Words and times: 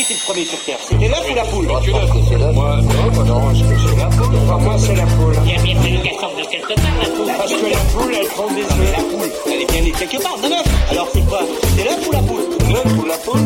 Qui 0.00 0.14
était 0.14 0.14
le 0.14 0.32
premier 0.32 0.44
sur 0.46 0.58
Terre 0.64 0.78
C'était 0.80 1.08
l'œuf 1.08 1.30
ou 1.30 1.34
la 1.34 1.44
poule. 1.44 1.66
Moi, 1.66 1.80
non, 2.80 3.24
non, 3.24 3.50
est-ce 3.50 3.64
que 3.64 3.80
c'est 3.86 3.96
la 3.98 4.06
poule 4.06 4.34
Pour 4.46 4.60
moi, 4.60 4.78
c'est 4.78 4.94
la 4.94 5.04
poule. 5.04 5.34
Il 5.44 5.50
y 5.50 5.54
a 5.54 5.62
bien 5.62 5.76
fallu 5.76 5.98
qu'elle 5.98 6.18
sorte 6.18 6.38
de 6.38 6.50
quelque 6.50 6.74
part, 6.74 6.96
la 7.02 7.08
poule. 7.10 7.26
Parce 7.36 7.52
que 7.52 7.66
la 7.66 7.76
poule, 7.92 8.14
elle 8.18 8.26
prend 8.28 8.48
des 8.48 8.62
œufs. 8.62 8.92
La 8.96 9.02
poule, 9.02 9.28
elle 9.46 9.60
est 9.60 9.70
bien 9.70 9.82
née 9.82 9.92
quelque 9.92 10.22
part, 10.22 10.38
de 10.38 10.48
l'œuf. 10.48 10.90
Alors 10.90 11.08
c'est 11.12 11.26
quoi? 11.26 11.42
C'est 11.76 11.84
l'œuf 11.84 12.08
ou 12.08 12.12
la 12.12 12.18
poule? 12.20 12.40
L'œuf 12.72 12.98
ou 12.98 13.04
la 13.04 13.16
poule 13.18 13.40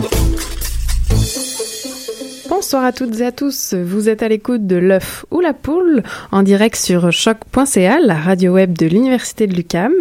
Bonsoir 2.48 2.84
à 2.84 2.92
toutes 2.92 3.18
et 3.18 3.26
à 3.26 3.32
tous. 3.32 3.74
Vous 3.74 4.08
êtes 4.08 4.22
à 4.22 4.28
l'écoute 4.28 4.64
de 4.64 4.76
l'œuf 4.76 5.26
ou 5.32 5.40
la 5.40 5.54
poule 5.54 6.04
en 6.30 6.44
direct 6.44 6.76
sur 6.76 7.10
choc.ca, 7.10 7.98
la 7.98 8.14
radio 8.14 8.52
web 8.52 8.78
de 8.78 8.86
l'Université 8.86 9.48
de 9.48 9.54
l'UCAM. 9.54 9.92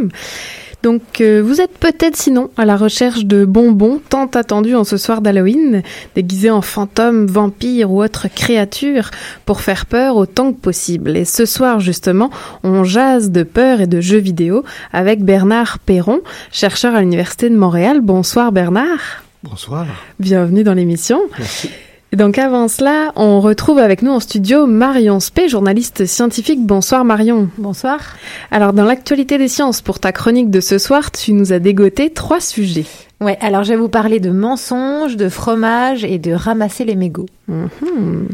Donc, 0.83 1.21
euh, 1.21 1.41
vous 1.41 1.61
êtes 1.61 1.77
peut-être 1.77 2.17
sinon 2.17 2.51
à 2.57 2.65
la 2.65 2.75
recherche 2.75 3.23
de 3.23 3.45
bonbons 3.45 4.01
tant 4.09 4.25
attendus 4.25 4.75
en 4.75 4.83
ce 4.83 4.97
soir 4.97 5.21
d'Halloween, 5.21 5.81
déguisés 6.13 6.51
en 6.51 6.61
fantômes, 6.61 7.25
vampires 7.25 7.89
ou 7.89 8.03
autres 8.03 8.27
créatures 8.27 9.09
pour 9.45 9.61
faire 9.61 9.85
peur 9.85 10.17
autant 10.17 10.51
que 10.51 10.59
possible. 10.59 11.15
Et 11.15 11.23
ce 11.23 11.45
soir, 11.45 11.79
justement, 11.79 12.29
on 12.63 12.83
jase 12.83 13.31
de 13.31 13.43
peur 13.43 13.79
et 13.79 13.87
de 13.87 14.01
jeux 14.01 14.19
vidéo 14.19 14.65
avec 14.91 15.23
Bernard 15.23 15.79
Perron, 15.79 16.19
chercheur 16.51 16.95
à 16.95 16.99
l'Université 16.99 17.49
de 17.49 17.55
Montréal. 17.55 18.01
Bonsoir 18.01 18.51
Bernard. 18.51 19.23
Bonsoir. 19.41 19.87
Bienvenue 20.19 20.65
dans 20.65 20.73
l'émission. 20.73 21.21
Merci. 21.39 21.69
Et 22.13 22.15
donc 22.15 22.37
avant 22.37 22.67
cela, 22.67 23.11
on 23.15 23.41
retrouve 23.41 23.79
avec 23.79 24.03
nous 24.03 24.11
en 24.11 24.19
studio 24.19 24.67
Marion 24.67 25.19
Spey, 25.19 25.49
journaliste 25.49 26.05
scientifique. 26.05 26.63
Bonsoir 26.63 27.03
Marion. 27.05 27.49
Bonsoir. 27.57 28.17
Alors 28.51 28.71
dans 28.71 28.83
l'actualité 28.83 29.39
des 29.39 29.47
sciences, 29.47 29.81
pour 29.81 29.99
ta 29.99 30.11
chronique 30.11 30.51
de 30.51 30.59
ce 30.59 30.77
soir, 30.77 31.11
tu 31.11 31.33
nous 31.33 31.53
as 31.53 31.57
dégoté 31.57 32.11
trois 32.11 32.39
sujets. 32.39 32.85
Ouais, 33.23 33.37
alors 33.39 33.63
je 33.63 33.69
vais 33.69 33.77
vous 33.79 33.87
parler 33.87 34.19
de 34.19 34.31
mensonges, 34.31 35.15
de 35.15 35.29
fromage 35.29 36.03
et 36.03 36.17
de 36.17 36.33
ramasser 36.33 36.83
les 36.83 36.95
mégots. 36.95 37.27
Mhm. 37.47 38.27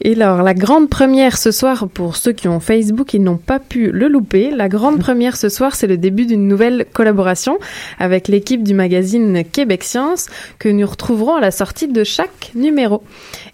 Et 0.00 0.14
alors, 0.14 0.42
la 0.42 0.54
grande 0.54 0.88
première 0.88 1.36
ce 1.36 1.50
soir, 1.52 1.88
pour 1.88 2.16
ceux 2.16 2.32
qui 2.32 2.48
ont 2.48 2.58
Facebook 2.58 3.14
et 3.14 3.20
n'ont 3.20 3.36
pas 3.36 3.60
pu 3.60 3.90
le 3.92 4.08
louper, 4.08 4.50
la 4.50 4.68
grande 4.68 4.98
première 4.98 5.36
ce 5.36 5.48
soir, 5.48 5.76
c'est 5.76 5.86
le 5.86 5.96
début 5.96 6.26
d'une 6.26 6.48
nouvelle 6.48 6.86
collaboration 6.92 7.58
avec 7.98 8.26
l'équipe 8.26 8.62
du 8.62 8.74
magazine 8.74 9.44
Québec 9.44 9.84
Science 9.84 10.26
que 10.58 10.68
nous 10.68 10.86
retrouverons 10.86 11.36
à 11.36 11.40
la 11.40 11.52
sortie 11.52 11.88
de 11.88 12.02
chaque 12.02 12.50
numéro. 12.54 13.02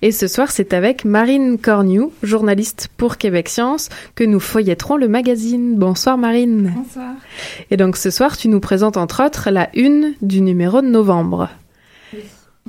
Et 0.01 0.11
ce 0.11 0.27
soir, 0.27 0.51
c'est 0.51 0.73
avec 0.73 1.05
Marine 1.05 1.59
Cornu, 1.59 2.05
journaliste 2.23 2.89
pour 2.97 3.19
Québec 3.19 3.49
Science, 3.49 3.89
que 4.15 4.25
nous 4.25 4.41
feuilletterons 4.41 4.97
le 4.97 5.09
magazine. 5.09 5.77
Bonsoir 5.77 6.17
Marine. 6.17 6.73
Bonsoir. 6.75 7.13
Et 7.71 7.77
donc 7.77 7.97
ce 7.97 8.11
soir, 8.11 8.37
tu 8.37 8.49
nous 8.49 8.61
présentes 8.61 8.97
entre 8.97 9.25
autres 9.25 9.51
la 9.51 9.69
une 9.75 10.15
du 10.23 10.41
numéro 10.41 10.62
de 10.71 10.89
novembre. 10.89 11.49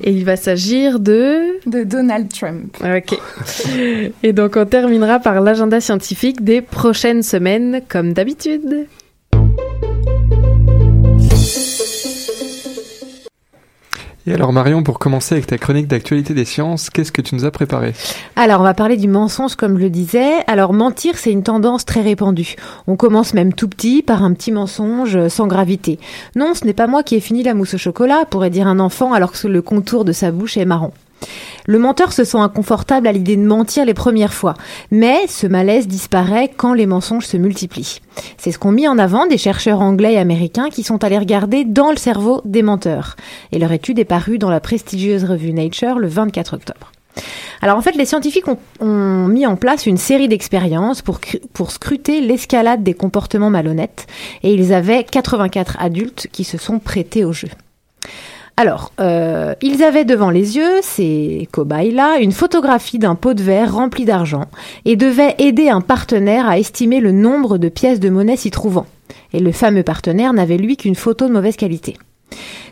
Et 0.01 0.11
il 0.11 0.25
va 0.25 0.35
s'agir 0.35 0.99
de... 0.99 1.59
De 1.69 1.83
Donald 1.83 2.27
Trump. 2.27 2.75
Ok. 2.83 3.19
Et 4.23 4.33
donc 4.33 4.55
on 4.55 4.65
terminera 4.65 5.19
par 5.19 5.39
l'agenda 5.39 5.79
scientifique 5.79 6.43
des 6.43 6.61
prochaines 6.61 7.21
semaines, 7.21 7.81
comme 7.87 8.13
d'habitude. 8.13 8.87
Et 14.25 14.33
alors 14.33 14.53
Marion, 14.53 14.83
pour 14.83 14.99
commencer 14.99 15.35
avec 15.35 15.47
ta 15.47 15.57
chronique 15.57 15.87
d'actualité 15.87 16.33
des 16.33 16.45
sciences, 16.45 16.89
qu'est-ce 16.89 17.11
que 17.11 17.21
tu 17.21 17.35
nous 17.35 17.43
as 17.43 17.51
préparé? 17.51 17.93
Alors, 18.37 18.61
on 18.61 18.63
va 18.63 18.73
parler 18.73 18.95
du 18.95 19.09
mensonge, 19.09 19.55
comme 19.55 19.77
je 19.77 19.83
le 19.83 19.89
disais. 19.89 20.35
Alors, 20.47 20.71
mentir, 20.71 21.17
c'est 21.17 21.31
une 21.31 21.43
tendance 21.43 21.83
très 21.83 22.01
répandue. 22.01 22.55
On 22.87 22.95
commence 22.95 23.33
même 23.33 23.53
tout 23.53 23.67
petit 23.67 24.01
par 24.01 24.23
un 24.23 24.31
petit 24.31 24.53
mensonge 24.53 25.27
sans 25.27 25.47
gravité. 25.47 25.99
Non, 26.37 26.53
ce 26.53 26.63
n'est 26.65 26.73
pas 26.73 26.87
moi 26.87 27.03
qui 27.03 27.15
ai 27.15 27.19
fini 27.19 27.43
la 27.43 27.53
mousse 27.53 27.73
au 27.73 27.77
chocolat, 27.77 28.23
pourrait 28.29 28.49
dire 28.49 28.67
un 28.67 28.79
enfant 28.79 29.11
alors 29.11 29.33
que 29.33 29.47
le 29.47 29.61
contour 29.61 30.05
de 30.05 30.13
sa 30.13 30.31
bouche 30.31 30.55
est 30.55 30.65
marron. 30.65 30.93
Le 31.65 31.79
menteur 31.79 32.11
se 32.11 32.23
sent 32.23 32.37
inconfortable 32.37 33.07
à 33.07 33.11
l'idée 33.11 33.37
de 33.37 33.45
mentir 33.45 33.85
les 33.85 33.93
premières 33.93 34.33
fois, 34.33 34.53
mais 34.91 35.27
ce 35.27 35.47
malaise 35.47 35.87
disparaît 35.87 36.51
quand 36.55 36.73
les 36.73 36.85
mensonges 36.85 37.25
se 37.25 37.37
multiplient. 37.37 38.01
C'est 38.37 38.51
ce 38.51 38.59
qu'ont 38.59 38.71
mis 38.71 38.87
en 38.87 38.97
avant 38.97 39.27
des 39.27 39.37
chercheurs 39.37 39.81
anglais 39.81 40.13
et 40.13 40.17
américains 40.17 40.69
qui 40.69 40.83
sont 40.83 41.03
allés 41.03 41.17
regarder 41.17 41.63
dans 41.63 41.91
le 41.91 41.97
cerveau 41.97 42.41
des 42.43 42.63
menteurs. 42.63 43.15
Et 43.51 43.59
leur 43.59 43.71
étude 43.71 43.99
est 43.99 44.05
parue 44.05 44.37
dans 44.37 44.49
la 44.49 44.59
prestigieuse 44.59 45.23
revue 45.23 45.53
Nature 45.53 45.99
le 45.99 46.07
24 46.07 46.55
octobre. 46.55 46.91
Alors 47.61 47.77
en 47.77 47.81
fait, 47.81 47.95
les 47.95 48.05
scientifiques 48.05 48.47
ont, 48.81 49.27
mis 49.27 49.45
en 49.45 49.55
place 49.55 49.85
une 49.85 49.97
série 49.97 50.27
d'expériences 50.27 51.01
pour, 51.01 51.21
pour 51.53 51.71
scruter 51.71 52.19
l'escalade 52.19 52.83
des 52.83 52.93
comportements 52.93 53.49
malhonnêtes, 53.49 54.05
et 54.43 54.53
ils 54.53 54.73
avaient 54.73 55.05
84 55.05 55.77
adultes 55.79 56.27
qui 56.31 56.43
se 56.43 56.57
sont 56.57 56.79
prêtés 56.79 57.23
au 57.23 57.31
jeu. 57.31 57.47
Alors, 58.55 58.91
euh, 58.99 59.55
ils 59.61 59.83
avaient 59.83 60.05
devant 60.05 60.29
les 60.29 60.57
yeux, 60.57 60.79
ces 60.83 61.47
cobayes-là, 61.51 62.19
une 62.19 62.31
photographie 62.31 62.99
d'un 62.99 63.15
pot 63.15 63.33
de 63.33 63.41
verre 63.41 63.73
rempli 63.73 64.05
d'argent 64.05 64.45
et 64.85 64.95
devaient 64.95 65.35
aider 65.39 65.69
un 65.69 65.81
partenaire 65.81 66.47
à 66.47 66.59
estimer 66.59 66.99
le 66.99 67.11
nombre 67.11 67.57
de 67.57 67.69
pièces 67.69 67.99
de 67.99 68.09
monnaie 68.09 68.37
s'y 68.37 68.51
trouvant. 68.51 68.85
Et 69.33 69.39
le 69.39 69.51
fameux 69.51 69.83
partenaire 69.83 70.33
n'avait 70.33 70.57
lui 70.57 70.77
qu'une 70.77 70.95
photo 70.95 71.27
de 71.27 71.33
mauvaise 71.33 71.55
qualité. 71.55 71.97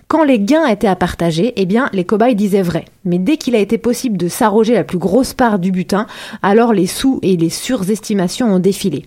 Quand 0.07 0.23
les 0.23 0.39
gains 0.39 0.67
étaient 0.67 0.87
à 0.87 0.95
partager, 0.95 1.53
eh 1.55 1.65
bien, 1.65 1.89
les 1.93 2.03
cobayes 2.03 2.35
disaient 2.35 2.61
vrai. 2.61 2.85
Mais 3.05 3.17
dès 3.17 3.37
qu'il 3.37 3.55
a 3.55 3.59
été 3.59 3.77
possible 3.77 4.17
de 4.17 4.27
s'arroger 4.27 4.73
la 4.73 4.83
plus 4.83 4.97
grosse 4.97 5.33
part 5.33 5.57
du 5.57 5.71
butin, 5.71 6.05
alors 6.43 6.73
les 6.73 6.85
sous 6.85 7.19
et 7.23 7.37
les 7.37 7.49
surestimations 7.49 8.53
ont 8.53 8.59
défilé. 8.59 9.05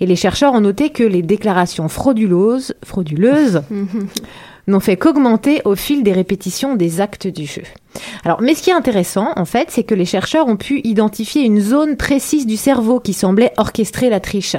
Et 0.00 0.06
les 0.06 0.16
chercheurs 0.16 0.54
ont 0.54 0.60
noté 0.60 0.90
que 0.90 1.02
les 1.02 1.22
déclarations 1.22 1.88
frauduleuses, 1.88 2.74
frauduleuses 2.84 3.62
n'ont 4.66 4.80
fait 4.80 4.96
qu'augmenter 4.96 5.60
au 5.64 5.74
fil 5.74 6.02
des 6.02 6.12
répétitions 6.12 6.74
des 6.74 7.00
actes 7.00 7.26
du 7.26 7.46
jeu. 7.46 7.62
Alors, 8.24 8.40
mais 8.42 8.54
ce 8.54 8.62
qui 8.62 8.70
est 8.70 8.74
intéressant, 8.74 9.32
en 9.36 9.44
fait, 9.44 9.68
c'est 9.70 9.84
que 9.84 9.94
les 9.94 10.04
chercheurs 10.04 10.48
ont 10.48 10.56
pu 10.56 10.80
identifier 10.84 11.42
une 11.42 11.60
zone 11.60 11.96
précise 11.96 12.46
du 12.46 12.56
cerveau 12.56 13.00
qui 13.00 13.12
semblait 13.12 13.52
orchestrer 13.56 14.10
la 14.10 14.20
triche. 14.20 14.56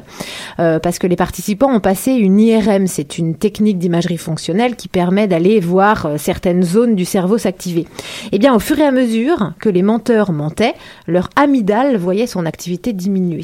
Euh, 0.59 0.79
parce 0.79 0.99
que 0.99 1.07
les 1.07 1.15
participants 1.15 1.73
ont 1.73 1.79
passé 1.79 2.11
une 2.13 2.39
IRM, 2.39 2.87
c'est 2.87 3.17
une 3.17 3.35
technique 3.35 3.77
d'imagerie 3.77 4.17
fonctionnelle 4.17 4.75
qui 4.75 4.87
permet 4.87 5.27
d'aller 5.27 5.59
voir 5.59 6.05
euh, 6.05 6.17
certaines 6.17 6.63
zones 6.63 6.95
du 6.95 7.05
cerveau 7.05 7.37
s'activer. 7.37 7.87
Eh 8.31 8.39
bien, 8.39 8.55
au 8.55 8.59
fur 8.59 8.79
et 8.79 8.85
à 8.85 8.91
mesure 8.91 9.53
que 9.59 9.69
les 9.69 9.83
menteurs 9.83 10.31
mentaient, 10.31 10.75
leur 11.07 11.29
amygdale 11.35 11.97
voyait 11.97 12.27
son 12.27 12.45
activité 12.45 12.93
diminuer. 12.93 13.43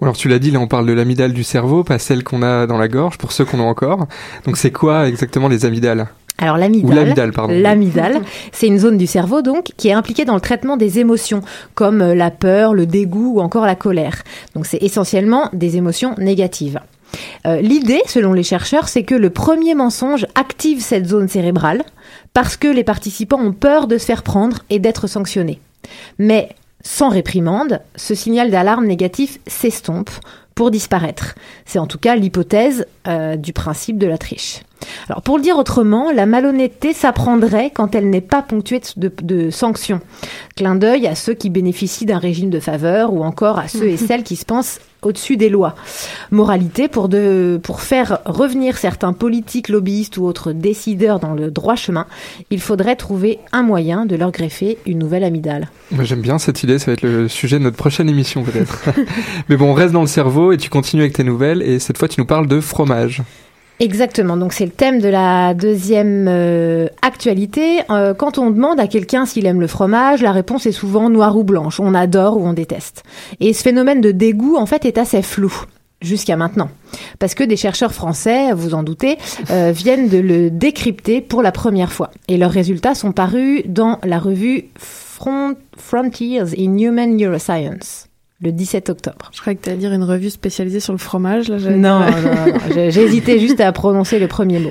Bon, 0.00 0.06
alors 0.06 0.16
tu 0.16 0.28
l'as 0.28 0.38
dit, 0.38 0.50
là 0.50 0.60
on 0.60 0.68
parle 0.68 0.86
de 0.86 0.92
l'amygdale 0.92 1.32
du 1.32 1.44
cerveau, 1.44 1.84
pas 1.84 1.98
celle 1.98 2.24
qu'on 2.24 2.42
a 2.42 2.66
dans 2.66 2.78
la 2.78 2.88
gorge, 2.88 3.18
pour 3.18 3.32
ceux 3.32 3.44
qu'on 3.44 3.60
a 3.60 3.64
encore. 3.64 4.06
Donc 4.44 4.56
c'est 4.56 4.72
quoi 4.72 5.08
exactement 5.08 5.48
les 5.48 5.64
amygdales? 5.64 6.08
Alors 6.40 6.56
pardon. 7.32 7.52
l'amygdale, 7.52 8.20
c'est 8.52 8.68
une 8.68 8.78
zone 8.78 8.96
du 8.96 9.08
cerveau 9.08 9.42
donc 9.42 9.72
qui 9.76 9.88
est 9.88 9.92
impliquée 9.92 10.24
dans 10.24 10.36
le 10.36 10.40
traitement 10.40 10.76
des 10.76 11.00
émotions 11.00 11.42
comme 11.74 12.00
euh, 12.00 12.14
la 12.14 12.30
peur, 12.30 12.74
le 12.74 12.86
dégoût 12.86 13.34
ou 13.36 13.40
encore 13.40 13.66
la 13.66 13.74
colère. 13.74 14.22
Donc 14.54 14.64
c'est 14.64 14.80
essentiellement 14.80 15.50
des 15.52 15.76
émotions 15.76 16.14
négatives. 16.16 16.80
Euh, 17.46 17.60
L'idée, 17.60 18.02
selon 18.06 18.32
les 18.32 18.44
chercheurs, 18.44 18.88
c'est 18.88 19.02
que 19.02 19.16
le 19.16 19.30
premier 19.30 19.74
mensonge 19.74 20.26
active 20.36 20.80
cette 20.80 21.06
zone 21.06 21.26
cérébrale 21.26 21.82
parce 22.34 22.56
que 22.56 22.68
les 22.68 22.84
participants 22.84 23.40
ont 23.40 23.52
peur 23.52 23.88
de 23.88 23.98
se 23.98 24.04
faire 24.04 24.22
prendre 24.22 24.58
et 24.70 24.78
d'être 24.78 25.08
sanctionnés. 25.08 25.60
Mais 26.18 26.50
sans 26.82 27.08
réprimande, 27.08 27.80
ce 27.96 28.14
signal 28.14 28.50
d'alarme 28.50 28.86
négatif 28.86 29.38
s'estompe 29.46 30.10
pour 30.54 30.70
disparaître. 30.70 31.36
C'est 31.66 31.78
en 31.78 31.86
tout 31.86 31.98
cas 31.98 32.16
l'hypothèse 32.16 32.86
euh, 33.06 33.36
du 33.36 33.52
principe 33.52 33.96
de 33.96 34.08
la 34.08 34.18
triche. 34.18 34.62
Alors 35.08 35.22
pour 35.22 35.36
le 35.36 35.42
dire 35.42 35.56
autrement, 35.56 36.10
la 36.10 36.26
malhonnêteté 36.26 36.92
s'apprendrait 36.92 37.70
quand 37.70 37.94
elle 37.94 38.10
n'est 38.10 38.20
pas 38.20 38.42
ponctuée 38.42 38.80
de, 38.96 39.12
de 39.22 39.50
sanctions. 39.50 40.00
Clin 40.56 40.74
d'œil 40.74 41.06
à 41.06 41.14
ceux 41.14 41.34
qui 41.34 41.50
bénéficient 41.50 42.06
d'un 42.06 42.18
régime 42.18 42.50
de 42.50 42.60
faveur 42.60 43.12
ou 43.12 43.22
encore 43.22 43.58
à 43.58 43.68
ceux 43.68 43.88
et 43.88 43.96
celles 43.98 44.24
qui 44.24 44.36
se 44.36 44.44
pensent 44.44 44.80
au-dessus 45.02 45.36
des 45.36 45.48
lois. 45.48 45.74
Moralité, 46.30 46.88
pour, 46.88 47.08
de, 47.08 47.60
pour 47.62 47.80
faire 47.80 48.18
revenir 48.24 48.76
certains 48.76 49.12
politiques, 49.12 49.68
lobbyistes 49.68 50.16
ou 50.16 50.24
autres 50.24 50.52
décideurs 50.52 51.20
dans 51.20 51.34
le 51.34 51.50
droit 51.50 51.76
chemin, 51.76 52.06
il 52.50 52.60
faudrait 52.60 52.96
trouver 52.96 53.38
un 53.52 53.62
moyen 53.62 54.06
de 54.06 54.16
leur 54.16 54.32
greffer 54.32 54.78
une 54.86 54.98
nouvelle 54.98 55.24
amygdale. 55.24 55.68
J'aime 56.00 56.20
bien 56.20 56.38
cette 56.38 56.62
idée, 56.62 56.78
ça 56.78 56.86
va 56.86 56.92
être 56.92 57.02
le 57.02 57.28
sujet 57.28 57.58
de 57.58 57.64
notre 57.64 57.76
prochaine 57.76 58.08
émission 58.08 58.42
peut-être. 58.42 58.84
Mais 59.48 59.56
bon, 59.56 59.70
on 59.70 59.74
reste 59.74 59.92
dans 59.92 60.00
le 60.00 60.06
cerveau 60.06 60.52
et 60.52 60.56
tu 60.56 60.70
continues 60.70 61.02
avec 61.02 61.14
tes 61.14 61.24
nouvelles 61.24 61.62
et 61.62 61.78
cette 61.78 61.98
fois 61.98 62.08
tu 62.08 62.20
nous 62.20 62.26
parles 62.26 62.46
de 62.46 62.60
fromage. 62.60 63.22
Exactement, 63.80 64.36
donc 64.36 64.52
c'est 64.52 64.64
le 64.64 64.72
thème 64.72 65.00
de 65.00 65.08
la 65.08 65.54
deuxième 65.54 66.26
euh, 66.28 66.88
actualité. 67.00 67.78
Euh, 67.90 68.12
quand 68.12 68.36
on 68.38 68.50
demande 68.50 68.80
à 68.80 68.88
quelqu'un 68.88 69.24
s'il 69.24 69.46
aime 69.46 69.60
le 69.60 69.68
fromage, 69.68 70.20
la 70.20 70.32
réponse 70.32 70.66
est 70.66 70.72
souvent 70.72 71.08
noire 71.10 71.36
ou 71.36 71.44
blanche, 71.44 71.78
on 71.78 71.94
adore 71.94 72.38
ou 72.38 72.44
on 72.46 72.54
déteste. 72.54 73.04
Et 73.38 73.52
ce 73.52 73.62
phénomène 73.62 74.00
de 74.00 74.10
dégoût, 74.10 74.56
en 74.56 74.66
fait, 74.66 74.84
est 74.84 74.98
assez 74.98 75.22
flou 75.22 75.52
jusqu'à 76.02 76.36
maintenant. 76.36 76.70
Parce 77.20 77.34
que 77.34 77.44
des 77.44 77.56
chercheurs 77.56 77.92
français, 77.94 78.52
vous 78.52 78.74
en 78.74 78.82
doutez, 78.82 79.16
euh, 79.50 79.70
viennent 79.74 80.08
de 80.08 80.18
le 80.18 80.50
décrypter 80.50 81.20
pour 81.20 81.40
la 81.40 81.52
première 81.52 81.92
fois. 81.92 82.10
Et 82.26 82.36
leurs 82.36 82.50
résultats 82.50 82.96
sont 82.96 83.12
parus 83.12 83.62
dans 83.66 84.00
la 84.04 84.18
revue 84.18 84.64
Front- 84.76 85.54
Frontiers 85.76 86.40
in 86.58 86.78
Human 86.78 87.16
Neuroscience 87.16 88.07
le 88.40 88.52
17 88.52 88.88
octobre. 88.90 89.30
Je 89.34 89.40
croyais 89.40 89.56
que 89.56 89.64
tu 89.64 89.70
allais 89.70 89.78
dire 89.78 89.92
une 89.92 90.04
revue 90.04 90.30
spécialisée 90.30 90.78
sur 90.80 90.92
le 90.92 90.98
fromage. 90.98 91.48
Là, 91.48 91.58
Non, 91.58 92.00
non, 92.00 92.06
non, 92.06 92.58
j'ai 92.72 92.90
j'ai 92.92 93.02
hésité 93.02 93.40
juste 93.46 93.60
à 93.60 93.72
prononcer 93.72 94.18
le 94.18 94.28
premier 94.28 94.60
mot. 94.60 94.70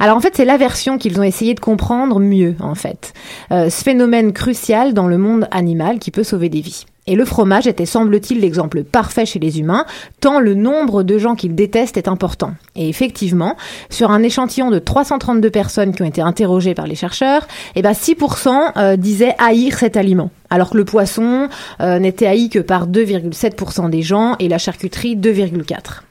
Alors 0.00 0.16
en 0.16 0.20
fait, 0.20 0.34
c'est 0.34 0.44
la 0.44 0.56
version 0.56 0.98
qu'ils 0.98 1.18
ont 1.20 1.22
essayé 1.22 1.54
de 1.54 1.60
comprendre 1.60 2.18
mieux, 2.18 2.56
en 2.60 2.74
fait. 2.74 3.12
Euh, 3.52 3.70
ce 3.70 3.84
phénomène 3.84 4.32
crucial 4.32 4.94
dans 4.94 5.06
le 5.06 5.16
monde 5.18 5.46
animal 5.52 6.00
qui 6.00 6.10
peut 6.10 6.24
sauver 6.24 6.48
des 6.48 6.60
vies. 6.60 6.84
Et 7.08 7.16
le 7.16 7.24
fromage 7.24 7.66
était, 7.66 7.84
semble-t-il, 7.84 8.40
l'exemple 8.40 8.84
parfait 8.84 9.26
chez 9.26 9.40
les 9.40 9.58
humains, 9.58 9.86
tant 10.20 10.38
le 10.38 10.54
nombre 10.54 11.02
de 11.02 11.18
gens 11.18 11.34
qu'ils 11.34 11.54
détestent 11.54 11.96
est 11.96 12.06
important. 12.06 12.54
Et 12.76 12.88
effectivement, 12.88 13.56
sur 13.90 14.12
un 14.12 14.22
échantillon 14.22 14.70
de 14.70 14.78
332 14.78 15.50
personnes 15.50 15.94
qui 15.94 16.02
ont 16.02 16.06
été 16.06 16.20
interrogées 16.20 16.74
par 16.74 16.86
les 16.86 16.94
chercheurs, 16.94 17.48
eh 17.74 17.82
ben 17.82 17.90
6% 17.90 18.72
euh, 18.76 18.96
disaient 18.96 19.34
haïr 19.38 19.78
cet 19.78 19.96
aliment, 19.96 20.30
alors 20.48 20.70
que 20.70 20.76
le 20.76 20.84
poisson 20.84 21.48
euh, 21.80 21.98
n'était 21.98 22.26
haï 22.26 22.48
que 22.48 22.60
par 22.60 22.86
2,7% 22.86 23.90
des 23.90 24.02
gens 24.02 24.36
et 24.38 24.46
la 24.48 24.58
charcuterie 24.58 25.16
2,4%. 25.16 26.02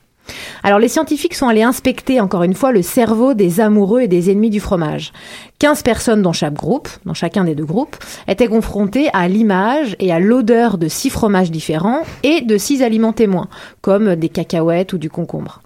Alors 0.64 0.80
les 0.80 0.88
scientifiques 0.88 1.34
sont 1.34 1.48
allés 1.48 1.64
inspecter 1.64 2.22
encore 2.22 2.44
une 2.44 2.54
fois 2.54 2.72
le 2.72 2.82
cerveau 2.82 3.34
des 3.34 3.60
amoureux 3.60 4.02
et 4.02 4.08
des 4.08 4.30
ennemis 4.30 4.50
du 4.50 4.60
fromage. 4.60 5.12
15 5.60 5.82
personnes 5.84 6.22
dans 6.22 6.34
chaque 6.34 6.54
groupe, 6.54 6.90
dans 7.06 7.14
chacun 7.14 7.44
des 7.44 7.56
deux 7.56 7.66
groupes, 7.66 7.98
étaient 8.28 8.48
confrontées 8.48 9.10
à 9.14 9.28
l'image 9.28 9.96
et 10.00 10.12
à 10.12 10.20
l'odeur 10.20 10.78
de 10.78 10.88
six 10.88 11.10
fromages 11.10 11.52
différents 11.52 12.04
et 12.24 12.42
de 12.42 12.58
six 12.58 12.84
aliments 12.84 13.14
témoins, 13.14 13.48
comme 13.82 14.16
des 14.16 14.30
cacahuètes 14.30 14.94
ou 14.94 14.98
du 14.98 15.10
concombre. 15.10 15.62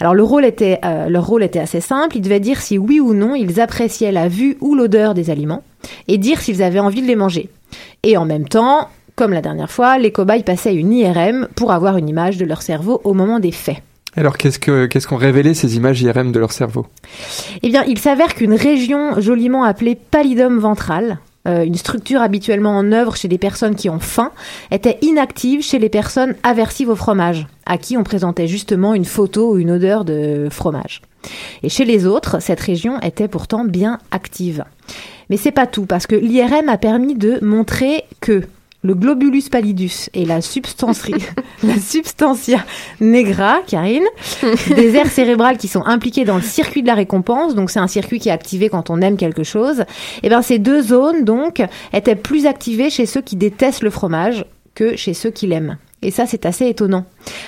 Alors 0.00 0.14
euh, 0.14 1.08
leur 1.08 1.26
rôle 1.26 1.42
était 1.42 1.58
assez 1.58 1.80
simple, 1.80 2.16
ils 2.16 2.22
devaient 2.22 2.40
dire 2.40 2.60
si 2.60 2.78
oui 2.78 3.00
ou 3.00 3.14
non 3.14 3.34
ils 3.34 3.60
appréciaient 3.60 4.12
la 4.12 4.28
vue 4.28 4.56
ou 4.60 4.74
l'odeur 4.74 5.14
des 5.14 5.30
aliments 5.30 5.64
et 6.06 6.18
dire 6.18 6.40
s'ils 6.40 6.62
avaient 6.62 6.78
envie 6.78 7.02
de 7.02 7.06
les 7.06 7.16
manger. 7.16 7.48
Et 8.02 8.16
en 8.16 8.24
même 8.24 8.48
temps, 8.48 8.88
comme 9.16 9.32
la 9.32 9.42
dernière 9.42 9.70
fois, 9.70 9.98
les 9.98 10.12
cobayes 10.12 10.42
passaient 10.42 10.74
une 10.74 10.92
IRM 10.92 11.48
pour 11.56 11.72
avoir 11.72 11.96
une 11.96 12.08
image 12.08 12.36
de 12.36 12.44
leur 12.44 12.62
cerveau 12.62 13.00
au 13.04 13.14
moment 13.14 13.40
des 13.40 13.52
faits. 13.52 13.82
Alors 14.16 14.36
qu'est-ce 14.38 14.58
que 14.58 14.86
qu'est-ce 14.86 15.08
qu'ont 15.08 15.16
révélé 15.16 15.54
ces 15.54 15.76
images 15.76 16.00
IRM 16.00 16.32
de 16.32 16.38
leur 16.38 16.52
cerveau? 16.52 16.86
Eh 17.62 17.68
bien, 17.68 17.84
il 17.84 17.98
s'avère 17.98 18.34
qu'une 18.34 18.54
région 18.54 19.20
joliment 19.20 19.64
appelée 19.64 19.96
pallidum 19.96 20.58
ventral, 20.58 21.18
euh, 21.48 21.64
une 21.64 21.74
structure 21.74 22.22
habituellement 22.22 22.76
en 22.76 22.92
œuvre 22.92 23.16
chez 23.16 23.28
des 23.28 23.38
personnes 23.38 23.74
qui 23.74 23.90
ont 23.90 24.00
faim, 24.00 24.30
était 24.70 24.98
inactive 25.02 25.62
chez 25.62 25.78
les 25.78 25.88
personnes 25.88 26.36
aversives 26.42 26.88
au 26.88 26.96
fromage, 26.96 27.46
à 27.66 27.76
qui 27.76 27.96
on 27.96 28.04
présentait 28.04 28.46
justement 28.46 28.94
une 28.94 29.04
photo 29.04 29.52
ou 29.52 29.58
une 29.58 29.72
odeur 29.72 30.04
de 30.04 30.48
fromage. 30.50 31.02
Et 31.62 31.68
chez 31.68 31.84
les 31.84 32.06
autres, 32.06 32.40
cette 32.40 32.60
région 32.60 33.00
était 33.00 33.28
pourtant 33.28 33.64
bien 33.64 33.98
active. 34.10 34.64
Mais 35.30 35.36
c'est 35.36 35.52
pas 35.52 35.66
tout, 35.66 35.86
parce 35.86 36.06
que 36.06 36.16
l'IRM 36.16 36.68
a 36.68 36.76
permis 36.76 37.14
de 37.14 37.44
montrer 37.44 38.04
que 38.20 38.42
le 38.84 38.94
globulus 38.94 39.48
pallidus 39.50 40.10
et 40.14 40.24
la, 40.24 40.40
substantia 41.80 42.64
negra, 43.00 43.62
Karine, 43.66 44.04
des 44.76 44.94
aires 44.94 45.10
cérébrales 45.10 45.56
qui 45.56 45.66
sont 45.66 45.84
impliquées 45.84 46.24
dans 46.24 46.36
le 46.36 46.42
circuit 46.42 46.82
de 46.82 46.86
la 46.86 46.94
récompense, 46.94 47.56
donc 47.56 47.70
c'est 47.70 47.80
un 47.80 47.88
circuit 47.88 48.20
qui 48.20 48.28
est 48.28 48.32
activé 48.32 48.68
quand 48.68 48.90
on 48.90 49.00
aime 49.00 49.16
quelque 49.16 49.42
chose, 49.42 49.84
et 50.22 50.28
bien 50.28 50.42
ces 50.42 50.58
deux 50.58 50.82
zones, 50.82 51.24
donc, 51.24 51.62
étaient 51.92 52.14
plus 52.14 52.46
activées 52.46 52.90
chez 52.90 53.06
ceux 53.06 53.22
qui 53.22 53.36
détestent 53.36 53.82
le 53.82 53.90
fromage 53.90 54.44
que 54.74 54.96
chez 54.96 55.14
ceux 55.14 55.30
qui 55.30 55.46
l'aiment. 55.46 55.78
Et 56.02 56.10
ça, 56.10 56.26
c'est 56.26 56.44
assez 56.44 56.68
étonnant. 56.68 57.06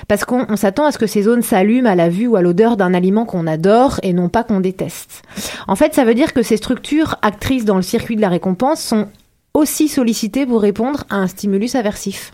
Parce 0.08 0.24
qu'on 0.24 0.46
on 0.48 0.56
s'attend 0.56 0.86
à 0.86 0.92
ce 0.92 0.96
que 0.96 1.06
ces 1.06 1.24
zones 1.24 1.42
s'allument 1.42 1.90
à 1.90 1.94
la 1.94 2.08
vue 2.08 2.26
ou 2.26 2.36
à 2.36 2.42
l'odeur 2.42 2.78
d'un 2.78 2.94
aliment 2.94 3.26
qu'on 3.26 3.46
adore 3.46 4.00
et 4.02 4.14
non 4.14 4.30
pas 4.30 4.44
qu'on 4.44 4.60
déteste. 4.60 5.22
En 5.68 5.76
fait, 5.76 5.92
ça 5.92 6.06
veut 6.06 6.14
dire 6.14 6.32
que 6.32 6.42
ces 6.42 6.56
structures 6.56 7.16
actrices 7.20 7.66
dans 7.66 7.76
le 7.76 7.82
circuit 7.82 8.16
de 8.16 8.22
la 8.22 8.30
récompense 8.30 8.80
sont 8.80 9.08
aussi 9.56 9.88
sollicitées 9.88 10.44
pour 10.44 10.60
répondre 10.60 11.04
à 11.08 11.16
un 11.16 11.26
stimulus 11.26 11.74
aversif. 11.74 12.32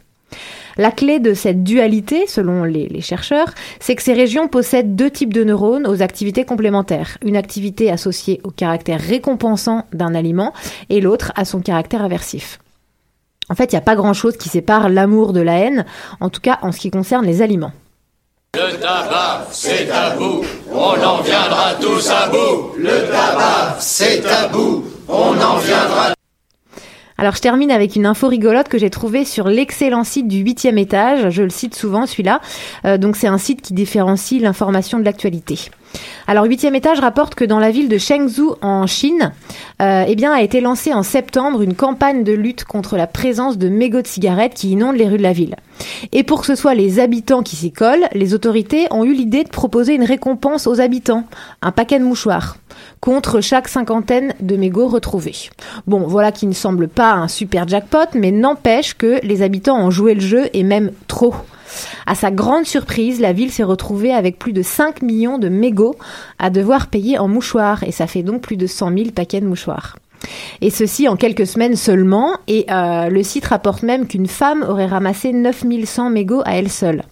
La 0.76 0.91
clé 0.91 1.21
de 1.21 1.35
cette 1.35 1.62
dualité, 1.62 2.26
selon 2.26 2.64
les, 2.64 3.00
chercheurs, 3.00 3.49
c'est 3.79 3.95
que 3.95 4.02
ces 4.02 4.14
régions 4.14 4.49
possèdent 4.49 4.97
deux 4.97 5.11
types 5.11 5.33
de 5.33 5.45
neurones 5.45 5.87
aux 5.87 6.02
activités 6.02 6.45
complémentaires. 6.45 7.19
Une 7.23 7.37
activité 7.37 7.91
associée 7.91 8.41
au 8.43 8.50
caractère 8.50 9.00
récompensant 9.00 9.87
d'un 9.93 10.14
aliment 10.14 10.52
et 10.88 11.00
l'autre 11.00 11.33
à 11.37 11.45
son 11.45 11.61
caractère 11.61 12.02
aversif. 12.02 12.59
En 13.50 13.55
fait, 13.55 13.73
il 13.73 13.76
n'y 13.76 13.81
a 13.81 13.83
pas 13.83 13.97
grand-chose 13.97 14.37
qui 14.37 14.49
sépare 14.49 14.88
l'amour 14.88 15.33
de 15.33 15.41
la 15.41 15.59
haine, 15.59 15.85
en 16.21 16.31
tout 16.31 16.41
cas 16.41 16.59
en 16.62 16.73
ce 16.73 16.81
qui 16.81 16.91
concerne 16.91 17.26
les 17.26 17.43
aliments. 17.43 17.73
Le 18.55 18.73
tabac, 18.81 19.47
c'est 19.50 19.88
on 20.71 21.02
en 21.05 21.21
viendra 21.21 21.75
tous 21.81 22.11
à 22.11 22.29
bout. 22.29 22.75
Le 22.79 23.07
tabac, 23.11 23.76
c'est 23.79 24.23
on 25.09 25.41
en 25.41 25.59
viendra 25.59 26.14
Alors 27.23 27.37
je 27.37 27.41
termine 27.41 27.71
avec 27.71 27.95
une 27.95 28.05
info 28.05 28.26
rigolote 28.26 28.67
que 28.67 28.79
j'ai 28.79 28.91
trouvée 28.91 29.25
sur 29.25 29.47
l'excellent 29.47 30.02
site 30.02 30.26
du 30.26 30.43
8e 30.43 30.76
étage. 30.76 31.31
Je 31.31 31.45
le 31.45 31.50
cite 31.50 31.76
souvent 31.76 32.05
celui-là. 32.05 32.41
Euh, 32.85 32.99
donc 32.99 33.14
c'est 33.14 33.29
un 33.29 33.38
site 33.38 33.62
qui 33.62 33.75
différencie 33.75 34.43
l'information 34.43 34.99
de 34.99 35.05
l'actualité. 35.05 35.71
Alors 36.26 36.47
8e 36.47 36.75
étage 36.75 36.99
rapporte 36.99 37.37
que 37.37 37.45
dans 37.45 37.61
la 37.61 37.71
ville 37.71 37.88
de 37.88 37.97
Chengzhou 37.97 38.57
en 38.61 38.88
Chine, 38.88 39.33
euh, 39.81 40.05
eh 40.09 40.17
bien 40.17 40.33
a 40.33 40.43
été 40.43 40.61
lancée 40.61 40.93
en 40.93 41.05
septembre 41.05 41.62
une 41.62 41.75
campagne 41.75 42.25
de 42.25 42.33
lutte 42.33 42.64
contre 42.64 42.97
la 42.97 43.07
présence 43.07 43.57
de 43.57 43.69
mégots 43.69 44.02
de 44.02 44.07
cigarettes 44.09 44.55
qui 44.55 44.71
inondent 44.71 44.97
les 44.97 45.07
rues 45.07 45.19
de 45.19 45.23
la 45.23 45.33
ville. 45.33 45.55
Et 46.11 46.25
pour 46.25 46.41
que 46.41 46.47
ce 46.47 46.57
soit 46.57 46.75
les 46.75 46.99
habitants 46.99 47.45
qui 47.45 47.55
s'y 47.55 47.71
collent, 47.71 48.09
les 48.14 48.35
autorités 48.35 48.88
ont 48.91 49.05
eu 49.05 49.12
l'idée 49.12 49.45
de 49.45 49.49
proposer 49.49 49.95
une 49.95 50.02
récompense 50.02 50.67
aux 50.67 50.81
habitants, 50.81 51.25
un 51.61 51.71
paquet 51.71 52.00
de 52.00 52.05
mouchoirs, 52.05 52.57
contre 53.00 53.41
chaque 53.41 53.69
cinquantaine 53.69 54.35
de 54.41 54.57
mégots 54.57 54.88
retrouvés. 54.88 55.50
Bon, 55.87 56.07
voilà 56.07 56.33
qui 56.33 56.47
ne 56.47 56.52
semble 56.52 56.88
pas 56.88 57.12
un 57.12 57.29
super 57.29 57.67
jackpot, 57.69 58.14
mais 58.14 58.31
n'empêche 58.31 58.95
que 58.95 59.19
les 59.23 59.43
habitants 59.43 59.79
ont 59.79 59.91
joué 59.91 60.14
le 60.14 60.21
jeu 60.21 60.49
et 60.52 60.62
même 60.62 60.93
trop. 61.09 61.35
À 62.07 62.14
sa 62.14 62.31
grande 62.31 62.67
surprise, 62.67 63.21
la 63.21 63.33
ville 63.33 63.50
s'est 63.50 63.62
retrouvée 63.62 64.12
avec 64.12 64.38
plus 64.38 64.52
de 64.52 64.62
5 64.62 65.02
millions 65.02 65.38
de 65.38 65.49
mégots 65.49 65.97
à 66.38 66.50
devoir 66.50 66.88
payer 66.88 67.19
en 67.19 67.29
mouchoirs, 67.29 67.83
et 67.85 67.93
ça 67.93 68.07
fait 68.07 68.23
donc 68.23 68.43
plus 68.43 68.57
de 68.57 68.67
100 68.67 68.97
000 68.97 69.11
paquets 69.14 69.41
de 69.41 69.47
mouchoirs. 69.47 69.97
Et 70.61 70.71
ceci 70.71 71.09
en 71.09 71.17
quelques 71.17 71.47
semaines 71.47 71.76
seulement, 71.76 72.37
et 72.47 72.67
euh, 72.71 73.09
le 73.09 73.23
site 73.23 73.47
rapporte 73.47 73.83
même 73.83 74.07
qu'une 74.07 74.29
femme 74.29 74.64
aurait 74.69 74.87
ramassé 74.87 75.33
9100 75.33 76.11
mégots 76.11 76.43
à 76.45 76.57
elle 76.57 76.71
seule. 76.71 77.02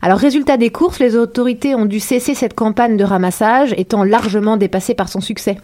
Alors, 0.00 0.18
résultat 0.18 0.56
des 0.56 0.70
courses, 0.70 0.98
les 0.98 1.16
autorités 1.16 1.74
ont 1.74 1.86
dû 1.86 2.00
cesser 2.00 2.34
cette 2.34 2.54
campagne 2.54 2.96
de 2.96 3.04
ramassage, 3.04 3.74
étant 3.76 4.04
largement 4.04 4.56
dépassée 4.56 4.94
par 4.94 5.08
son 5.08 5.20
succès. 5.20 5.58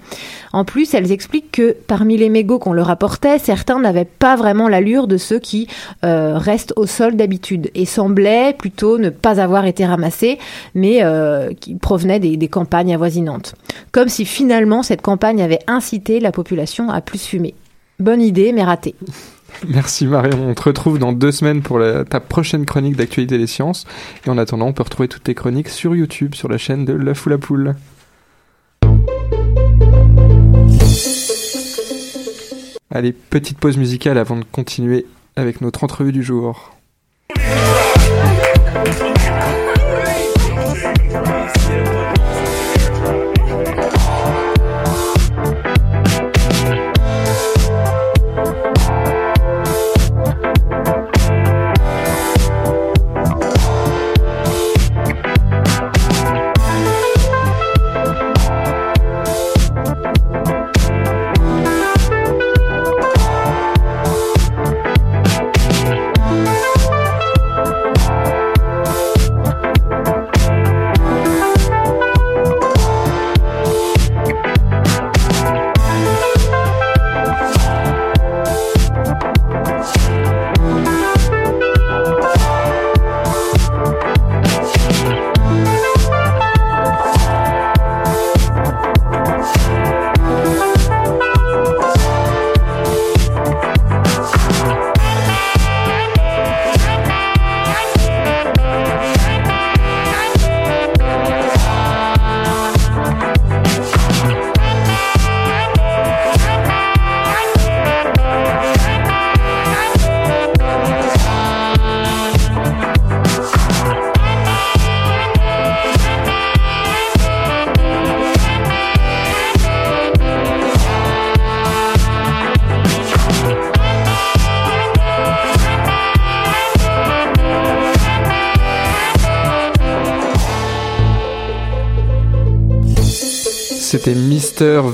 En 0.53 0.65
plus, 0.65 0.95
elles 0.95 1.13
expliquent 1.13 1.53
que 1.53 1.77
parmi 1.87 2.17
les 2.17 2.29
mégots 2.29 2.59
qu'on 2.59 2.73
leur 2.73 2.91
apportait, 2.91 3.39
certains 3.39 3.81
n'avaient 3.81 4.05
pas 4.05 4.37
vraiment 4.37 4.69
l'allure 4.69 5.07
de 5.07 5.17
ceux 5.17 5.39
qui 5.39 5.69
euh, 6.05 6.39
restent 6.39 6.73
au 6.77 6.87
sol 6.87 7.17
d'habitude 7.17 7.71
et 7.75 7.85
semblaient 7.85 8.55
plutôt 8.57 8.99
ne 8.99 9.11
pas 9.11 9.41
avoir 9.41 9.67
été 9.67 9.85
ramassés, 9.85 10.39
mais 10.75 11.03
euh, 11.03 11.53
qui 11.59 11.75
provenaient 11.75 12.21
des, 12.21 12.37
des 12.37 12.49
campagnes 12.49 12.95
avoisinantes. 12.95 13.55
Comme 13.93 14.09
si 14.09 14.25
finalement 14.25 14.83
cette 14.83 15.03
campagne 15.03 15.43
avait 15.43 15.61
incité 15.67 16.21
la 16.21 16.33
population 16.33 16.91
à 16.91 17.01
plus 17.01 17.25
fumer. 17.25 17.55
Bonne 17.99 18.23
idée, 18.23 18.53
mais 18.53 18.63
ratée. 18.63 18.95
Merci 19.69 20.07
Marion. 20.07 20.49
On 20.51 20.55
te 20.55 20.63
retrouve 20.63 20.99
dans 20.99 21.13
deux 21.13 21.33
semaines 21.33 21.63
pour 21.63 21.79
la- 21.79 22.05
ta 22.05 22.21
prochaine 22.21 22.65
chronique 22.65 22.97
d'actualité 22.97 23.39
des 23.39 23.47
sciences. 23.47 23.87
Et 24.27 24.31
en 24.31 24.39
attendant, 24.39 24.67
on 24.67 24.73
peut 24.73 24.83
retrouver 24.85 25.09
toutes 25.09 25.25
tes 25.25 25.35
chroniques 25.35 25.69
sur 25.69 25.95
YouTube, 25.97 26.35
sur 26.35 26.49
la 26.49 26.59
chaîne 26.59 26.85
de 26.85 26.93
L'œuf 26.93 27.27
ou 27.27 27.29
la 27.31 27.39
poule. 27.39 27.75
Allez, 32.91 33.13
petite 33.13 33.59
pause 33.59 33.77
musicale 33.77 34.19
avant 34.19 34.37
de 34.37 34.45
continuer 34.45 35.07
avec 35.37 35.61
notre 35.61 35.85
entrevue 35.85 36.13
du 36.13 36.23
jour. 36.23 36.75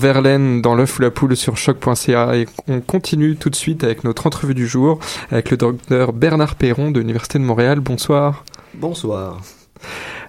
Verlaine 0.04 0.60
dans 0.60 0.74
l'œuf 0.74 0.98
ou 0.98 1.00
la 1.00 1.10
poule 1.10 1.34
sur 1.34 1.56
choc.ca 1.56 2.36
et 2.36 2.46
on 2.68 2.82
continue 2.82 3.36
tout 3.36 3.48
de 3.48 3.56
suite 3.56 3.84
avec 3.84 4.04
notre 4.04 4.26
entrevue 4.26 4.52
du 4.52 4.66
jour 4.66 4.98
avec 5.30 5.50
le 5.50 5.56
docteur 5.56 6.12
Bernard 6.12 6.56
Perron 6.56 6.90
de 6.90 7.00
l'Université 7.00 7.38
de 7.38 7.44
Montréal. 7.44 7.80
Bonsoir. 7.80 8.44
Bonsoir. 8.74 9.40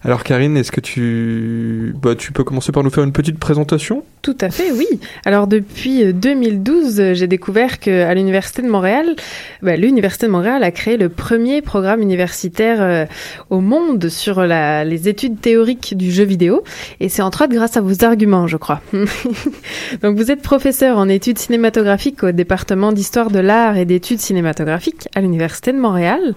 Alors 0.01 0.23
Karine, 0.23 0.55
est-ce 0.55 0.71
que 0.71 0.79
tu... 0.79 1.93
Bah, 2.01 2.15
tu 2.15 2.31
peux 2.31 2.45
commencer 2.45 2.71
par 2.71 2.83
nous 2.83 2.89
faire 2.89 3.03
une 3.03 3.11
petite 3.11 3.37
présentation? 3.37 4.05
Tout 4.25 4.37
à 4.41 4.49
fait, 4.49 4.71
oui. 4.71 4.87
Alors 5.23 5.45
depuis 5.45 6.03
euh, 6.03 6.11
2012, 6.11 6.99
euh, 6.99 7.13
j'ai 7.13 7.27
découvert 7.27 7.79
que 7.79 8.05
à 8.05 8.15
l'université 8.15 8.63
de 8.63 8.67
Montréal, 8.67 9.15
bah, 9.61 9.75
l'université 9.75 10.25
de 10.25 10.31
Montréal 10.31 10.63
a 10.63 10.71
créé 10.71 10.97
le 10.97 11.09
premier 11.09 11.61
programme 11.61 12.01
universitaire 12.01 12.81
euh, 12.81 13.05
au 13.51 13.61
monde 13.61 14.09
sur 14.09 14.41
les 14.43 15.07
études 15.07 15.39
théoriques 15.39 15.95
du 15.95 16.11
jeu 16.11 16.23
vidéo, 16.23 16.63
et 16.99 17.07
c'est 17.07 17.21
entre 17.21 17.43
autres 17.43 17.53
grâce 17.53 17.77
à 17.77 17.81
vos 17.81 18.03
arguments, 18.03 18.47
je 18.47 18.57
crois. 18.57 18.81
Donc 20.01 20.17
vous 20.17 20.31
êtes 20.31 20.41
professeur 20.41 20.97
en 20.97 21.07
études 21.07 21.37
cinématographiques 21.37 22.23
au 22.23 22.31
département 22.31 22.91
d'histoire 22.93 23.29
de 23.29 23.37
l'art 23.37 23.77
et 23.77 23.85
d'études 23.85 24.21
cinématographiques 24.21 25.07
à 25.13 25.21
l'université 25.21 25.71
de 25.71 25.77
Montréal, 25.77 26.33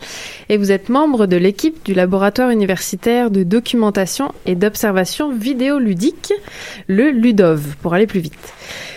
et 0.50 0.58
vous 0.58 0.72
êtes 0.72 0.90
membre 0.90 1.24
de 1.24 1.38
l'équipe 1.38 1.82
du 1.86 1.94
laboratoire 1.94 2.50
universitaire 2.50 3.30
de 3.30 3.44
documentation 3.44 4.34
et 4.44 4.56
d'observation 4.56 5.32
vidéoludique, 5.32 6.34
le 6.86 7.10
LUDOV, 7.12 7.77
pour 7.82 7.94
aller 7.94 8.06
plus 8.06 8.20
vite. 8.20 8.52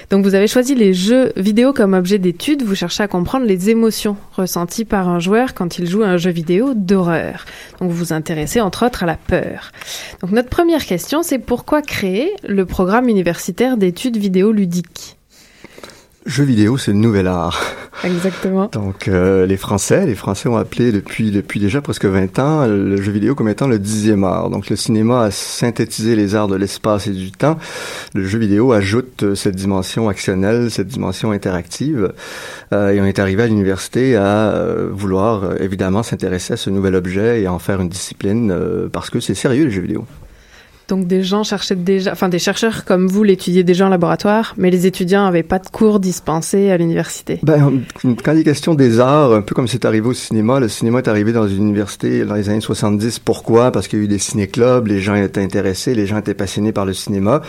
Donc 0.10 0.26
vous 0.26 0.36
avez 0.36 0.48
choisi 0.48 0.76
les 0.76 0.94
jeux 0.94 1.32
vidéo 1.38 1.72
comme 1.72 1.94
objet 1.94 2.18
d'étude, 2.18 2.64
vous 2.64 2.76
cherchez 2.76 3.02
à 3.02 3.08
comprendre 3.08 3.46
les 3.46 3.70
émotions 3.70 4.18
ressenties 4.36 4.84
par 4.84 5.08
un 5.08 5.20
joueur 5.20 5.54
quand 5.54 5.78
il 5.80 5.88
joue 5.88 6.04
à 6.04 6.08
un 6.08 6.18
jeu 6.18 6.32
vidéo 6.32 6.74
d'horreur. 6.76 7.46
Donc 7.80 7.90
vous 7.90 7.96
vous 7.96 8.14
intéressez 8.14 8.60
entre 8.60 8.86
autres 8.86 9.04
à 9.04 9.06
la 9.06 9.16
peur. 9.16 9.72
Donc 10.20 10.32
notre 10.32 10.50
première 10.50 10.86
question, 10.86 11.24
c'est 11.24 11.40
pourquoi 11.40 11.82
créer 11.82 12.34
le 12.46 12.66
programme 12.66 13.08
universitaire 13.08 13.78
d'études 13.78 14.18
vidéoludiques? 14.18 15.21
Jeux 16.26 16.44
vidéo, 16.44 16.78
c'est 16.78 16.92
le 16.92 16.98
nouvel 16.98 17.28
art. 17.28 17.60
Exactement. 18.04 18.70
Donc, 18.72 19.08
euh, 19.08 19.46
les 19.48 19.58
Français, 19.58 20.06
les 20.06 20.16
Français 20.16 20.48
ont 20.50 20.56
appelé 20.56 20.92
depuis 20.92 21.32
depuis 21.32 21.60
déjà 21.60 21.82
presque 21.82 22.06
20 22.06 22.40
ans 22.40 22.68
le 22.68 23.02
jeu 23.02 23.12
vidéo 23.12 23.34
comme 23.34 23.50
étant 23.50 23.68
le 23.68 23.80
dixième 23.80 24.24
art. 24.24 24.50
Donc, 24.52 24.70
le 24.70 24.76
cinéma 24.76 25.24
a 25.24 25.32
synthétisé 25.32 26.16
les 26.16 26.36
arts 26.36 26.48
de 26.48 26.56
l'espace 26.56 27.08
et 27.08 27.12
du 27.12 27.32
temps. 27.32 27.58
Le 28.14 28.24
jeu 28.24 28.38
vidéo 28.38 28.72
ajoute 28.72 29.24
euh, 29.24 29.36
cette 29.36 29.56
dimension 29.56 30.10
actionnelle, 30.10 30.70
cette 30.70 30.88
dimension 30.88 31.32
interactive. 31.32 32.14
Euh, 32.72 32.92
et 32.92 33.02
on 33.02 33.06
est 33.06 33.20
arrivé 33.20 33.44
à 33.44 33.48
l'université 33.48 34.16
à 34.16 34.52
euh, 34.52 34.90
vouloir 34.92 35.44
euh, 35.44 35.56
évidemment 35.60 36.04
s'intéresser 36.04 36.54
à 36.54 36.58
ce 36.58 36.70
nouvel 36.70 36.96
objet 36.96 37.42
et 37.42 37.48
en 37.48 37.60
faire 37.60 37.82
une 37.82 37.90
discipline 37.90 38.52
euh, 38.52 38.90
parce 38.90 39.10
que 39.10 39.20
c'est 39.20 39.36
sérieux 39.36 39.66
les 39.66 39.72
jeux 39.72 39.82
vidéo. 39.82 40.06
Donc 40.92 41.08
des 41.08 41.24
gens 41.24 41.46
cherchaient 41.46 41.78
déjà, 41.78 42.12
enfin 42.12 42.28
des 42.28 42.38
chercheurs 42.38 42.84
comme 42.84 43.08
vous 43.08 43.24
l'étudiaient 43.24 43.64
déjà 43.64 43.86
en 43.86 43.90
laboratoire, 43.90 44.54
mais 44.58 44.70
les 44.70 44.86
étudiants 44.88 45.24
n'avaient 45.24 45.42
pas 45.42 45.58
de 45.58 45.70
cours 45.70 46.02
dispensés 46.02 46.70
à 46.70 46.76
l'université. 46.76 47.40
Ben, 47.44 47.84
quand 48.04 48.34
il 48.34 48.40
est 48.40 48.44
question 48.44 48.76
des 48.76 49.00
arts, 49.00 49.32
un 49.32 49.42
peu 49.42 49.56
comme 49.56 49.70
c'est 49.70 49.86
arrivé 49.86 50.06
au 50.06 50.14
cinéma, 50.14 50.60
le 50.60 50.68
cinéma 50.68 50.98
est 50.98 51.08
arrivé 51.08 51.32
dans 51.32 51.48
une 51.48 51.64
université 51.64 52.26
dans 52.26 52.36
les 52.36 52.50
années 52.50 52.60
70. 52.60 53.20
Pourquoi? 53.20 53.72
Parce 53.72 53.88
qu'il 53.88 54.00
y 54.00 54.02
a 54.02 54.06
eu 54.06 54.10
des 54.10 54.20
ciné-clubs, 54.20 54.86
les 54.88 55.00
gens 55.00 55.16
étaient 55.16 55.42
intéressés, 55.42 55.96
les 55.96 56.06
gens 56.08 56.18
étaient 56.18 56.34
passionnés 56.34 56.74
par 56.74 56.86
le 56.86 56.92
cinéma. 56.92 57.42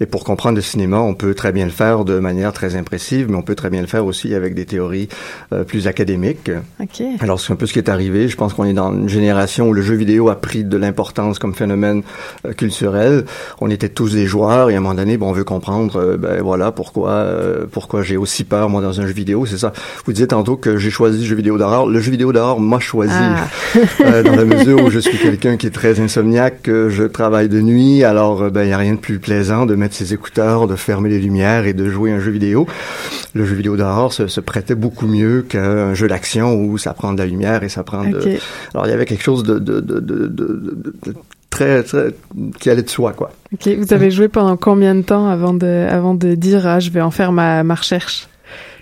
Et 0.00 0.04
pour 0.04 0.22
comprendre 0.22 0.56
le 0.56 0.60
cinéma, 0.60 0.98
on 0.98 1.14
peut 1.14 1.32
très 1.32 1.52
bien 1.52 1.64
le 1.64 1.70
faire 1.70 2.04
de 2.04 2.18
manière 2.18 2.52
très 2.52 2.76
impressive, 2.76 3.30
mais 3.30 3.36
on 3.38 3.42
peut 3.42 3.54
très 3.54 3.70
bien 3.70 3.80
le 3.80 3.86
faire 3.86 4.04
aussi 4.04 4.34
avec 4.34 4.54
des 4.54 4.66
théories 4.66 5.08
euh, 5.54 5.64
plus 5.64 5.86
académiques. 5.86 6.50
Ok. 6.78 7.02
Alors 7.20 7.40
c'est 7.40 7.54
un 7.54 7.56
peu 7.56 7.64
ce 7.64 7.72
qui 7.72 7.78
est 7.78 7.88
arrivé. 7.88 8.28
Je 8.28 8.36
pense 8.36 8.52
qu'on 8.52 8.66
est 8.66 8.74
dans 8.74 8.92
une 8.92 9.08
génération 9.08 9.70
où 9.70 9.72
le 9.72 9.80
jeu 9.80 9.94
vidéo 9.94 10.28
a 10.28 10.38
pris 10.38 10.64
de 10.64 10.76
l'importance 10.76 11.38
comme 11.38 11.54
phénomène 11.54 12.02
euh, 12.44 12.52
culturel 12.52 12.89
On 13.60 13.70
était 13.70 13.88
tous 13.88 14.12
des 14.12 14.26
joueurs 14.26 14.70
et 14.70 14.74
à 14.74 14.78
un 14.78 14.80
moment 14.80 14.94
donné, 14.94 15.16
bon, 15.16 15.28
on 15.28 15.32
veut 15.32 15.44
comprendre, 15.44 15.96
euh, 16.00 16.16
ben 16.16 16.42
voilà, 16.42 16.72
pourquoi, 16.72 17.10
euh, 17.10 17.64
pourquoi 17.70 18.02
j'ai 18.02 18.16
aussi 18.16 18.44
peur 18.44 18.68
moi 18.68 18.82
dans 18.82 19.00
un 19.00 19.06
jeu 19.06 19.12
vidéo. 19.12 19.46
C'est 19.46 19.58
ça. 19.58 19.72
Vous 20.06 20.12
disiez 20.12 20.26
tantôt 20.26 20.56
que 20.56 20.76
j'ai 20.76 20.90
choisi 20.90 21.20
le 21.20 21.24
jeu 21.26 21.34
vidéo 21.36 21.58
d'horreur. 21.58 21.86
Le 21.86 22.00
jeu 22.00 22.10
vidéo 22.10 22.32
d'horreur 22.32 22.60
m'a 22.60 22.78
choisi 22.80 23.12
Ah. 23.14 23.46
euh, 24.00 24.22
dans 24.22 24.36
la 24.36 24.44
mesure 24.44 24.82
où 24.84 24.90
je 24.90 24.98
suis 24.98 25.18
quelqu'un 25.18 25.56
qui 25.56 25.66
est 25.66 25.70
très 25.70 26.00
insomniaque, 26.00 26.62
que 26.62 26.88
je 26.90 27.04
travaille 27.04 27.48
de 27.48 27.60
nuit. 27.60 28.04
Alors, 28.04 28.50
ben, 28.50 28.62
il 28.64 28.70
y 28.70 28.72
a 28.72 28.78
rien 28.78 28.94
de 28.94 28.98
plus 28.98 29.18
plaisant 29.18 29.66
de 29.66 29.74
mettre 29.74 29.94
ses 29.94 30.12
écouteurs, 30.14 30.66
de 30.66 30.76
fermer 30.76 31.08
les 31.08 31.18
lumières 31.20 31.66
et 31.66 31.72
de 31.74 31.88
jouer 31.88 32.12
un 32.12 32.20
jeu 32.20 32.30
vidéo. 32.30 32.66
Le 33.34 33.44
jeu 33.44 33.54
vidéo 33.54 33.76
d'horreur 33.76 34.12
se, 34.12 34.26
se 34.26 34.40
prêtait 34.40 34.74
beaucoup 34.74 35.06
mieux 35.06 35.42
qu'un 35.48 35.94
jeu 35.94 36.08
d'action 36.08 36.54
où 36.54 36.78
ça 36.78 36.94
prend 36.94 37.12
de 37.12 37.18
la 37.18 37.26
lumière 37.26 37.62
et 37.62 37.68
ça 37.68 37.82
prend 37.84 38.04
de. 38.04 38.18
Alors, 38.74 38.86
il 38.86 38.90
y 38.90 38.92
avait 38.92 39.04
quelque 39.06 39.22
chose 39.22 39.42
de, 39.44 39.58
de- 39.58 39.80
de- 39.80 39.98
de 40.00 41.14
très, 41.64 41.82
très 41.82 42.14
qui 42.58 42.70
allait 42.70 42.82
de 42.82 42.88
soi, 42.90 43.12
quoi. 43.12 43.30
Ok, 43.52 43.68
vous 43.78 43.92
avez 43.92 44.10
joué 44.10 44.28
pendant 44.28 44.56
combien 44.56 44.94
de 44.94 45.02
temps 45.02 45.28
avant 45.28 45.54
de, 45.54 45.86
avant 45.90 46.14
de 46.14 46.34
dire 46.34 46.66
ah, 46.66 46.80
je 46.80 46.90
vais 46.90 47.00
en 47.00 47.10
faire 47.10 47.32
ma, 47.32 47.62
ma 47.64 47.74
recherche? 47.74 48.26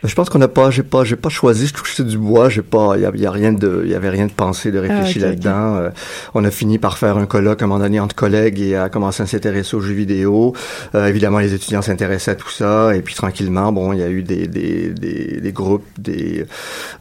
Je 0.04 0.14
pense 0.14 0.30
qu'on 0.30 0.38
n'a 0.38 0.46
pas, 0.46 0.70
j'ai 0.70 0.84
pas, 0.84 1.02
j'ai 1.02 1.16
pas 1.16 1.28
choisi. 1.28 1.66
Je 1.66 1.74
touchais 1.74 2.04
du 2.04 2.18
bois. 2.18 2.48
J'ai 2.48 2.62
pas, 2.62 2.92
il 2.96 3.02
y, 3.02 3.04
a- 3.04 3.10
il 3.12 3.20
y 3.20 3.26
a 3.26 3.32
rien 3.32 3.52
de, 3.52 3.82
il 3.84 3.90
y 3.90 3.96
avait 3.96 4.10
rien 4.10 4.26
de 4.28 4.32
pensé, 4.32 4.70
de 4.70 4.78
réfléchi 4.78 5.18
Ah, 5.20 5.26
là-dedans. 5.26 5.76
Euh, 5.76 5.90
on 6.34 6.44
a 6.44 6.52
fini 6.52 6.78
par 6.78 6.98
faire 6.98 7.16
un 7.18 7.26
colloque 7.26 7.62
à 7.62 7.64
un 7.64 7.68
moment 7.68 7.80
donné 7.80 7.98
entre 7.98 8.14
collègues 8.14 8.60
et 8.60 8.76
à 8.76 8.88
commencer 8.90 9.24
à 9.24 9.26
s'intéresser 9.26 9.74
aux 9.76 9.80
jeux 9.80 9.94
vidéo. 9.94 10.54
Euh, 10.94 11.06
évidemment, 11.08 11.40
les 11.40 11.52
étudiants 11.52 11.82
s'intéressaient 11.82 12.30
à 12.30 12.36
tout 12.36 12.48
ça. 12.48 12.94
Et 12.94 13.02
puis 13.02 13.16
tranquillement, 13.16 13.72
bon, 13.72 13.92
il 13.92 13.98
y 13.98 14.02
a 14.04 14.08
eu 14.08 14.22
des, 14.22 14.46
des, 14.46 14.90
des, 14.90 15.40
des 15.40 15.52
groupes, 15.52 15.84
des, 15.98 16.46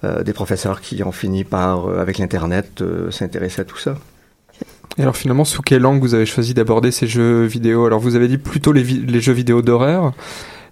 euh, 0.03 0.23
des 0.23 0.33
professeurs 0.33 0.81
qui 0.81 1.03
ont 1.03 1.11
fini 1.11 1.43
par, 1.43 1.87
avec 1.99 2.17
l'internet, 2.17 2.83
s'intéresser 3.11 3.61
à 3.61 3.65
tout 3.65 3.77
ça. 3.77 3.93
Et 4.97 5.03
alors 5.03 5.15
finalement, 5.15 5.45
sous 5.45 5.61
quelle 5.61 5.81
langue 5.81 6.01
vous 6.01 6.15
avez 6.15 6.25
choisi 6.25 6.53
d'aborder 6.53 6.91
ces 6.91 7.07
jeux 7.07 7.45
vidéo? 7.45 7.85
Alors 7.85 7.99
vous 7.99 8.15
avez 8.15 8.27
dit 8.27 8.37
plutôt 8.37 8.71
les, 8.71 8.83
les 8.83 9.21
jeux 9.21 9.33
vidéo 9.33 9.61
d'horreur, 9.61 10.13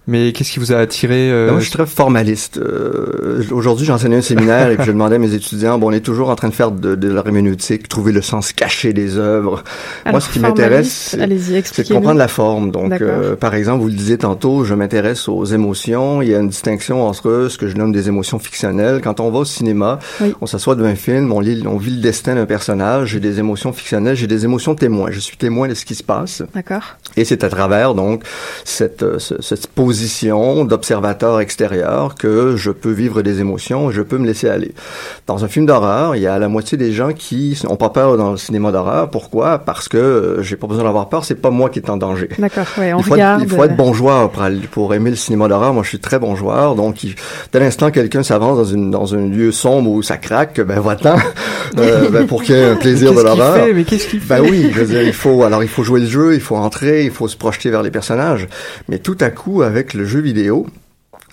mais 0.06 0.32
qu'est-ce 0.32 0.52
qui 0.52 0.58
vous 0.58 0.72
a 0.72 0.76
attiré 0.78 1.30
euh, 1.30 1.46
Ben, 1.46 1.52
moi, 1.52 1.60
je 1.60 1.66
suis 1.66 1.72
très 1.74 1.86
formaliste. 1.86 2.58
Euh, 2.58 3.42
Aujourd'hui, 3.50 3.84
j'enseignais 3.86 4.16
un 4.16 4.22
séminaire 4.22 4.70
et 4.70 4.76
puis 4.76 4.86
je 4.86 4.92
demandais 4.92 5.16
à 5.16 5.18
mes 5.18 5.34
étudiants, 5.34 5.78
bon, 5.78 5.88
on 5.88 5.92
est 5.92 6.00
toujours 6.00 6.30
en 6.30 6.36
train 6.36 6.48
de 6.48 6.54
faire 6.54 6.70
de, 6.70 6.94
de 6.94 7.08
la 7.08 7.22
herméneutique, 7.26 7.88
trouver 7.88 8.12
le 8.12 8.22
sens 8.22 8.52
caché 8.52 8.92
des 8.92 9.16
œuvres. 9.18 9.62
moi, 10.10 10.20
ce 10.20 10.28
qui 10.30 10.38
m'intéresse, 10.40 10.90
c'est- 11.10 11.16
de 11.82 11.88
comprendre 11.94 12.18
la 12.18 12.28
forme. 12.28 12.70
Donc, 12.70 12.92
euh, 13.00 13.36
par 13.36 13.54
exemple, 13.54 13.82
vous 13.82 13.88
le 13.88 13.94
disiez 13.94 14.18
tantôt, 14.18 14.64
je 14.64 14.74
m'intéresse 14.74 15.28
aux 15.28 15.44
émotions. 15.44 16.22
Il 16.22 16.28
y 16.28 16.34
a 16.34 16.38
une 16.38 16.48
distinction 16.48 17.06
entre 17.06 17.48
ce 17.50 17.58
que 17.58 17.68
je 17.68 17.76
nomme 17.76 17.92
des 17.92 18.08
émotions 18.08 18.38
fictionnelles. 18.38 19.00
Quand 19.02 19.20
on 19.20 19.30
va 19.30 19.40
au 19.40 19.44
cinéma, 19.44 19.98
Oui. 20.20 20.34
on 20.40 20.46
s'assoit 20.46 20.74
devant 20.76 20.88
un 20.88 20.94
film, 20.94 21.32
on, 21.32 21.40
lit, 21.40 21.62
on 21.66 21.76
vit 21.78 21.90
le 21.94 22.00
destin 22.00 22.34
d'un 22.34 22.46
personnage. 22.46 23.08
J'ai 23.10 23.20
des 23.20 23.38
émotions 23.38 23.72
fictionnelles, 23.72 24.16
j'ai 24.16 24.26
des 24.26 24.44
émotions 24.44 24.74
témoins. 24.74 25.10
Je 25.10 25.20
suis 25.20 25.36
témoin 25.36 25.68
de 25.68 25.74
ce 25.74 25.84
qui 25.84 25.94
se 25.94 26.02
passe. 26.02 26.42
D'accord. 26.54 26.96
Et 27.16 27.24
c'est 27.24 27.44
à 27.44 27.48
travers 27.48 27.94
donc 27.94 28.22
cette, 28.64 29.02
euh, 29.02 29.18
ce- 29.18 29.40
cette 29.42 29.66
position 29.96 30.66
d'observateur 30.66 31.40
extérieur 31.40 32.16
que 32.16 32.54
je 32.54 32.70
peux 32.70 32.90
vivre 32.90 33.22
des 33.22 33.40
émotions, 33.40 33.90
je 33.90 34.02
peux 34.02 34.18
me 34.18 34.26
laisser 34.26 34.46
aller. 34.46 34.74
Dans 35.26 35.42
un 35.42 35.48
film 35.48 35.64
d'horreur, 35.64 36.14
il 36.16 36.20
y 36.20 36.26
a 36.26 36.38
la 36.38 36.48
moitié 36.48 36.76
des 36.76 36.92
gens 36.92 37.12
qui 37.14 37.58
ont 37.66 37.76
pas 37.76 37.88
peur 37.88 38.18
dans 38.18 38.30
le 38.32 38.36
cinéma 38.36 38.72
d'horreur. 38.72 39.08
Pourquoi? 39.08 39.56
Parce 39.58 39.88
que 39.88 39.96
euh, 39.96 40.42
j'ai 40.42 40.56
pas 40.56 40.66
besoin 40.66 40.84
d'avoir 40.84 41.08
peur, 41.08 41.24
c'est 41.24 41.36
pas 41.40 41.48
moi 41.48 41.70
qui 41.70 41.78
est 41.78 41.88
en 41.88 41.96
danger. 41.96 42.28
D'accord, 42.38 42.66
ouais, 42.76 42.92
on 42.92 42.98
il, 42.98 43.04
faut 43.04 43.12
regarde. 43.14 43.40
être, 43.42 43.50
il 43.50 43.56
faut 43.56 43.64
être 43.64 43.74
bon 43.76 43.94
joueur 43.94 44.28
pour, 44.30 44.42
aller- 44.42 44.68
pour 44.70 44.92
aimer 44.92 45.08
le 45.08 45.16
cinéma 45.16 45.48
d'horreur. 45.48 45.72
Moi, 45.72 45.82
je 45.82 45.88
suis 45.88 45.98
très 45.98 46.18
bon 46.18 46.36
joueur, 46.36 46.74
donc 46.74 47.02
il, 47.02 47.14
dès 47.54 47.58
l'instant 47.60 47.90
quelqu'un 47.90 48.22
s'avance 48.22 48.58
dans, 48.58 48.64
une, 48.64 48.90
dans 48.90 49.14
un 49.14 49.26
lieu 49.26 49.50
sombre 49.50 49.90
où 49.90 50.02
ça 50.02 50.18
craque, 50.18 50.60
ben 50.60 50.78
va-t'en, 50.78 51.16
euh, 51.78 52.10
ben, 52.10 52.26
pour 52.26 52.42
qu'il 52.42 52.54
y 52.54 52.58
ait 52.58 52.66
un 52.66 52.76
plaisir 52.76 53.14
de 53.14 53.22
l'horreur. 53.22 53.56
Mais 53.74 53.84
qu'est-ce 53.84 54.08
qu'il 54.08 54.20
fait? 54.20 54.28
Ben 54.42 54.42
oui, 54.42 54.70
je 54.74 54.80
veux 54.80 54.86
dire, 54.86 55.00
il 55.02 55.12
faut 55.22 55.42
alors 55.42 55.62
il 55.62 55.70
faut 55.70 55.84
jouer 55.84 56.00
le 56.00 56.06
jeu, 56.06 56.34
il 56.34 56.40
faut 56.40 56.56
entrer, 56.56 57.04
il 57.04 57.10
faut 57.10 57.28
se 57.28 57.36
projeter 57.38 57.70
vers 57.70 57.82
les 57.82 57.90
personnages. 57.90 58.46
Mais 58.90 58.98
tout 58.98 59.16
à 59.20 59.30
coup, 59.30 59.62
avec 59.62 59.85
le 59.94 60.04
jeu 60.04 60.20
vidéo, 60.20 60.66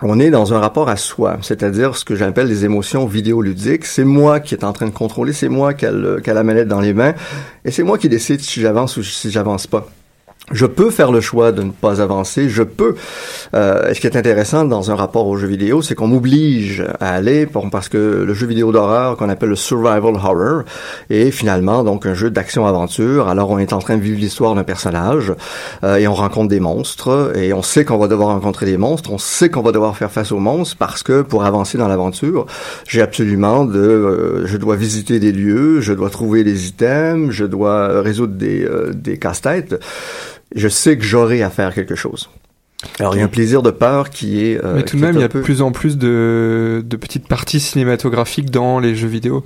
on 0.01 0.19
est 0.19 0.29
dans 0.29 0.53
un 0.53 0.59
rapport 0.59 0.89
à 0.89 0.97
soi, 0.97 1.37
c'est-à-dire 1.41 1.95
ce 1.95 2.03
que 2.03 2.15
j'appelle 2.15 2.47
les 2.47 2.65
émotions 2.65 3.05
vidéoludiques. 3.05 3.85
C'est 3.85 4.03
moi 4.03 4.39
qui 4.39 4.53
est 4.53 4.63
en 4.63 4.73
train 4.73 4.87
de 4.87 4.91
contrôler, 4.91 5.33
c'est 5.33 5.49
moi 5.49 5.73
qui 5.73 5.85
a, 5.85 5.89
a 5.89 6.33
la 6.33 6.43
manette 6.43 6.67
dans 6.67 6.81
les 6.81 6.93
mains, 6.93 7.13
et 7.63 7.71
c'est 7.71 7.83
moi 7.83 7.97
qui 7.97 8.09
décide 8.09 8.41
si 8.41 8.59
j'avance 8.59 8.97
ou 8.97 9.03
si 9.03 9.31
j'avance 9.31 9.67
pas. 9.67 9.87
Je 10.51 10.65
peux 10.65 10.91
faire 10.91 11.11
le 11.13 11.21
choix 11.21 11.53
de 11.53 11.63
ne 11.63 11.71
pas 11.71 12.01
avancer. 12.01 12.49
Je 12.49 12.63
peux. 12.63 12.95
Euh, 13.55 13.93
ce 13.93 13.99
qui 14.01 14.07
est 14.07 14.17
intéressant 14.17 14.65
dans 14.65 14.91
un 14.91 14.95
rapport 14.95 15.25
au 15.27 15.37
jeu 15.37 15.47
vidéo, 15.47 15.81
c'est 15.81 15.95
qu'on 15.95 16.07
m'oblige 16.07 16.83
à 16.99 17.15
aller 17.15 17.45
pour- 17.45 17.69
parce 17.69 17.87
que 17.87 18.23
le 18.27 18.33
jeu 18.33 18.45
vidéo 18.45 18.73
d'horreur 18.73 19.15
qu'on 19.15 19.29
appelle 19.29 19.49
le 19.49 19.55
survival 19.55 20.15
horror 20.15 20.63
est 21.09 21.31
finalement 21.31 21.85
donc 21.85 22.05
un 22.05 22.13
jeu 22.13 22.29
d'action-aventure. 22.29 23.29
Alors 23.29 23.51
on 23.51 23.57
est 23.57 23.71
en 23.71 23.79
train 23.79 23.95
de 23.95 24.01
vivre 24.01 24.19
l'histoire 24.19 24.53
d'un 24.53 24.65
personnage 24.65 25.33
euh, 25.85 25.95
et 25.95 26.07
on 26.09 26.13
rencontre 26.13 26.49
des 26.49 26.59
monstres 26.59 27.31
et 27.37 27.53
on 27.53 27.61
sait 27.61 27.85
qu'on 27.85 27.97
va 27.97 28.09
devoir 28.09 28.29
rencontrer 28.29 28.65
des 28.65 28.77
monstres. 28.77 29.11
On 29.13 29.17
sait 29.17 29.49
qu'on 29.49 29.61
va 29.61 29.71
devoir 29.71 29.95
faire 29.95 30.11
face 30.11 30.33
aux 30.33 30.39
monstres 30.39 30.75
parce 30.77 31.03
que 31.03 31.21
pour 31.21 31.45
avancer 31.45 31.77
dans 31.77 31.87
l'aventure, 31.87 32.47
j'ai 32.85 33.01
absolument 33.01 33.63
de, 33.63 33.79
euh, 33.79 34.45
je 34.45 34.57
dois 34.57 34.75
visiter 34.75 35.19
des 35.21 35.31
lieux, 35.31 35.79
je 35.79 35.93
dois 35.93 36.09
trouver 36.09 36.43
des 36.43 36.67
items, 36.67 37.31
je 37.31 37.45
dois 37.45 38.01
résoudre 38.01 38.33
des, 38.33 38.65
euh, 38.65 38.91
des 38.93 39.17
casse-têtes 39.17 39.79
je 40.55 40.67
sais 40.67 40.97
que 40.97 41.03
j'aurai 41.03 41.41
à 41.43 41.49
faire 41.49 41.73
quelque 41.73 41.95
chose. 41.95 42.29
Alors, 42.99 43.15
il 43.15 43.19
y 43.19 43.21
a 43.21 43.25
un 43.25 43.29
plaisir 43.29 43.61
de 43.61 43.71
peur 43.71 44.09
qui 44.09 44.43
est... 44.45 44.63
euh, 44.63 44.75
Mais 44.75 44.83
tout 44.83 44.97
de 44.97 45.01
même, 45.01 45.15
il 45.15 45.21
y 45.21 45.23
a 45.23 45.27
de 45.29 45.33
peu- 45.33 45.41
plus 45.41 45.61
en 45.61 45.71
plus 45.71 45.97
de, 45.97 46.83
de 46.85 46.97
petites 46.97 47.27
parties 47.29 47.61
cinématographiques 47.61 48.51
dans 48.51 48.79
les 48.79 48.93
jeux 48.93 49.07
vidéo. 49.07 49.45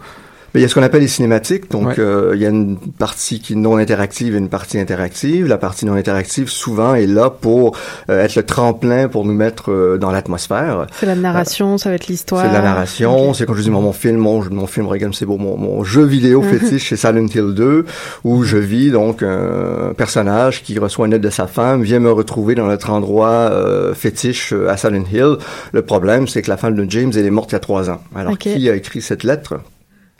Mais 0.53 0.61
il 0.61 0.63
y 0.63 0.65
a 0.65 0.69
ce 0.69 0.75
qu'on 0.75 0.83
appelle 0.83 1.01
les 1.01 1.07
cinématiques. 1.07 1.69
Donc, 1.71 1.87
Ouais. 1.87 1.99
euh, 1.99 2.31
il 2.35 2.41
y 2.41 2.45
a 2.45 2.49
une 2.49 2.77
partie 2.77 3.39
qui 3.39 3.53
est 3.53 3.55
non 3.55 3.77
interactive 3.77 4.33
et 4.35 4.37
une 4.37 4.49
partie 4.49 4.79
interactive. 4.79 5.45
La 5.47 5.57
partie 5.57 5.85
non 5.85 5.93
interactive, 5.93 6.49
souvent, 6.49 6.95
est 6.95 7.05
là 7.05 7.29
pour 7.29 7.75
euh, 8.09 8.23
être 8.23 8.35
le 8.35 8.43
tremplin 8.43 9.07
pour 9.07 9.25
nous 9.25 9.33
mettre 9.33 9.71
euh, 9.71 9.97
dans 9.97 10.09
l'atmosphère. 10.11 10.87
C'est 10.99 11.05
la 11.05 11.15
narration, 11.15 11.77
ça 11.77 11.89
va 11.89 11.95
être 11.95 12.07
l'histoire. 12.07 12.43
C'est 12.43 12.49
de 12.49 12.53
la 12.53 12.61
narration, 12.61 13.33
c'est 13.33 13.45
quand 13.45 13.53
je 13.55 13.61
dis 13.61 13.69
mon, 13.69 13.81
mon 13.81 13.91
film, 13.93 14.17
mon, 14.17 14.43
mon 14.49 14.67
film 14.67 14.87
Reagan, 14.87 15.11
c'est 15.11 15.25
beau, 15.25 15.37
mon, 15.37 15.57
mon 15.57 15.83
jeu 15.83 16.03
vidéo 16.03 16.41
fétiche 16.41 16.83
chez 16.85 16.95
Silent 16.95 17.27
Hill 17.27 17.53
2, 17.53 17.85
où 18.23 18.43
je 18.43 18.57
vis 18.57 18.89
donc 18.91 19.23
un 19.23 19.93
personnage 19.97 20.63
qui 20.63 20.79
reçoit 20.79 21.07
une 21.07 21.13
aide 21.13 21.21
de 21.21 21.29
sa 21.29 21.47
femme, 21.47 21.83
vient 21.83 21.99
me 21.99 22.11
retrouver 22.11 22.55
dans 22.55 22.67
notre 22.67 22.89
endroit 22.89 23.29
euh, 23.51 23.93
fétiche 23.93 24.53
euh, 24.53 24.69
à 24.69 24.77
Silent 24.77 25.03
Hill. 25.11 25.35
Le 25.73 25.81
problème, 25.81 26.27
c'est 26.27 26.41
que 26.41 26.49
la 26.49 26.57
femme 26.57 26.75
de 26.75 26.89
James, 26.89 27.11
elle 27.15 27.25
est 27.25 27.29
morte 27.31 27.51
il 27.51 27.55
y 27.55 27.57
a 27.57 27.59
trois 27.59 27.89
ans. 27.89 28.01
Alors, 28.15 28.37
qui 28.37 28.69
a 28.69 28.75
écrit 28.75 29.01
cette 29.01 29.23
lettre? 29.23 29.55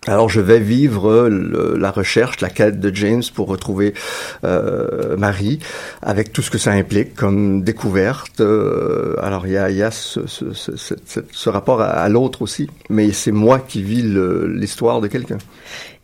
Alors 0.08 0.30
je 0.30 0.40
vais 0.40 0.60
vivre 0.60 1.28
le- 1.28 1.76
la 1.78 1.92
recherche, 1.92 2.40
la 2.42 2.50
quête 2.50 2.80
de 2.80 2.96
James 2.96 3.24
pour 3.36 3.48
retrouver 3.48 3.94
euh, 4.46 5.18
Marie, 5.18 5.60
avec 6.02 6.32
tout 6.32 6.42
ce 6.42 6.50
que 6.50 6.58
ça 6.58 6.72
implique 6.72 7.14
comme 7.14 7.62
découverte. 7.62 8.40
Euh, 8.40 9.16
alors 9.22 9.46
il 9.48 9.54
y 9.54 9.58
a, 9.58 9.70
y 9.70 9.84
ce, 9.92 11.50
rapport 11.50 11.82
à, 11.82 11.88
à 11.88 12.10
l'autre 12.10 12.42
aussi, 12.42 12.70
mais 12.90 13.12
c'est 13.12 13.32
moi 13.32 13.60
qui 13.60 13.84
vis 13.84 14.04
l'histoire 14.04 15.02
de 15.02 15.08
quelqu'un. 15.08 15.38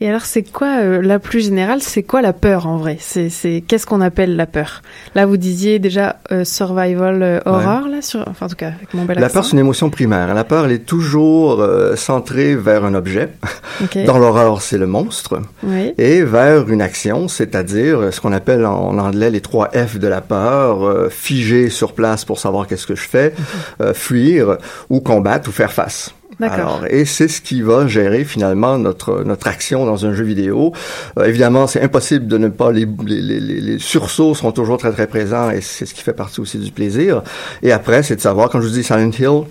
Et 0.04 0.10
alors, 0.10 0.26
c'est 0.26 0.44
quoi, 0.44 0.82
euh, 0.82 1.02
la 1.02 1.18
plus 1.18 1.46
générale, 1.46 1.82
c'est 1.82 2.04
quoi 2.04 2.22
la 2.22 2.34
peur 2.34 2.68
en 2.68 2.76
vrai? 2.76 2.98
C'est, 3.00 3.30
c'est 3.30 3.64
qu'est-ce 3.66 3.86
qu'on 3.86 4.02
appelle 4.02 4.36
la 4.36 4.46
peur? 4.46 4.82
Là, 5.16 5.26
vous 5.26 5.38
disiez 5.38 5.80
déjà 5.80 6.18
euh, 6.34 6.44
survival 6.44 7.24
euh, 7.24 7.40
horror, 7.46 7.88
là, 7.88 8.02
sur, 8.02 8.22
enfin 8.28 8.48
en 8.48 8.50
tout 8.50 8.58
cas 8.58 8.74
avec 8.76 8.94
mon 8.94 9.06
bel 9.06 9.18
La 9.18 9.28
accent. 9.28 9.36
peur, 9.36 9.46
c'est 9.46 9.54
une 9.54 9.60
émotion 9.60 9.90
primaire. 9.90 10.34
La 10.34 10.44
peur, 10.44 10.66
elle 10.66 10.74
est 10.74 10.86
toujours 10.86 11.62
euh, 11.62 11.96
centrée 11.96 12.54
vers 12.58 12.84
un 12.84 12.96
objet. 12.96 13.30
Dans 14.06 14.18
l'horreur, 14.18 14.62
c'est 14.62 14.78
le 14.78 14.88
monstre. 14.88 15.40
Oui. 15.64 15.94
et 15.98 16.22
vers 16.24 16.70
une 16.70 16.82
action, 16.82 17.30
c'est-à-dire 17.30 18.14
ce 18.14 18.20
qu'on 18.20 18.34
appelle 18.34 18.66
en 18.66 18.98
anglais 18.98 19.30
les 19.30 19.40
trois 19.40 19.70
F 19.70 19.98
de 20.00 20.08
la 20.10 20.20
peur, 20.20 20.84
euh, 20.86 21.08
figer 21.10 21.70
sur 21.70 21.94
place 21.94 22.26
pour 22.26 22.40
savoir 22.40 22.68
qu'est-ce 22.68 22.88
que 22.88 22.96
je 22.96 23.08
fais, 23.08 23.34
euh, 23.80 23.94
fuir 23.94 24.58
ou 24.90 25.00
combattre 25.00 25.48
ou 25.48 25.54
faire 25.54 25.72
face. 25.72 26.14
Alors, 26.54 26.86
et 26.90 27.06
c'est 27.06 27.28
ce 27.28 27.42
qui 27.42 27.62
va 27.62 27.88
gérer 27.88 28.24
finalement 28.26 28.78
notre 28.78 29.24
notre 29.24 29.48
action 29.48 29.86
dans 29.86 30.06
un 30.06 30.14
jeu 30.14 30.24
vidéo. 30.24 30.74
Euh, 31.18 31.26
évidemment, 31.26 31.68
c'est 31.68 31.82
impossible 31.82 32.28
de 32.28 32.38
ne 32.38 32.48
pas 32.50 32.72
les, 32.72 32.88
les, 33.06 33.22
les, 33.22 33.40
les- 33.40 33.62
les 33.62 33.80
sursauts 33.80 34.34
sont 34.36 34.52
toujours 34.52 34.78
très 34.78 34.92
très 34.92 35.08
présents 35.08 35.50
et 35.52 35.62
c'est 35.62 35.86
ce 35.86 35.94
qui 35.94 36.02
fait 36.02 36.14
partie 36.14 36.40
aussi 36.42 36.58
du 36.58 36.72
plaisir. 36.72 37.22
Et 37.62 37.72
après, 37.72 38.04
c'est 38.04 38.16
de 38.16 38.22
savoir 38.22 38.50
quand 38.50 38.62
je 38.62 38.68
vous 38.68 38.74
dis 38.74 38.84
Silent 38.84 39.12
Hill, 39.18 39.44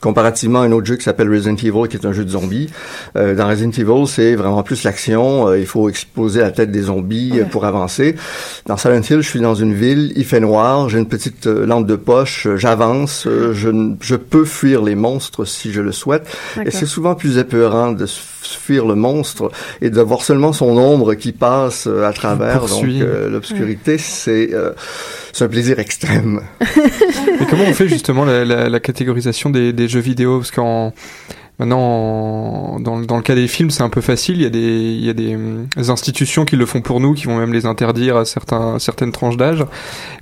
comparativement 0.00 0.60
à 0.62 0.64
un 0.66 0.72
autre 0.72 0.86
jeu 0.86 0.96
qui 0.96 1.04
s'appelle 1.04 1.30
Resident 1.30 1.56
Evil, 1.56 1.88
qui 1.88 1.96
est 1.96 2.06
un 2.06 2.12
jeu 2.12 2.24
de 2.24 2.30
zombies. 2.30 2.68
Euh, 3.16 3.34
dans 3.34 3.48
Resident 3.48 3.70
Evil, 3.70 4.06
c'est 4.06 4.34
vraiment 4.34 4.62
plus 4.62 4.82
l'action. 4.84 5.48
Euh, 5.48 5.58
il 5.58 5.66
faut 5.66 5.88
exploser 5.88 6.40
la 6.40 6.50
tête 6.50 6.70
des 6.70 6.82
zombies 6.82 7.30
euh, 7.34 7.36
Ouais. 7.42 7.44
pour 7.44 7.64
avancer. 7.64 8.16
Dans 8.66 8.76
Silent 8.76 9.00
Hill, 9.08 9.20
je 9.22 9.28
suis 9.28 9.40
dans 9.40 9.54
une 9.54 9.74
ville, 9.74 10.12
il 10.16 10.24
fait 10.24 10.40
noir, 10.40 10.88
j'ai 10.88 10.98
une 10.98 11.08
petite 11.08 11.46
euh, 11.46 11.66
lampe 11.66 11.86
de 11.86 11.96
poche, 11.96 12.46
euh, 12.46 12.56
j'avance, 12.56 13.26
euh, 13.26 13.52
je, 13.54 13.70
je 14.00 14.16
peux 14.16 14.44
fuir 14.44 14.82
les 14.82 14.94
monstres 14.94 15.44
si 15.44 15.72
je 15.72 15.80
le 15.80 15.92
souhaite. 15.92 16.26
Et 16.64 16.70
c'est 16.70 16.86
souvent 16.86 17.14
plus 17.14 17.38
épeurant 17.38 17.92
de 17.92 18.06
fuir 18.06 18.86
le 18.86 18.94
monstre 18.94 19.50
et 19.80 19.90
de 19.90 20.00
voir 20.00 20.22
seulement 20.22 20.52
son 20.52 20.76
ombre 20.76 21.14
qui 21.14 21.32
passe 21.32 21.86
à 21.86 22.12
travers. 22.12 22.66
Donc 22.66 22.84
l'obscurité, 23.30 23.98
c'est 23.98 24.50
euh, 24.52 24.70
c'est 25.36 25.44
un 25.44 25.48
plaisir 25.48 25.78
extrême. 25.78 26.40
Mais 26.60 27.46
comment 27.50 27.64
on 27.64 27.74
fait 27.74 27.88
justement 27.88 28.24
la 28.24 28.80
catégorisation 28.80 29.50
des, 29.50 29.74
des 29.74 29.86
jeux 29.86 30.00
vidéo? 30.00 30.38
Parce 30.38 30.50
qu'en 30.50 30.94
Maintenant, 31.58 32.78
dans, 32.80 33.00
dans 33.00 33.16
le 33.16 33.22
cas 33.22 33.34
des 33.34 33.48
films, 33.48 33.70
c'est 33.70 33.82
un 33.82 33.88
peu 33.88 34.02
facile. 34.02 34.36
Il 34.36 34.42
y 34.42 34.46
a 34.46 34.50
des, 34.50 34.60
il 34.60 35.04
y 35.04 35.08
a 35.08 35.14
des, 35.14 35.36
des, 35.76 35.90
institutions 35.90 36.44
qui 36.44 36.54
le 36.54 36.66
font 36.66 36.82
pour 36.82 37.00
nous, 37.00 37.14
qui 37.14 37.24
vont 37.24 37.36
même 37.36 37.54
les 37.54 37.64
interdire 37.64 38.18
à 38.18 38.26
certains, 38.26 38.78
certaines 38.78 39.10
tranches 39.10 39.38
d'âge. 39.38 39.64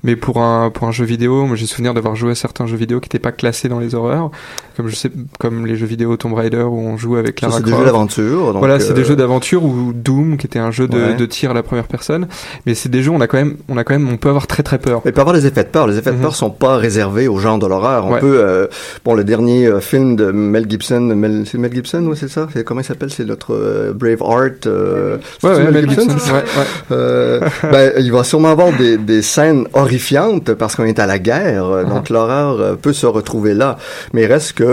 Mais 0.05 0.15
pour 0.15 0.41
un, 0.41 0.71
pour 0.71 0.87
un 0.87 0.93
jeu 0.93 1.05
vidéo, 1.05 1.47
moi 1.47 1.57
j'ai 1.57 1.67
souvenir 1.67 1.93
d'avoir 1.93 2.15
joué 2.15 2.33
à 2.33 2.35
certains 2.37 2.67
jeux 2.67 2.77
vidéo 2.77 3.01
qui 3.01 3.07
n'étaient 3.07 3.19
pas 3.19 3.33
classés 3.33 3.69
dans 3.69 3.81
les 3.81 3.97
horreurs, 3.97 4.31
comme 4.77 4.89
je 4.89 4.95
sais, 4.95 5.11
comme 5.41 5.67
les 5.67 5.77
jeux 5.77 5.87
vidéo 5.87 6.17
Tomb 6.17 6.35
Raider 6.35 6.63
où 6.63 6.79
on 6.79 6.97
joue 6.97 7.17
avec 7.17 7.41
la. 7.41 7.51
C'est 7.51 7.65
des 7.65 7.73
jeux 7.73 7.85
d'aventure. 7.85 8.57
Voilà, 8.59 8.79
c'est 8.79 8.93
euh... 8.93 8.95
des 8.95 9.05
jeux 9.05 9.17
d'aventure 9.17 9.65
ou 9.65 9.93
Doom 9.93 10.37
qui 10.37 10.47
était 10.47 10.61
un 10.61 10.71
jeu 10.71 10.87
de, 10.87 10.99
ouais. 10.99 11.15
de, 11.15 11.27
tir 11.27 11.51
à 11.51 11.55
la 11.55 11.65
première 11.65 11.89
personne. 11.89 12.29
Mais 12.67 12.75
c'est 12.75 12.89
des 12.89 13.03
jeux 13.03 13.11
où 13.11 13.15
on 13.15 13.21
a 13.21 13.27
quand 13.27 13.39
même, 13.39 13.57
on 13.69 13.77
a 13.77 13.83
quand 13.83 13.95
même, 13.95 14.09
on 14.09 14.19
peut 14.19 14.29
avoir 14.29 14.47
très 14.47 14.63
très 14.63 14.79
peur. 14.79 15.03
Mais 15.05 15.11
peut 15.11 15.21
avoir 15.21 15.35
des 15.35 15.47
effets 15.47 15.65
de 15.65 15.69
peur. 15.69 15.89
Les 15.89 15.99
effets 15.99 16.13
de 16.13 16.17
peur 16.17 16.31
mm 16.31 16.33
-hmm. 16.33 16.37
sont 16.37 16.51
pas 16.51 16.77
réservés 16.77 17.27
au 17.27 17.39
genre 17.39 17.59
de 17.59 17.67
l'horreur. 17.67 18.07
On 18.07 18.13
ouais. 18.13 18.21
peut, 18.21 18.39
euh, 18.39 18.67
bon, 19.05 19.15
le 19.15 19.25
dernier 19.25 19.67
euh, 19.67 19.81
film 19.81 20.15
de 20.15 20.31
Mel 20.31 20.67
Gibson, 20.69 21.01
Mel, 21.25 21.45
c'est 21.47 21.59
Mel 21.59 21.73
Gibson, 21.73 22.05
oui, 22.09 22.17
c'est 22.21 22.29
ça? 22.29 22.47
Comment 22.67 22.81
il 22.81 22.85
s'appelle? 22.85 23.11
C'est 23.11 23.25
notre 23.25 23.55
euh, 23.55 23.93
Braveheart. 23.95 24.67
Euh, 24.67 25.17
ouais, 25.43 25.51
ouais, 25.51 25.71
Mel 25.71 25.89
Gibson. 25.89 26.09
Gibson 26.11 26.35
ouais, 26.35 26.45
euh, 26.93 27.41
ben, 27.63 27.93
il 27.99 28.13
va 28.13 28.25
sûrement 28.25 28.51
avoir 28.57 28.77
des, 28.77 28.97
des 28.99 29.23
scènes 29.23 29.65
horrifiantes 29.73 30.53
parce 30.55 30.77
qu'on 30.77 30.85
est 30.85 30.99
à 30.99 31.07
la 31.07 31.19
guerre. 31.19 31.65
Uh 31.65 31.85
-huh. 31.85 31.89
Donc 31.89 32.11
l'horreur 32.11 32.77
peut 32.85 32.93
se 32.93 33.07
retrouver 33.07 33.55
là. 33.55 33.71
Mais 34.13 34.23
il 34.25 34.31
reste 34.35 34.53
que 34.61 34.73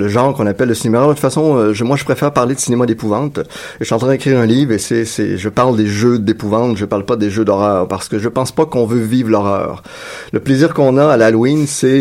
le 0.00 0.08
genre 0.08 0.30
qu'on 0.36 0.46
appelle 0.46 0.68
le 0.68 0.78
cinéma. 0.82 1.00
De 1.00 1.08
toute 1.08 1.18
façon, 1.18 1.72
je, 1.76 1.82
moi, 1.84 1.96
je 1.96 2.04
préfère 2.10 2.32
parler 2.40 2.54
de 2.54 2.60
cinéma 2.60 2.84
d'épouvante. 2.86 3.36
Je 3.80 3.84
suis 3.86 3.94
en 3.94 3.98
train 4.02 4.12
d'écrire 4.14 4.38
un 4.44 4.46
livre 4.56 4.72
et 4.76 4.78
c'est, 4.86 5.04
c'est, 5.14 5.30
je 5.44 5.48
parle 5.60 5.74
des 5.82 5.90
jeux 6.00 6.18
d'épouvante. 6.28 6.76
Je 6.82 6.86
parle 6.92 7.04
pas 7.10 7.16
des 7.24 7.30
jeux 7.36 7.44
d'horreur 7.44 7.88
parce 7.92 8.06
que 8.10 8.18
je 8.24 8.30
pense 8.38 8.52
pas 8.58 8.66
qu'on 8.70 8.86
veut 8.92 9.04
vivre 9.16 9.30
l'horreur. 9.34 9.82
Le 10.36 10.40
plaisir 10.46 10.68
qu'on 10.76 10.96
a 11.04 11.06
à 11.14 11.16
l'Halloween, 11.20 11.66
c'est 11.66 12.00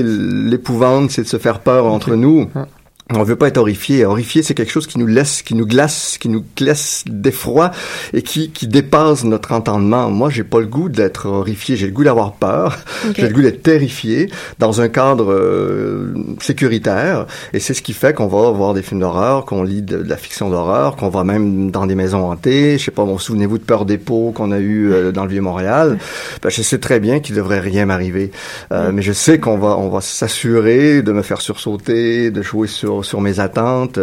l'épouvante, 0.54 1.06
c'est 1.14 1.24
de 1.24 1.32
se 1.36 1.40
faire 1.46 1.60
peur 1.70 1.84
entre 1.96 2.12
okay. 2.12 2.26
nous. 2.26 2.40
Uh 2.42 2.50
-huh. 2.56 2.79
On 3.12 3.24
veut 3.24 3.36
pas 3.36 3.48
être 3.48 3.58
horrifié. 3.58 4.06
Horrifié, 4.06 4.44
c'est 4.44 4.54
quelque 4.54 4.72
chose 4.72 4.86
qui 4.86 5.00
nous 5.00 5.08
laisse, 5.08 5.42
qui 5.42 5.56
nous 5.56 5.66
glace, 5.66 6.20
qui 6.20 6.30
nous 6.30 6.46
laisse 6.60 7.04
d'effroi 7.08 7.72
et 8.14 8.22
qui, 8.22 8.52
qui 8.52 8.68
dépasse 8.68 9.24
notre 9.24 9.52
entendement. 9.52 10.12
Moi, 10.12 10.30
j'ai 10.30 10.44
pas 10.44 10.60
le 10.60 10.68
goût 10.68 10.90
d'être 10.90 11.26
horrifié. 11.26 11.76
J'ai 11.76 11.88
le 11.88 11.92
goût 11.92 12.04
d'avoir 12.04 12.34
peur. 12.34 12.78
Okay. 13.10 13.22
J'ai 13.22 13.28
le 13.30 13.34
goût 13.34 13.42
d'être 13.42 13.64
terrifié 13.64 14.30
dans 14.60 14.82
un 14.82 14.90
cadre 14.90 15.34
euh, 15.34 16.14
sécuritaire. 16.40 17.26
Et 17.52 17.60
c'est 17.60 17.74
ce 17.74 17.82
qui 17.82 17.94
fait 17.94 18.14
qu'on 18.14 18.28
va 18.28 18.52
voir 18.52 18.76
des 18.76 18.84
films 18.84 19.00
d'horreur, 19.00 19.46
qu'on 19.46 19.64
lit 19.64 19.82
de, 19.82 20.04
de, 20.04 20.08
la 20.08 20.18
fiction 20.18 20.52
d'horreur, 20.52 20.96
qu'on 20.96 21.10
va 21.10 21.24
même 21.24 21.72
dans 21.72 21.88
des 21.88 21.96
maisons 21.96 22.30
hantées. 22.30 22.78
Je 22.78 22.86
sais 22.86 22.92
pas, 22.92 23.06
bon, 23.06 23.18
souvenez-vous 23.18 23.58
de 23.58 23.64
Peur 23.64 23.86
des 23.86 23.98
pots 23.98 24.34
qu'on 24.36 24.52
a 24.52 24.60
eu 24.60 24.92
euh, 24.92 25.12
dans 25.12 25.24
le 25.24 25.32
Vieux-Montréal? 25.32 25.98
Ben, 26.44 26.50
je 26.50 26.62
sais 26.62 26.78
très 26.78 27.00
bien 27.00 27.22
qu'il 27.22 27.36
devrait 27.36 27.60
rien 27.60 27.88
m'arriver. 27.88 28.30
Euh, 28.72 28.92
mais 28.94 29.02
je 29.02 29.14
sais 29.14 29.40
qu'on 29.40 29.58
va, 29.58 29.78
on 29.78 29.90
va 29.90 30.02
s'assurer 30.02 31.02
de 31.02 31.12
me 31.12 31.24
faire 31.24 31.42
sursauter, 31.42 32.30
de 32.30 32.44
jouer 32.44 32.68
sur 32.68 32.99
sur 33.04 33.22
mes 33.22 33.40
attentes. 33.40 34.00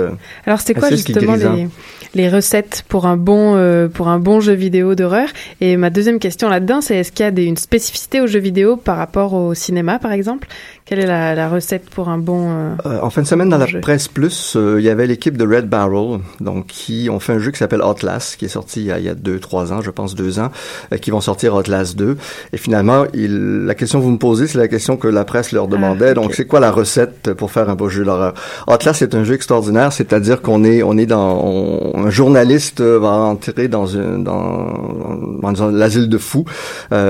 Alors 0.47 0.61
c'était 0.61 0.75
quoi 0.75 0.91
justement 0.91 1.35
les, 1.35 1.69
les, 2.15 2.29
recettes 2.29 2.85
pour 2.89 3.07
un 3.07 3.17
bon 3.17 3.55
euh, 3.57 3.89
pour 3.89 4.09
un 4.09 4.19
bon 4.19 4.41
jeu 4.41 4.53
vidéo 4.53 4.95
d'horreur? 4.95 5.29
Et 5.61 5.77
ma 5.77 5.91
deuxième 5.91 6.19
question 6.19 6.49
là-dedans, 6.49 6.81
c'est 6.81 6.97
est-ce 6.97 7.13
qu'il 7.13 7.25
y 7.25 7.29
a 7.29 7.33
des, 7.33 7.45
une 7.45 7.57
spécificité 7.57 8.21
au 8.21 8.27
jeu 8.27 8.41
vidéo 8.41 8.77
par 8.77 8.97
rapport 8.97 9.35
au 9.35 9.55
cinéma, 9.55 9.99
par 9.99 10.13
exemple? 10.13 10.49
Quelle 10.87 11.01
est 11.01 11.07
la, 11.07 11.35
la, 11.35 11.49
recette 11.49 11.91
pour 11.91 12.09
un 12.09 12.17
bon 12.17 12.49
euh, 12.49 12.75
euh, 12.87 13.01
En 13.03 13.11
fin 13.11 13.21
de 13.21 13.27
semaine, 13.27 13.49
dans 13.49 13.59
la 13.59 13.67
jeu. 13.67 13.81
presse 13.81 14.07
plus, 14.07 14.55
euh, 14.55 14.77
il 14.79 14.85
y 14.85 14.89
avait 14.89 15.09
l'équipe 15.09 15.37
de 15.37 15.45
Red 15.45 15.69
Barrel, 15.69 16.21
donc 16.39 16.67
qui 16.69 17.09
ont 17.11 17.19
fait 17.19 17.33
un 17.33 17.41
jeu 17.41 17.51
qui 17.51 17.59
s'appelle 17.59 17.83
Outlast, 17.83 18.37
qui 18.37 18.45
est 18.45 18.49
sorti 18.49 18.83
il 18.83 18.87
y 18.87 18.93
a, 18.93 19.01
il 19.01 19.05
y 19.05 19.09
a 19.09 19.17
deux, 19.17 19.41
trois 19.41 19.73
ans, 19.73 19.81
je 19.81 19.91
pense 19.91 20.15
deux 20.15 20.39
ans, 20.39 20.53
euh, 20.93 20.99
qui 20.99 21.11
vont 21.11 21.21
sortir 21.21 21.57
Outlast 21.57 21.97
2. 21.97 22.17
Et 22.53 22.57
finalement, 22.57 23.03
il, 23.15 23.65
la 23.65 23.75
question 23.75 23.99
que 23.99 24.05
vous 24.05 24.13
me 24.13 24.19
posez, 24.19 24.47
c'est 24.47 24.59
la 24.59 24.69
question 24.69 24.97
que 24.97 25.09
la 25.09 25.25
presse 25.25 25.51
leur 25.51 25.67
demandait. 25.67 26.07
Ah, 26.07 26.11
okay. 26.13 26.21
Donc, 26.21 26.35
c'est 26.35 26.45
quoi 26.45 26.61
la 26.61 26.71
recette 26.71 27.35
pour 27.35 27.51
faire 27.51 27.69
un 27.69 27.75
beau 27.75 27.89
jeu 27.89 28.05
d'horreur? 28.05 28.35
Outlast, 28.69 29.01
c'est 29.01 29.17
un 29.17 29.25
jeu 29.25 29.35
extraordinaire, 29.35 29.93
c'est-à-dire 29.93 30.41
qu'on 30.41 30.63
est, 30.63 30.85
on 30.85 30.97
est 30.99 31.07
dans, 31.07 31.45
on, 31.45 32.07
un 32.07 32.11
journaliste 32.11 32.81
va 32.81 33.11
entrer 33.11 33.67
dans 33.67 33.87
une, 33.87 34.23
dans, 34.23 35.43
dans 35.43 35.69
l'asile 35.69 36.09
de 36.09 36.19
fous 36.19 36.45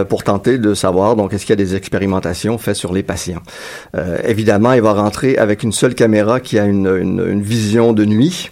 pour 0.08 0.24
tenter 0.24 0.56
de 0.56 0.72
savoir, 0.72 1.14
donc, 1.14 1.34
est-ce 1.34 1.44
qu'il 1.44 1.52
y 1.52 1.60
a 1.60 1.62
des 1.62 1.74
expérimentations 1.74 2.56
faites 2.56 2.76
sur 2.76 2.94
les 2.94 3.02
patients? 3.02 3.42
Euh, 3.96 4.18
évidemment, 4.24 4.72
il 4.72 4.82
va 4.82 4.92
rentrer 4.92 5.36
avec 5.36 5.62
une 5.62 5.72
seule 5.72 5.94
caméra 5.94 6.40
qui 6.40 6.58
a 6.58 6.64
une, 6.64 6.86
une, 6.86 7.24
une 7.26 7.42
vision 7.42 7.92
de 7.92 8.04
nuit. 8.04 8.50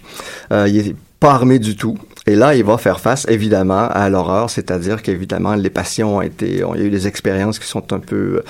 Euh, 0.51 0.67
il 0.67 0.89
est 0.89 0.95
pas 1.19 1.31
armé 1.31 1.59
du 1.59 1.75
tout. 1.75 1.97
Et 2.27 2.35
là, 2.35 2.55
il 2.55 2.63
va 2.63 2.79
faire 2.79 2.99
face, 2.99 3.27
évidemment, 3.29 3.87
à 3.87 4.09
l'horreur, 4.09 4.49
c'est-à-dire 4.49 5.03
qu'évidemment, 5.03 5.53
les 5.53 5.69
patients 5.69 6.17
ont 6.17 6.21
été, 6.21 6.63
ont, 6.63 6.73
il 6.73 6.81
y 6.81 6.83
a 6.83 6.87
eu 6.87 6.89
des 6.89 7.05
expériences 7.05 7.59
qui 7.59 7.67
sont 7.67 7.93
un 7.93 7.99
peu, 7.99 8.41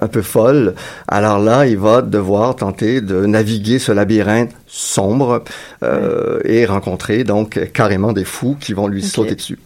un 0.00 0.08
peu 0.08 0.22
folles. 0.22 0.74
Alors 1.06 1.38
là, 1.38 1.66
il 1.66 1.76
va 1.76 2.00
devoir 2.00 2.56
tenter 2.56 3.02
de 3.02 3.26
naviguer 3.26 3.78
ce 3.78 3.92
labyrinthe 3.92 4.52
sombre 4.66 5.44
euh, 5.82 6.40
oui. 6.44 6.50
et 6.50 6.64
rencontrer 6.64 7.24
donc 7.24 7.60
carrément 7.74 8.14
des 8.14 8.24
fous 8.24 8.56
qui 8.58 8.72
vont 8.72 8.88
lui 8.88 9.00
okay. 9.00 9.08
sauter 9.08 9.34
dessus. 9.34 9.58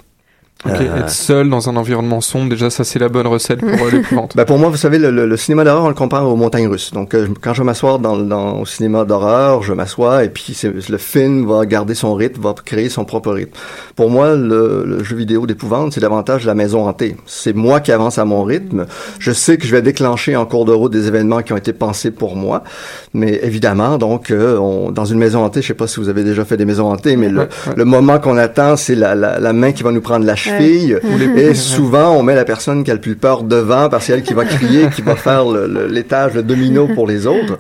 Okay, 0.66 0.88
euh... 0.88 1.00
être 1.00 1.10
seul 1.10 1.50
dans 1.50 1.68
un 1.68 1.76
environnement 1.76 2.20
sombre, 2.20 2.48
déjà 2.48 2.70
ça 2.70 2.84
c'est 2.84 2.98
la 2.98 3.08
bonne 3.08 3.26
recette 3.26 3.60
pour 3.60 3.86
euh, 3.86 3.90
l'épouvante. 3.90 4.32
ben 4.36 4.44
pour 4.44 4.58
moi, 4.58 4.70
vous 4.70 4.76
savez, 4.76 4.98
le, 4.98 5.10
le, 5.10 5.26
le 5.26 5.36
cinéma 5.36 5.64
d'horreur, 5.64 5.84
on 5.84 5.88
le 5.88 5.94
compare 5.94 6.26
aux 6.26 6.36
montagnes 6.36 6.68
russes. 6.68 6.92
Donc 6.92 7.14
euh, 7.14 7.28
quand 7.40 7.54
je 7.54 7.62
m'assois 7.62 7.98
dans, 7.98 8.16
dans 8.16 8.60
au 8.60 8.66
cinéma 8.66 9.04
d'horreur, 9.04 9.62
je 9.62 9.72
m'assois 9.72 10.24
et 10.24 10.28
puis 10.30 10.58
le 10.88 10.98
film 10.98 11.46
va 11.46 11.66
garder 11.66 11.94
son 11.94 12.14
rythme, 12.14 12.40
va 12.40 12.54
créer 12.64 12.88
son 12.88 13.04
propre 13.04 13.32
rythme. 13.32 13.52
Pour 13.96 14.10
moi, 14.10 14.34
le, 14.34 14.84
le 14.86 15.04
jeu 15.04 15.16
vidéo 15.16 15.46
d'épouvante, 15.46 15.92
c'est 15.92 16.00
davantage 16.00 16.46
la 16.46 16.54
maison 16.54 16.88
hantée. 16.88 17.16
C'est 17.26 17.54
moi 17.54 17.80
qui 17.80 17.92
avance 17.92 18.18
à 18.18 18.24
mon 18.24 18.42
rythme. 18.42 18.86
Je 19.18 19.32
sais 19.32 19.58
que 19.58 19.66
je 19.66 19.72
vais 19.72 19.82
déclencher 19.82 20.36
en 20.36 20.46
cours 20.46 20.64
de 20.64 20.72
route 20.72 20.92
des 20.92 21.08
événements 21.08 21.42
qui 21.42 21.52
ont 21.52 21.56
été 21.58 21.72
pensés 21.72 22.10
pour 22.10 22.36
moi, 22.36 22.64
mais 23.12 23.40
évidemment, 23.42 23.98
donc 23.98 24.30
euh, 24.30 24.56
on, 24.58 24.90
dans 24.90 25.04
une 25.04 25.18
maison 25.18 25.44
hantée, 25.44 25.60
je 25.62 25.68
sais 25.68 25.74
pas 25.74 25.86
si 25.86 26.00
vous 26.00 26.08
avez 26.08 26.24
déjà 26.24 26.44
fait 26.44 26.56
des 26.56 26.64
maisons 26.64 26.90
hantées, 26.90 27.16
mais 27.16 27.26
ouais, 27.26 27.32
le, 27.32 27.40
ouais. 27.40 27.48
le, 27.76 27.84
moment 27.84 28.18
qu'on 28.18 28.36
attend, 28.38 28.76
c'est 28.76 28.94
la, 28.94 29.14
la, 29.14 29.38
la, 29.38 29.52
main 29.52 29.72
qui 29.72 29.82
va 29.82 29.92
nous 29.92 30.00
prendre 30.00 30.24
la 30.24 30.36
cheville 30.36 30.53
Et 31.36 31.54
souvent, 31.54 32.16
on 32.16 32.22
met 32.22 32.34
la 32.34 32.44
personne 32.44 32.84
qui 32.84 32.90
a 32.90 32.94
le 32.94 33.00
plus 33.00 33.16
peur 33.16 33.42
devant 33.42 33.88
parce 33.88 34.04
que 34.04 34.06
c'est 34.06 34.12
elle 34.14 34.22
qui 34.22 34.34
va 34.34 34.44
crier, 34.44 34.88
qui 34.94 35.02
va 35.02 35.16
faire 35.16 35.44
l'étage, 35.46 36.34
le, 36.34 36.40
le, 36.40 36.46
domino 36.46 36.88
pour 36.88 37.06
les 37.06 37.26
autres. 37.26 37.58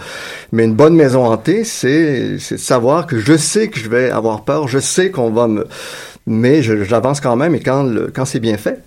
Mais 0.52 0.64
une 0.64 0.74
bonne 0.74 0.94
maison 0.94 1.24
hantée, 1.24 1.64
c'est 1.64 2.32
de 2.32 2.38
savoir 2.38 3.06
que 3.06 3.18
je 3.18 3.36
sais 3.36 3.68
que 3.68 3.78
je 3.78 3.88
vais 3.88 4.10
avoir 4.10 4.44
peur, 4.44 4.68
je 4.68 4.78
sais 4.78 5.10
qu'on 5.10 5.30
va 5.30 5.48
me... 5.48 5.66
Mais 6.26 6.62
j'avance 6.62 7.20
quand 7.20 7.36
même 7.36 7.54
et 7.54 7.60
quand, 7.60 7.86
quand 8.14 8.24
c'est 8.24 8.40
bien 8.40 8.56
fait, 8.56 8.80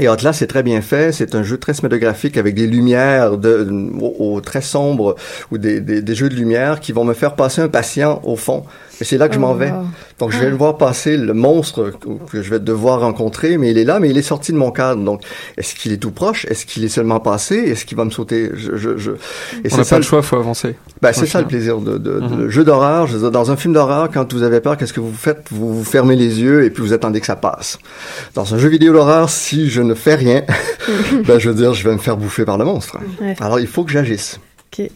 et 0.00 0.06
Atlas, 0.06 0.38
c'est 0.38 0.46
très 0.46 0.62
bien 0.62 0.80
fait. 0.80 1.12
C'est 1.12 1.34
un 1.34 1.42
jeu 1.42 1.58
très 1.58 1.74
cinématographique 1.74 2.38
avec 2.38 2.54
des 2.54 2.66
lumières 2.66 3.36
de, 3.36 3.68
au, 4.00 4.36
au 4.36 4.40
très 4.40 4.62
sombres 4.62 5.16
ou 5.50 5.58
des, 5.58 5.80
des, 5.80 6.00
des, 6.00 6.14
jeux 6.14 6.30
de 6.30 6.34
lumière 6.34 6.80
qui 6.80 6.92
vont 6.92 7.04
me 7.04 7.12
faire 7.12 7.36
passer 7.36 7.60
un 7.60 7.68
patient 7.68 8.22
au 8.24 8.36
fond. 8.36 8.64
Et 9.02 9.04
c'est 9.04 9.18
là 9.18 9.28
que 9.28 9.34
je 9.34 9.40
m'en 9.40 9.52
vais. 9.54 9.72
Oh. 9.74 9.82
Donc, 10.20 10.30
je 10.30 10.38
vais 10.38 10.48
le 10.48 10.54
voir 10.54 10.78
passer 10.78 11.16
le 11.16 11.34
monstre 11.34 11.92
que 12.30 12.40
je 12.40 12.50
vais 12.50 12.60
devoir 12.60 13.00
rencontrer, 13.00 13.58
mais 13.58 13.72
il 13.72 13.78
est 13.78 13.84
là, 13.84 13.98
mais 13.98 14.08
il 14.08 14.16
est 14.16 14.22
sorti 14.22 14.52
de 14.52 14.56
mon 14.56 14.70
cadre. 14.70 15.02
Donc, 15.02 15.22
est-ce 15.56 15.74
qu'il 15.74 15.90
est 15.90 15.96
tout 15.96 16.12
proche? 16.12 16.44
Est-ce 16.44 16.66
qu'il 16.66 16.84
est 16.84 16.88
seulement 16.88 17.18
passé? 17.18 17.56
Est-ce 17.56 17.84
qu'il 17.84 17.96
va 17.96 18.04
me 18.04 18.10
sauter? 18.10 18.52
Je, 18.54 18.76
je, 18.76 18.96
je... 18.98 19.10
Et 19.64 19.72
On 19.72 19.76
n'a 19.76 19.84
pas 19.84 19.96
le 19.96 20.04
choix, 20.04 20.22
faut 20.22 20.36
avancer. 20.36 20.76
Ben, 21.00 21.12
c'est 21.12 21.26
ça 21.26 21.40
le 21.40 21.48
plaisir 21.48 21.78
de, 21.78 21.98
de, 21.98 22.12
mm 22.12 22.26
-hmm. 22.26 22.36
de 22.42 22.48
jeu 22.48 22.62
d'horreur. 22.62 23.08
Dans 23.32 23.50
un 23.50 23.56
film 23.56 23.74
d'horreur, 23.74 24.08
quand 24.14 24.32
vous 24.32 24.44
avez 24.44 24.60
peur, 24.60 24.76
qu'est-ce 24.76 24.92
que 24.92 25.00
vous 25.00 25.16
faites? 25.26 25.48
Vous, 25.50 25.74
vous 25.78 25.84
fermez 25.96 26.14
les 26.14 26.32
yeux 26.40 26.62
et 26.64 26.70
puis 26.70 26.80
vous 26.86 26.92
attendez 26.92 27.18
que 27.18 27.26
ça 27.26 27.38
passe. 27.48 27.80
Dans 28.38 28.54
un 28.54 28.58
jeu 28.58 28.68
vidéo 28.68 28.92
d'horreur, 28.92 29.30
si 29.30 29.68
je 29.68 29.82
ne 29.82 29.94
fais 29.94 30.14
rien, 30.14 30.40
ben, 31.26 31.40
je 31.40 31.48
veux 31.50 31.56
dire, 31.56 31.74
je 31.74 31.82
vais 31.88 31.94
me 31.98 32.02
faire 32.06 32.16
bouffer 32.16 32.44
par 32.44 32.56
le 32.56 32.64
monstre. 32.64 32.98
Ouais. 33.20 33.34
Alors, 33.40 33.58
il 33.58 33.66
faut 33.66 33.82
que 33.86 33.90
j'agisse. 33.90 34.38
Okay. 34.68 34.92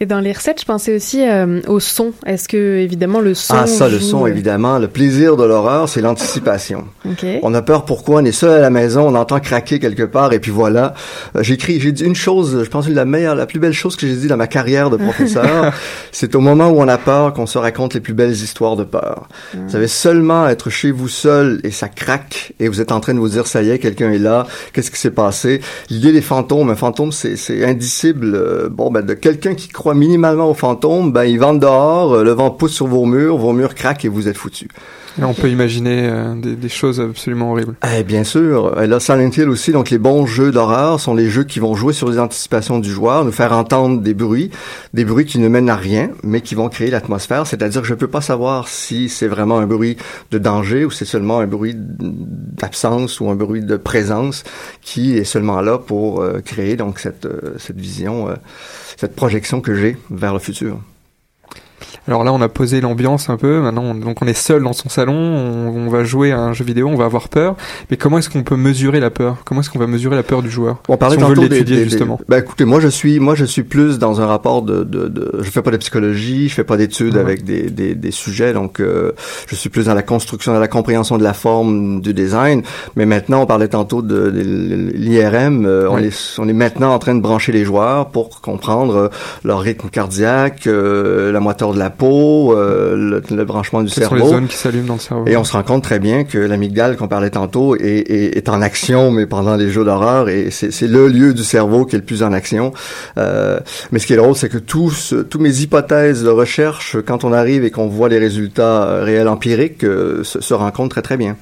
Et 0.00 0.06
dans 0.06 0.20
les 0.20 0.32
recettes, 0.32 0.60
je 0.60 0.64
pensais 0.64 0.94
aussi 0.94 1.28
euh, 1.28 1.60
au 1.66 1.80
son. 1.80 2.12
Est-ce 2.24 2.48
que, 2.48 2.78
évidemment, 2.78 3.18
le 3.20 3.34
son. 3.34 3.54
Ah, 3.56 3.66
ça, 3.66 3.88
le 3.88 3.98
son, 3.98 4.24
euh... 4.24 4.28
évidemment. 4.28 4.78
Le 4.78 4.86
plaisir 4.86 5.36
de 5.36 5.42
l'horreur, 5.42 5.88
c'est 5.88 6.00
l'anticipation. 6.00 6.84
Okay. 7.04 7.40
On 7.42 7.52
a 7.52 7.62
peur 7.62 7.84
pourquoi? 7.84 8.20
On 8.20 8.24
est 8.24 8.30
seul 8.30 8.50
à 8.52 8.60
la 8.60 8.70
maison, 8.70 9.08
on 9.08 9.16
entend 9.16 9.40
craquer 9.40 9.80
quelque 9.80 10.04
part, 10.04 10.32
et 10.32 10.38
puis 10.38 10.52
voilà. 10.52 10.94
Euh, 11.34 11.42
j'ai 11.42 11.54
écrit, 11.54 11.80
j'ai 11.80 11.90
dit 11.90 12.04
une 12.04 12.14
chose, 12.14 12.62
je 12.62 12.70
pense 12.70 12.86
que 12.86 12.92
la 12.92 13.04
meilleure, 13.04 13.34
la 13.34 13.46
plus 13.46 13.58
belle 13.58 13.72
chose 13.72 13.96
que 13.96 14.06
j'ai 14.06 14.14
dit 14.14 14.28
dans 14.28 14.36
ma 14.36 14.46
carrière 14.46 14.88
de 14.88 14.96
professeur, 15.08 15.74
c'est 16.12 16.36
au 16.36 16.40
moment 16.40 16.68
où 16.68 16.80
on 16.80 16.86
a 16.86 16.98
peur 16.98 17.32
qu'on 17.32 17.46
se 17.46 17.58
raconte 17.58 17.94
les 17.94 18.00
plus 18.00 18.14
belles 18.14 18.30
histoires 18.30 18.76
de 18.76 18.84
peur. 18.84 19.28
Mm. 19.52 19.58
Vous 19.64 19.70
savez 19.70 19.88
seulement 19.88 20.46
être 20.48 20.70
chez 20.70 20.92
vous 20.92 21.08
seul 21.08 21.60
et 21.64 21.72
ça 21.72 21.88
craque, 21.88 22.52
et 22.60 22.68
vous 22.68 22.80
êtes 22.80 22.92
en 22.92 23.00
train 23.00 23.14
de 23.14 23.18
vous 23.18 23.30
dire, 23.30 23.48
ça 23.48 23.62
y 23.62 23.70
est, 23.70 23.80
quelqu'un 23.80 24.12
est 24.12 24.18
là, 24.18 24.46
qu'est-ce 24.72 24.92
qui 24.92 25.00
s'est 25.00 25.10
passé? 25.10 25.60
L'idée 25.90 26.12
des 26.12 26.22
fantômes, 26.22 26.70
un 26.70 26.76
fantôme, 26.76 27.10
c'est 27.10 27.64
indicible, 27.64 28.32
euh, 28.36 28.68
bon, 28.70 28.92
ben, 28.92 29.04
de 29.04 29.14
quelqu'un 29.14 29.54
qui 29.54 29.66
croit 29.66 29.87
minimalement 29.94 30.50
aux 30.50 30.54
fantômes, 30.54 31.12
ben 31.12 31.24
ils 31.24 31.38
vendent 31.38 31.60
dehors, 31.60 32.14
euh, 32.14 32.24
le 32.24 32.32
vent 32.32 32.50
pousse 32.50 32.74
sur 32.74 32.86
vos 32.86 33.06
murs, 33.06 33.36
vos 33.36 33.52
murs 33.52 33.74
craquent 33.74 34.04
et 34.04 34.08
vous 34.08 34.28
êtes 34.28 34.36
foutus. 34.36 34.68
Et 35.20 35.24
on 35.24 35.34
peut 35.34 35.50
imaginer 35.50 36.08
euh, 36.08 36.34
des, 36.34 36.54
des, 36.54 36.68
choses 36.68 37.00
absolument 37.00 37.52
horribles. 37.52 37.74
Eh 37.96 38.04
bien 38.04 38.22
sûr. 38.22 38.80
Et 38.80 38.86
là, 38.86 39.00
Silent 39.00 39.30
Hill 39.30 39.48
aussi, 39.48 39.72
donc 39.72 39.90
les 39.90 39.98
bons 39.98 40.26
jeux 40.26 40.52
d'horreur 40.52 41.00
sont 41.00 41.14
les 41.14 41.28
jeux 41.28 41.44
qui 41.44 41.58
vont 41.58 41.74
jouer 41.74 41.92
sur 41.92 42.08
les 42.08 42.18
anticipations 42.18 42.78
du 42.78 42.90
joueur, 42.90 43.24
nous 43.24 43.32
faire 43.32 43.52
entendre 43.52 44.00
des 44.00 44.14
bruits, 44.14 44.50
des 44.94 45.04
bruits 45.04 45.24
qui 45.24 45.38
ne 45.38 45.48
mènent 45.48 45.70
à 45.70 45.76
rien, 45.76 46.10
mais 46.22 46.40
qui 46.40 46.54
vont 46.54 46.68
créer 46.68 46.90
l'atmosphère. 46.90 47.46
C'est-à-dire 47.46 47.84
je 47.84 47.94
ne 47.94 47.98
peux 47.98 48.06
pas 48.06 48.20
savoir 48.20 48.68
si 48.68 49.08
c'est 49.08 49.26
vraiment 49.26 49.58
un 49.58 49.66
bruit 49.66 49.96
de 50.30 50.38
danger 50.38 50.84
ou 50.84 50.90
c'est 50.90 51.04
seulement 51.04 51.40
un 51.40 51.46
bruit 51.46 51.74
d'absence 51.76 53.20
ou 53.20 53.28
un 53.28 53.34
bruit 53.34 53.62
de 53.62 53.76
présence 53.76 54.44
qui 54.82 55.16
est 55.16 55.24
seulement 55.24 55.60
là 55.60 55.78
pour 55.78 56.20
euh, 56.20 56.40
créer 56.40 56.76
donc 56.76 56.98
cette, 56.98 57.26
euh, 57.26 57.54
cette 57.58 57.78
vision, 57.78 58.28
euh, 58.28 58.34
cette 58.96 59.16
projection 59.16 59.60
que 59.60 59.74
j'ai 59.74 59.96
vers 60.10 60.32
le 60.32 60.38
futur. 60.38 60.78
Alors 62.06 62.24
là, 62.24 62.32
on 62.32 62.40
a 62.40 62.48
posé 62.48 62.80
l'ambiance 62.80 63.28
un 63.30 63.36
peu. 63.36 63.60
Maintenant, 63.60 63.82
on, 63.84 63.94
donc 63.94 64.22
on 64.22 64.26
est 64.26 64.34
seul 64.34 64.62
dans 64.62 64.72
son 64.72 64.88
salon. 64.88 65.14
On, 65.14 65.86
on, 65.86 65.88
va 65.88 66.04
jouer 66.04 66.32
à 66.32 66.40
un 66.40 66.52
jeu 66.52 66.64
vidéo. 66.64 66.88
On 66.88 66.96
va 66.96 67.04
avoir 67.04 67.28
peur. 67.28 67.56
Mais 67.90 67.96
comment 67.96 68.18
est-ce 68.18 68.30
qu'on 68.30 68.42
peut 68.42 68.56
mesurer 68.56 69.00
la 69.00 69.10
peur? 69.10 69.36
Comment 69.44 69.60
est-ce 69.60 69.70
qu'on 69.70 69.78
va 69.78 69.86
mesurer 69.86 70.16
la 70.16 70.22
peur 70.22 70.42
du 70.42 70.50
joueur? 70.50 70.78
On 70.88 70.96
parlait 70.96 71.16
si 71.16 71.22
on 71.24 71.28
veut 71.28 71.34
l'étudier 71.34 71.84
justement. 71.84 72.16
des- 72.16 72.24
ben 72.28 72.38
écoutez, 72.38 72.64
moi 72.64 72.80
je 72.80 72.88
suis, 72.88 73.20
moi 73.20 73.34
je 73.34 73.44
suis 73.44 73.62
plus 73.62 73.98
dans 73.98 74.20
un 74.20 74.26
rapport 74.26 74.62
de, 74.62 74.84
de, 74.84 75.08
de 75.08 75.40
je 75.40 75.50
fais 75.50 75.62
pas 75.62 75.70
de 75.70 75.76
psychologie, 75.76 76.48
je 76.48 76.54
fais 76.54 76.64
pas 76.64 76.76
d'études 76.76 77.16
avec 77.16 77.44
des, 77.44 77.70
des, 77.70 77.94
des 77.94 78.10
sujets, 78.10 78.52
donc 78.52 78.80
euh, 78.80 79.12
je 79.46 79.54
suis 79.54 79.68
plus 79.68 79.86
dans 79.86 79.94
la 79.94 80.02
construction, 80.02 80.52
dans 80.52 80.60
la 80.60 80.68
compréhension 80.68 81.18
de 81.18 81.22
la 81.22 81.32
forme, 81.34 82.00
du 82.00 82.14
design. 82.14 82.62
Mais 82.96 83.06
maintenant, 83.06 83.42
on 83.42 83.46
parlait 83.46 83.68
tantôt 83.68 84.02
de, 84.02 84.30
de 84.30 84.40
l'IRM. 84.94 85.64
euh, 85.66 85.88
on 85.90 85.98
est, 85.98 86.34
on 86.38 86.48
est 86.48 86.52
maintenant 86.52 86.92
en 86.94 86.98
train 86.98 87.14
de 87.14 87.20
brancher 87.20 87.52
les 87.52 87.64
joueurs 87.64 88.08
pour 88.10 88.40
comprendre 88.40 88.94
euh, 88.96 89.08
leur 89.44 89.60
rythme 89.60 89.88
cardiaque, 89.88 90.66
euh, 90.66 91.32
la 91.32 91.40
de 91.72 91.78
la 91.78 91.90
peau, 91.90 92.54
euh, 92.56 92.96
le, 92.96 93.22
le 93.36 93.44
branchement 93.44 93.82
du 93.82 93.90
Quelles 93.90 94.04
sont 94.04 94.10
cerveau. 94.10 94.24
les 94.24 94.30
zones 94.30 94.46
qui 94.48 94.56
s'allument 94.56 94.86
dans 94.86 94.94
le 94.94 95.00
cerveau 95.00 95.24
Et 95.26 95.36
on 95.36 95.44
se 95.44 95.52
rend 95.52 95.62
compte 95.62 95.82
très 95.82 95.98
bien 95.98 96.24
que 96.24 96.38
l'amygdale 96.38 96.96
qu'on 96.96 97.08
parlait 97.08 97.30
tantôt 97.30 97.76
est, 97.76 97.80
est, 97.82 98.36
est 98.36 98.48
en 98.48 98.60
action, 98.62 99.10
mais 99.10 99.26
pendant 99.26 99.56
les 99.56 99.70
jeux 99.70 99.84
d'horreur, 99.84 100.28
et 100.28 100.50
c'est 100.50 100.86
le 100.86 101.08
lieu 101.08 101.34
du 101.34 101.44
cerveau 101.44 101.84
qui 101.84 101.96
est 101.96 101.98
le 101.98 102.04
plus 102.04 102.22
en 102.22 102.32
action. 102.32 102.72
Euh, 103.18 103.60
mais 103.92 103.98
ce 103.98 104.06
qui 104.06 104.12
est 104.12 104.16
drôle, 104.16 104.34
c'est 104.34 104.48
que 104.48 104.58
tous, 104.58 105.14
tous 105.28 105.38
mes 105.38 105.60
hypothèses 105.60 106.22
de 106.22 106.30
recherche, 106.30 106.96
quand 107.06 107.24
on 107.24 107.32
arrive 107.32 107.64
et 107.64 107.70
qu'on 107.70 107.88
voit 107.88 108.08
les 108.08 108.18
résultats 108.18 108.84
euh, 108.84 109.04
réels 109.04 109.28
empiriques, 109.28 109.82
se, 109.82 110.40
se 110.40 110.54
rencontrent 110.54 110.88
très 110.94 111.02
très 111.02 111.16
bien. 111.16 111.36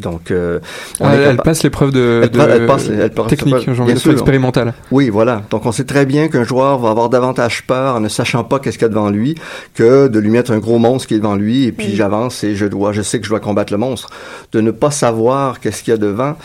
Donc, 0.00 0.30
euh, 0.30 0.58
on 1.00 1.06
Ah, 1.06 1.14
est 1.14 1.18
elle, 1.18 1.36
capa- 1.36 1.42
passe 1.44 1.62
l'épreuve 1.62 1.92
de, 1.92 2.20
Elle 2.24 2.30
de 2.30 2.40
elle 2.40 2.66
passe- 2.66 2.88
elle 2.88 3.10
passe- 3.10 3.26
technique, 3.28 3.64
bien 3.64 3.74
j'ai 3.74 3.82
envie 3.82 3.94
de 3.94 3.98
sûr. 3.98 4.10
dire 4.10 4.18
expérimentale. 4.20 4.74
Oui, 4.90 5.08
voilà. 5.10 5.42
Donc, 5.50 5.66
on 5.66 5.72
sait 5.72 5.84
très 5.84 6.06
bien 6.06 6.28
qu'un 6.28 6.44
joueur 6.44 6.78
va 6.78 6.90
avoir 6.90 7.08
davantage 7.08 7.64
peur 7.66 7.96
en 7.96 8.00
ne 8.00 8.08
sachant 8.08 8.44
pas 8.44 8.58
qu'est-ce 8.58 8.78
qu'il 8.78 8.84
y 8.84 8.86
a 8.86 8.88
devant 8.90 9.10
lui 9.10 9.34
que 9.74 10.08
de 10.08 10.18
lui 10.18 10.30
mettre 10.30 10.50
un 10.52 10.58
gros 10.58 10.78
monstre 10.78 11.08
qui 11.08 11.14
est 11.14 11.18
devant 11.18 11.36
lui 11.36 11.64
et 11.64 11.72
puis 11.72 11.88
Oui. 11.88 11.94
j'avance 11.96 12.44
et 12.44 12.54
je 12.54 12.66
dois, 12.66 12.92
je 12.92 13.02
sais 13.02 13.18
que 13.18 13.24
je 13.24 13.30
dois 13.30 13.40
combattre 13.40 13.72
le 13.72 13.78
monstre. 13.78 14.10
De 14.52 14.60
ne 14.60 14.70
pas 14.70 14.90
savoir 14.90 15.60
qu'est-ce 15.60 15.82
qu'il 15.82 15.90
y 15.92 15.94
a 15.94 15.98
devant. 15.98 16.36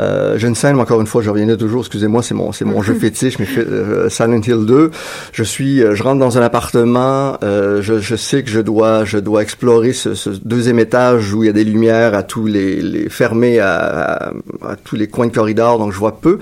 Euh, 0.00 0.36
j'ai 0.38 0.48
une 0.48 0.54
scène, 0.54 0.78
encore 0.80 1.00
une 1.00 1.06
fois, 1.06 1.22
je 1.22 1.30
reviendrai 1.30 1.56
toujours, 1.56 1.80
excusez-moi, 1.82 2.22
c'est 2.22 2.34
mon, 2.34 2.52
c'est 2.52 2.64
mon 2.64 2.82
jeu 2.82 2.94
fétiche, 3.00 3.38
mais 3.38 3.46
euh, 3.58 4.08
Silent 4.08 4.40
Hill 4.46 4.66
2. 4.66 4.90
Je 5.32 5.42
suis, 5.44 5.82
euh, 5.82 5.94
je 5.94 6.02
rentre 6.02 6.18
dans 6.18 6.38
un 6.38 6.42
appartement, 6.42 7.36
euh, 7.42 7.82
je, 7.82 7.98
je 8.00 8.16
sais 8.16 8.42
que 8.42 8.50
je 8.50 8.60
dois, 8.60 9.04
je 9.04 9.18
dois 9.18 9.42
explorer 9.42 9.92
ce, 9.92 10.14
ce 10.14 10.30
deuxième 10.44 10.78
étage 10.78 11.32
où 11.34 11.42
il 11.42 11.46
y 11.46 11.50
a 11.50 11.52
des 11.52 11.64
lumières 11.64 12.14
à 12.14 12.22
tous 12.22 12.46
les, 12.46 12.80
les 12.80 13.01
à, 13.60 13.68
à, 13.68 14.26
à 14.68 14.76
tous 14.82 14.96
les 14.96 15.08
coins 15.08 15.26
de 15.26 15.32
corridor, 15.32 15.78
donc 15.78 15.92
je 15.92 15.98
vois 15.98 16.20
peu. 16.20 16.38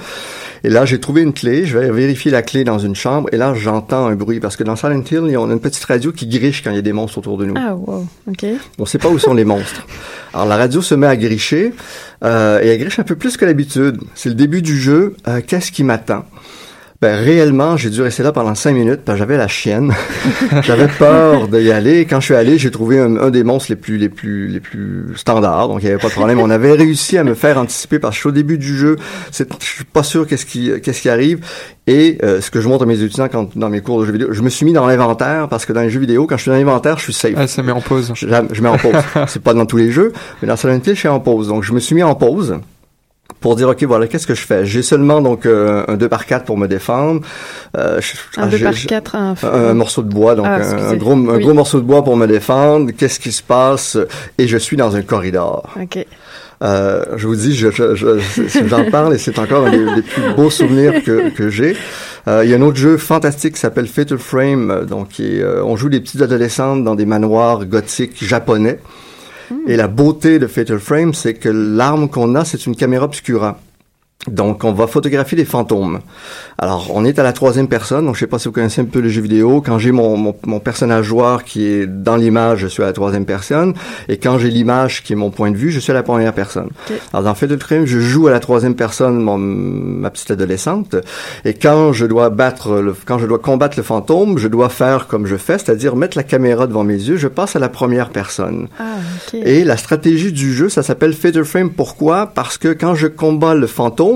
Et 0.63 0.69
là, 0.69 0.85
j'ai 0.85 1.01
trouvé 1.01 1.23
une 1.23 1.33
clé. 1.33 1.65
Je 1.65 1.79
vais 1.79 1.91
vérifier 1.91 2.31
la 2.31 2.43
clé 2.43 2.65
dans 2.65 2.79
une 2.79 2.95
chambre. 2.95 3.29
Et 3.33 3.37
là, 3.37 3.55
j'entends 3.55 4.07
un 4.07 4.15
bruit. 4.15 4.41
Parce 4.41 4.57
que 4.57 4.65
dans 4.65 4.77
Silent 4.77 5.03
Hill, 5.11 5.37
on 5.39 5.49
a 5.49 5.53
une 5.53 5.61
petite 5.61 5.85
radio 5.85 6.13
qui 6.13 6.27
griche 6.27 6.63
quand 6.63 6.71
il 6.71 6.77
y 6.77 6.79
a 6.79 6.83
des 6.83 6.93
monstres 6.93 7.19
autour 7.19 7.39
de 7.39 7.47
nous. 7.47 7.55
Ah, 7.57 7.75
wow. 7.75 8.07
OK. 8.29 8.45
On 8.79 8.85
sait 8.85 8.99
pas 8.99 9.09
où 9.09 9.19
sont 9.19 9.35
les 9.35 9.45
monstres. 9.45 9.87
Alors, 10.35 10.47
la 10.47 10.57
radio 10.57 10.83
se 10.83 10.95
met 10.95 11.07
à 11.07 11.17
gricher. 11.17 11.73
Euh, 12.25 12.61
et 12.63 12.69
elle 12.69 12.79
griche 12.79 12.99
un 12.99 13.05
peu 13.05 13.17
plus 13.17 13.37
que 13.37 13.45
d'habitude. 13.45 13.99
C'est 14.15 14.29
le 14.29 14.35
début 14.35 14.63
du 14.63 14.79
jeu. 14.79 15.17
Euh, 15.29 15.41
Qu'est-ce 15.47 15.73
qui 15.73 15.83
m'attend? 15.85 16.25
Ben, 17.03 17.17
réellement, 17.19 17.79
j'ai 17.79 17.89
dû 17.89 18.03
rester 18.03 18.23
là 18.23 18.31
pendant 18.31 18.55
cinq 18.55 18.73
minutes 18.73 19.01
parce 19.07 19.17
que 19.17 19.21
j'avais 19.21 19.39
la 19.39 19.49
chienne. 19.49 19.95
j'avais 20.63 20.87
peur 20.87 21.49
d'y 21.49 21.73
aller. 21.73 22.05
Quand 22.05 22.21
je 22.21 22.27
suis 22.27 22.35
allé, 22.35 22.59
j'ai 22.59 22.71
trouvé 22.71 22.99
un, 22.99 23.17
un 23.17 23.31
des 23.31 23.43
monstres 23.43 23.71
les 23.71 23.77
plus, 23.77 23.97
les 23.97 24.11
plus, 24.11 24.49
les 24.49 24.61
plus 24.61 25.07
standards. 25.17 25.69
Donc, 25.69 25.81
il 25.81 25.87
n'y 25.87 25.93
avait 25.93 26.01
pas 26.01 26.09
de 26.09 26.13
problème. 26.13 26.41
On 26.41 26.51
avait 26.51 26.73
réussi 26.73 27.17
à 27.17 27.25
me 27.25 27.33
faire 27.33 27.57
anticiper 27.57 27.99
parce 27.99 28.13
que 28.13 28.17
je 28.17 28.21
suis 28.21 28.29
au 28.29 28.33
début 28.33 28.59
du 28.59 28.77
jeu. 28.77 28.97
Je 29.33 29.45
suis 29.61 29.85
pas 29.85 30.03
sûr 30.03 30.27
qu'est-ce 30.27 30.45
qui, 30.45 30.71
qu'est-ce 30.83 31.01
qui 31.01 31.09
arrive. 31.09 31.41
Et 31.87 32.19
euh, 32.23 32.43
ce 32.43 32.51
que 32.51 32.61
je 32.61 32.69
montre 32.69 32.83
à 32.83 32.87
mes 32.87 33.01
étudiants 33.03 33.29
quand, 33.29 33.57
dans 33.57 33.71
mes 33.71 33.81
cours 33.81 34.03
de 34.03 34.05
jeux 34.05 34.13
vidéo, 34.13 34.29
je 34.33 34.43
me 34.43 34.51
suis 34.51 34.67
mis 34.67 34.75
dans 34.75 34.87
l'inventaire 34.87 35.49
parce 35.49 35.65
que 35.65 35.73
dans 35.73 35.81
les 35.81 35.89
jeux 35.89 36.01
vidéo, 36.01 36.27
quand 36.27 36.37
je 36.37 36.43
suis 36.43 36.51
dans 36.51 36.59
l'inventaire, 36.59 36.99
je 36.99 37.05
suis 37.05 37.15
safe. 37.15 37.33
Ah, 37.35 37.47
ça 37.47 37.63
met 37.63 37.73
en 37.73 37.81
pause. 37.81 38.13
Je, 38.15 38.27
je 38.29 38.63
mets 38.63 38.69
en 38.69 38.77
pause. 38.77 38.93
c'est 39.27 39.43
pas 39.43 39.55
dans 39.55 39.65
tous 39.65 39.79
les 39.79 39.91
jeux, 39.91 40.13
mais 40.43 40.49
dans 40.49 40.57
Silent 40.57 40.75
Hill, 40.75 40.95
je 40.95 40.99
suis 40.99 41.09
en 41.09 41.19
pause. 41.19 41.49
Donc, 41.49 41.63
je 41.63 41.73
me 41.73 41.81
suis 41.81 41.95
mis 41.95 42.03
en 42.03 42.15
pause 42.15 42.61
pour 43.41 43.57
dire, 43.57 43.69
OK, 43.69 43.83
voilà, 43.85 44.07
qu'est-ce 44.07 44.27
que 44.27 44.35
je 44.35 44.43
fais? 44.47 44.67
J'ai 44.67 44.83
seulement, 44.83 45.21
donc, 45.21 45.47
euh, 45.47 45.85
un 45.89 45.97
2 45.97 46.09
par 46.09 46.27
4 46.27 46.45
pour 46.45 46.59
me 46.59 46.67
défendre. 46.69 47.23
Euh, 47.77 48.01
je- 48.01 48.41
Un 48.41 48.45
ah, 48.45 48.47
2 48.49 48.57
j'ai- 48.59 48.65
par 48.65 48.73
j'ai- 48.75 48.87
4, 48.89 49.17
un... 49.17 49.75
morceau 49.75 50.03
de 50.03 50.09
bois, 50.13 50.35
donc 50.35 50.47
Ah, 50.49 50.57
un, 50.91 50.97
gros, 50.97 51.13
un 51.13 51.37
Oui. 51.37 51.43
gros 51.43 51.55
morceau 51.55 51.81
de 51.81 51.87
bois 51.87 52.05
pour 52.05 52.17
me 52.17 52.27
défendre. 52.27 52.91
Qu'est-ce 52.97 53.19
qui 53.19 53.33
se 53.33 53.43
passe? 53.43 53.97
Et 54.39 54.47
je 54.47 54.57
suis 54.59 54.77
dans 54.77 54.95
un 54.97 55.03
corridor. 55.03 55.69
OK. 55.81 56.05
Euh, 56.63 57.03
je 57.17 57.27
vous 57.27 57.37
dis, 57.37 57.57
je, 57.57 57.71
je, 57.71 57.95
je- 57.95 58.19
j'en 58.69 58.85
parle 58.91 59.15
et 59.15 59.19
c'est 59.19 59.39
encore 59.39 59.67
un 59.67 59.71
des, 59.71 59.95
des 59.95 60.03
plus 60.03 60.23
beaux 60.37 60.51
souvenirs 60.51 61.03
que, 61.03 61.31
que 61.31 61.49
j'ai. 61.49 61.75
Euh, 62.29 62.43
il 62.45 62.51
y 62.51 62.55
a 62.55 62.59
un 62.59 62.61
autre 62.61 62.77
jeu 62.77 62.99
fantastique 62.99 63.55
qui 63.55 63.61
s'appelle 63.61 63.87
Fatal 63.87 64.19
Frame. 64.19 64.71
euh, 64.71 64.85
Donc, 64.85 65.19
est, 65.21 65.41
euh, 65.41 65.65
on 65.65 65.77
joue 65.77 65.89
des 65.89 66.01
petites 66.01 66.21
adolescentes 66.21 66.85
dans 66.85 66.95
des 66.95 67.07
manoirs 67.07 67.65
gothiques 67.65 68.23
japonais. 68.23 68.79
Et 69.67 69.77
la 69.77 69.89
beauté 69.89 70.39
de 70.39 70.47
Fatal 70.47 70.79
Frame, 70.79 71.15
c'est 71.15 71.35
que 71.35 71.49
l'arme 71.49 72.09
qu'on 72.09 72.35
a, 72.35 72.45
c'est 72.45 72.67
une 72.67 72.77
caméra 72.77 73.05
obscura. 73.05 73.61
Donc, 74.29 74.65
on 74.65 74.73
va 74.73 74.87
photographier 74.87 75.35
des 75.35 75.47
fantômes. 75.47 76.01
Alors, 76.59 76.91
on 76.95 77.07
est 77.07 77.19
à 77.19 77.23
la 77.23 77.33
troisième 77.33 77.69
personne. 77.69 78.05
Donc, 78.05 78.17
je 78.17 78.21
sais 78.21 78.27
pas 78.27 78.39
si 78.39 78.49
vous 78.49 78.53
connaissez 78.53 78.83
un 78.83 78.85
peu 78.85 78.99
les 78.99 79.09
jeux 79.09 79.23
vidéo. 79.23 79.63
Quand 79.65 79.79
j'ai 79.79 79.93
mon, 79.93 80.15
mon, 80.19 80.37
mon 80.45 80.61
personnage 80.61 81.07
joueur 81.07 81.43
qui 81.43 81.65
est 81.67 81.87
dans 81.87 82.17
l'image, 82.17 82.59
je 82.59 82.67
suis 82.67 82.83
à 82.83 82.87
la 82.87 82.93
troisième 82.93 83.25
personne. 83.25 83.73
Et 84.11 84.19
quand 84.19 84.39
j'ai 84.39 84.51
l'image 84.51 85.03
qui 85.03 85.15
est 85.15 85.17
mon 85.17 85.31
point 85.31 85.51
de 85.51 85.57
vue, 85.57 85.71
je 85.71 85.81
suis 85.81 85.91
à 85.91 85.95
la 85.95 86.03
première 86.03 86.35
personne. 86.35 86.69
Alors, 87.15 87.25
dans 87.25 87.35
Fatal 87.35 87.59
Frame, 87.59 87.87
je 87.87 87.99
joue 87.99 88.29
à 88.29 88.31
la 88.31 88.41
troisième 88.41 88.75
personne 88.75 89.23
mon, 89.23 89.39
ma 89.39 90.11
petite 90.11 90.31
adolescente. 90.33 90.97
Et 91.47 91.55
quand 91.55 91.95
je 91.95 92.05
dois 92.05 92.29
battre, 92.29 92.75
le, 92.75 92.95
quand 93.07 93.19
je 93.19 93.27
dois 93.27 93.39
combattre 93.39 93.79
le 93.79 93.83
fantôme, 93.83 94.37
je 94.37 94.49
dois 94.49 94.69
faire 94.69 95.07
comme 95.07 95.25
je 95.25 95.37
fais, 95.37 95.57
c'est-à-dire 95.57 95.97
mettre 95.97 96.19
la 96.19 96.25
caméra 96.25 96.67
devant 96.67 96.85
mes 96.85 96.93
yeux. 96.93 97.17
Je 97.17 97.29
passe 97.29 97.57
à 97.57 97.59
la 97.59 97.71
première 97.71 98.11
personne. 98.11 98.69
Ah. 98.79 98.97
Et 99.33 99.65
la 99.65 99.79
stratégie 99.79 100.31
du 100.31 100.53
jeu, 100.55 100.69
ça 100.69 100.83
s'appelle 100.83 101.15
Fatal 101.15 101.47
Frame. 101.47 101.71
Pourquoi? 101.71 102.27
Parce 102.27 102.59
que 102.59 102.69
quand 102.69 102.95
je 102.95 103.07
combats 103.07 103.55
le 103.55 103.67
fantôme, 103.67 104.10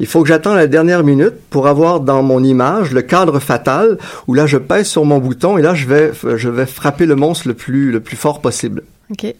il 0.00 0.06
faut 0.06 0.22
que 0.22 0.28
j'attende 0.28 0.56
la 0.56 0.66
dernière 0.66 1.04
minute 1.04 1.34
pour 1.50 1.66
avoir 1.66 2.00
dans 2.00 2.22
mon 2.22 2.42
image 2.42 2.92
le 2.92 3.02
cadre 3.02 3.38
fatal 3.38 3.98
où 4.26 4.34
là 4.34 4.46
je 4.46 4.58
pèse 4.58 4.86
sur 4.86 5.04
mon 5.04 5.18
bouton 5.18 5.58
et 5.58 5.62
là 5.62 5.74
je 5.74 5.86
vais, 5.86 6.12
je 6.36 6.48
vais 6.48 6.66
frapper 6.66 7.06
le 7.06 7.16
monstre 7.16 7.48
le 7.48 7.54
plus, 7.54 7.90
le 7.90 8.00
plus 8.00 8.16
fort 8.16 8.40
possible. 8.40 8.82
OK. 9.10 9.34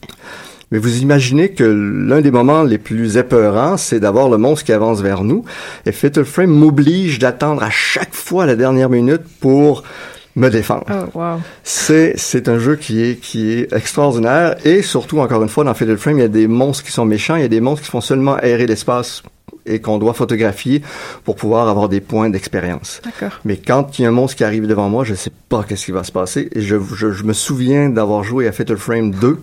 Mais 0.70 0.78
vous 0.78 0.98
imaginez 1.00 1.50
que 1.50 1.64
l'un 1.64 2.20
des 2.20 2.30
moments 2.30 2.62
les 2.62 2.76
plus 2.76 3.16
épeurants, 3.16 3.78
c'est 3.78 4.00
d'avoir 4.00 4.28
le 4.28 4.36
monstre 4.36 4.66
qui 4.66 4.72
avance 4.72 5.00
vers 5.00 5.24
nous. 5.24 5.44
Et 5.86 5.92
Fatal 5.92 6.26
Frame 6.26 6.50
m'oblige 6.50 7.18
d'attendre 7.18 7.62
à 7.62 7.70
chaque 7.70 8.14
fois 8.14 8.44
la 8.44 8.54
dernière 8.54 8.90
minute 8.90 9.22
pour 9.40 9.82
me 10.36 10.50
défendre. 10.50 10.84
Oh, 10.90 11.18
wow. 11.18 11.40
C'est 11.64 12.14
c'est 12.16 12.48
un 12.48 12.58
jeu 12.58 12.76
qui 12.76 13.02
est 13.02 13.16
qui 13.16 13.50
est 13.50 13.72
extraordinaire 13.72 14.56
et 14.64 14.82
surtout 14.82 15.18
encore 15.20 15.42
une 15.42 15.48
fois 15.48 15.64
dans 15.64 15.74
Fatal 15.74 15.96
Frame 15.96 16.18
il 16.18 16.22
y 16.22 16.24
a 16.24 16.28
des 16.28 16.46
monstres 16.46 16.84
qui 16.84 16.92
sont 16.92 17.06
méchants, 17.06 17.36
il 17.36 17.42
y 17.42 17.46
a 17.46 17.48
des 17.48 17.60
monstres 17.60 17.84
qui 17.84 17.90
font 17.90 18.00
seulement 18.00 18.34
aérer 18.36 18.66
l'espace 18.66 19.22
et 19.66 19.80
qu'on 19.80 19.98
doit 19.98 20.14
photographier 20.14 20.82
pour 21.24 21.36
pouvoir 21.36 21.68
avoir 21.68 21.88
des 21.88 22.00
points 22.00 22.30
d'expérience. 22.30 23.00
Mais 23.44 23.56
quand 23.56 23.98
il 23.98 24.02
y 24.02 24.04
a 24.04 24.08
un 24.08 24.12
monstre 24.12 24.36
qui 24.36 24.44
arrive 24.44 24.66
devant 24.66 24.88
moi, 24.88 25.04
je 25.04 25.14
sais 25.14 25.32
pas 25.48 25.64
qu'est-ce 25.66 25.86
qui 25.86 25.92
va 25.92 26.04
se 26.04 26.12
passer. 26.12 26.48
Et 26.54 26.60
je 26.60 26.76
je, 26.94 27.12
je 27.12 27.24
me 27.24 27.32
souviens 27.32 27.88
d'avoir 27.88 28.24
joué 28.24 28.48
à 28.48 28.52
Fatal 28.52 28.76
Frame 28.76 29.10
2 29.12 29.38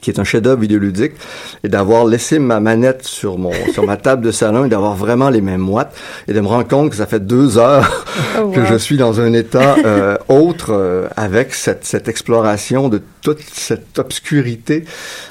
qui 0.00 0.10
est 0.10 0.18
un 0.20 0.24
chef-d'œuvre 0.24 0.60
vidéoludique, 0.60 1.12
et 1.64 1.68
d'avoir 1.68 2.04
laissé 2.04 2.38
ma 2.38 2.60
manette 2.60 3.04
sur 3.04 3.38
mon 3.38 3.52
sur 3.72 3.84
ma 3.86 3.96
table 3.96 4.24
de 4.24 4.30
salon 4.30 4.64
et 4.64 4.68
d'avoir 4.68 4.94
vraiment 4.94 5.30
les 5.30 5.40
mêmes 5.40 5.60
moites 5.60 5.94
et 6.28 6.32
de 6.32 6.40
me 6.40 6.46
rendre 6.46 6.68
compte 6.68 6.90
que 6.90 6.96
ça 6.96 7.06
fait 7.06 7.20
deux 7.26 7.58
heures 7.58 8.04
Oh, 8.38 8.50
que 8.50 8.60
wow. 8.60 8.66
je 8.66 8.74
suis 8.76 8.96
dans 8.96 9.20
un 9.20 9.32
état 9.32 9.76
euh, 9.84 10.16
autre 10.28 10.72
euh, 10.72 11.06
avec 11.16 11.54
cette, 11.54 11.84
cette 11.84 12.08
exploration 12.08 12.88
de 12.88 13.00
toute 13.22 13.40
cette 13.52 13.98
obscurité 13.98 14.84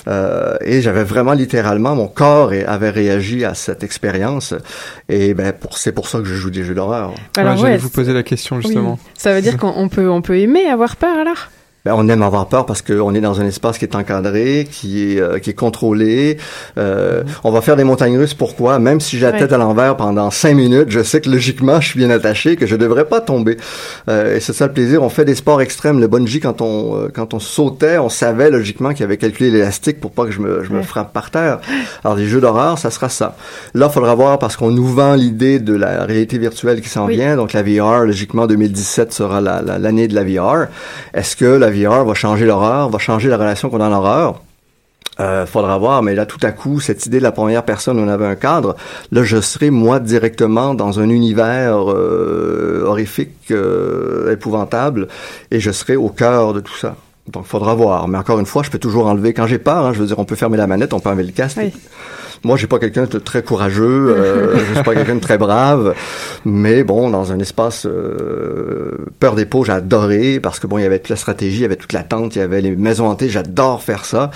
euh, 0.08 0.56
et 0.62 0.82
j'avais 0.82 1.04
vraiment 1.04 1.34
littéralement 1.34 1.95
mon 1.95 2.08
corps 2.08 2.54
et- 2.54 2.63
avait 2.65 2.89
réagi 2.89 3.45
à 3.45 3.54
cette 3.54 3.84
expérience 3.84 4.54
et 5.10 5.34
ben 5.34 5.51
pour 5.54 5.78
c'est 5.78 5.91
pour 5.91 6.08
ça 6.08 6.19
que 6.19 6.25
je 6.25 6.34
joue 6.36 6.49
des 6.49 6.63
jeux 6.63 6.73
d'horreur. 6.75 7.13
Alors, 7.38 7.54
Ouais, 7.54 7.60
j'allais 7.60 7.71
ouais, 7.73 7.78
vous 7.78 7.89
poser 7.89 8.13
la 8.13 8.23
question 8.23 8.58
oui. 8.58 8.63
justement. 8.63 8.99
Ça 9.17 9.34
veut 9.34 9.41
dire 9.41 9.58
qu'on 9.62 9.73
on 9.75 9.88
peut, 9.89 10.10
on 10.10 10.21
peut 10.21 10.38
aimer 10.38 10.65
avoir 10.65 10.95
peur, 10.95 11.17
alors? 11.17 11.49
Ben, 11.86 11.93
on 11.95 12.08
aime 12.10 12.24
avoir 12.24 12.48
peur 12.48 12.65
parce 12.65 12.82
qu'on 12.82 13.13
est 13.13 13.21
dans 13.21 13.39
un 13.39 13.45
espace 13.45 13.78
qui 13.78 13.86
est 13.86 13.95
encadré, 13.95 14.67
qui 14.69 15.13
est 15.13 15.21
euh, 15.21 15.38
qui 15.38 15.52
est 15.52 15.54
contrôlé. 15.54 16.38
Euh, 16.80 17.21
On 17.43 17.52
va 17.52 17.62
faire 17.62 17.76
des 17.76 17.84
montagnes 17.84 18.17
russes. 18.17 18.34
Pourquoi? 18.34 18.80
Même 18.80 19.00
si 19.00 19.17
j'ai 19.19 19.26
la 19.28 19.32
Ouais. 19.34 19.39
tête 19.39 19.54
à 19.54 19.58
l'envers 19.60 19.95
pendant 19.95 20.32
cinq 20.32 20.56
minutes, 20.56 20.88
je 20.89 21.04
sais 21.04 21.21
que 21.21 21.30
logiquement 21.30 21.80
je 21.80 21.89
suis 21.89 22.00
bien 22.00 22.10
attaché, 22.10 22.56
que 22.56 22.65
je 22.65 22.76
devrais 22.76 23.06
pas 23.06 23.21
tomber. 23.21 23.58
Euh, 24.10 24.36
et 24.36 24.39
c'est 24.39 24.54
ça 24.54 24.65
le 24.65 24.74
plaisir. 24.74 25.04
On 25.04 25.10
fait 25.10 25.26
des 25.26 25.36
sports 25.36 25.62
extrêmes. 25.62 26.00
Le 26.00 26.08
bungee 26.08 26.39
quand 26.39 26.62
on 26.62 26.95
euh, 27.04 27.08
quand 27.13 27.36
on 27.36 27.39
sautait, 27.39 28.00
on 28.00 28.10
savait 28.10 28.50
logiquement 28.50 28.93
qu'il 28.93 29.04
avait 29.04 29.17
calculé 29.17 29.52
l'élastique 29.52 30.00
pour 30.02 30.10
pas 30.12 30.26
que 30.26 30.32
je 30.32 30.39
me 30.41 30.63
je 30.63 30.71
me 30.71 30.78
Ouais. 30.80 30.84
frappe 30.84 31.13
par 31.13 31.30
terre. 31.30 31.60
Alors 32.04 32.17
des 32.17 32.26
jeux 32.26 32.41
d'horreur, 32.41 32.80
ça 32.80 32.89
sera 32.89 33.10
ça. 33.10 33.36
Là, 33.76 33.89
faudra 33.89 34.15
voir 34.15 34.39
parce 34.39 34.58
qu'on 34.58 34.71
nous 34.71 34.88
vend 34.88 35.13
l'idée 35.13 35.60
de 35.60 35.76
la 35.76 36.04
réalité 36.06 36.39
virtuelle 36.39 36.82
qui 36.82 36.89
s'en 36.89 37.06
Oui. 37.06 37.15
vient. 37.17 37.36
Donc 37.36 37.54
la 37.54 37.62
VR, 37.62 38.06
logiquement 38.06 38.48
2017 38.48 39.13
sera 39.13 39.39
la- 39.39 39.62
la- 39.62 39.78
l'année 39.78 40.08
de 40.08 40.15
la 40.15 40.24
VR. 40.24 40.65
Est-ce 41.13 41.36
que 41.36 41.45
la 41.45 41.69
VR 41.76 42.06
va 42.06 42.14
changer 42.14 42.46
l'horreur, 42.46 42.90
va 42.90 43.00
changer 43.00 43.30
la 43.30 43.38
relation 43.38 43.70
qu'on 43.70 43.82
a 43.82 43.88
à 43.88 43.90
l'horreur? 43.90 44.42
Euh, 45.20 45.46
faudra 45.46 45.78
voir, 45.78 46.04
mais 46.04 46.14
là, 46.14 46.26
tout 46.26 46.40
à 46.44 46.52
coup, 46.52 46.82
cette 46.82 47.06
idée 47.06 47.20
de 47.20 47.24
la 47.24 47.32
première 47.32 47.64
personne, 47.64 47.98
on 48.00 48.08
avait 48.10 48.26
un 48.26 48.36
cadre. 48.36 48.76
Là, 49.14 49.24
je 49.24 49.40
serai, 49.40 49.70
moi, 49.70 50.00
directement 50.02 50.74
dans 50.74 51.00
un 51.00 51.10
univers 51.10 51.90
euh, 51.90 52.84
horrifique, 52.86 53.52
euh, 53.52 54.34
épouvantable, 54.34 55.08
et 55.52 55.62
je 55.62 55.72
serai 55.72 55.96
au 55.96 56.10
cœur 56.10 56.54
de 56.54 56.60
tout 56.60 56.76
ça. 56.76 56.98
Donc, 57.32 57.46
faudra 57.46 57.74
voir. 57.76 58.10
Mais 58.10 58.18
encore 58.18 58.40
une 58.40 58.46
fois, 58.46 58.62
je 58.64 58.70
peux 58.70 58.78
toujours 58.78 59.08
enlever, 59.08 59.34
quand 59.34 59.48
j'ai 59.48 59.58
peur, 59.58 59.86
hein, 59.86 59.94
je 59.94 60.00
veux 60.00 60.08
dire, 60.08 60.20
on 60.20 60.26
peut 60.26 60.36
fermer 60.36 60.58
la 60.58 60.68
manette, 60.68 60.94
on 60.94 61.00
peut 61.00 61.10
enlever 61.10 61.24
le 61.24 61.32
casque. 61.32 61.60
Oui. 61.62 61.72
Moi, 62.45 62.58
j'ai 62.58 62.67
pas 62.67 62.79
quelqu'un 62.79 63.05
de 63.05 63.17
très 63.19 63.41
courageux, 63.43 64.15
euh, 64.15 64.58
je 64.69 64.75
suis 64.75 64.84
pas 64.84 64.93
quelqu'un 64.93 65.15
de 65.15 65.19
très 65.19 65.38
brave, 65.38 65.93
mais 66.45 66.84
bon, 66.84 67.10
dans 67.10 67.31
un 67.31 67.39
espace 67.39 67.86
euh, 67.88 68.91
peur 69.19 69.36
des 69.36 69.45
pots, 69.45 69.63
j'ai 69.63 69.71
adoré 69.71 70.39
parce 70.39 70.60
que 70.60 70.67
bon, 70.67 70.77
il 70.77 70.84
y 70.84 70.86
avait 70.86 70.99
toute 70.99 71.10
la 71.10 71.15
stratégie, 71.15 71.58
il 71.58 71.62
y 71.62 71.65
avait 71.65 71.75
toute 71.75 71.93
l'attente, 71.93 72.36
il 72.36 72.39
y 72.39 72.41
avait 72.41 72.62
les 72.62 72.75
maisons 72.75 73.08
hantées, 73.08 73.29
j'adore 73.29 73.81
faire 73.81 74.05
ça 74.05 74.29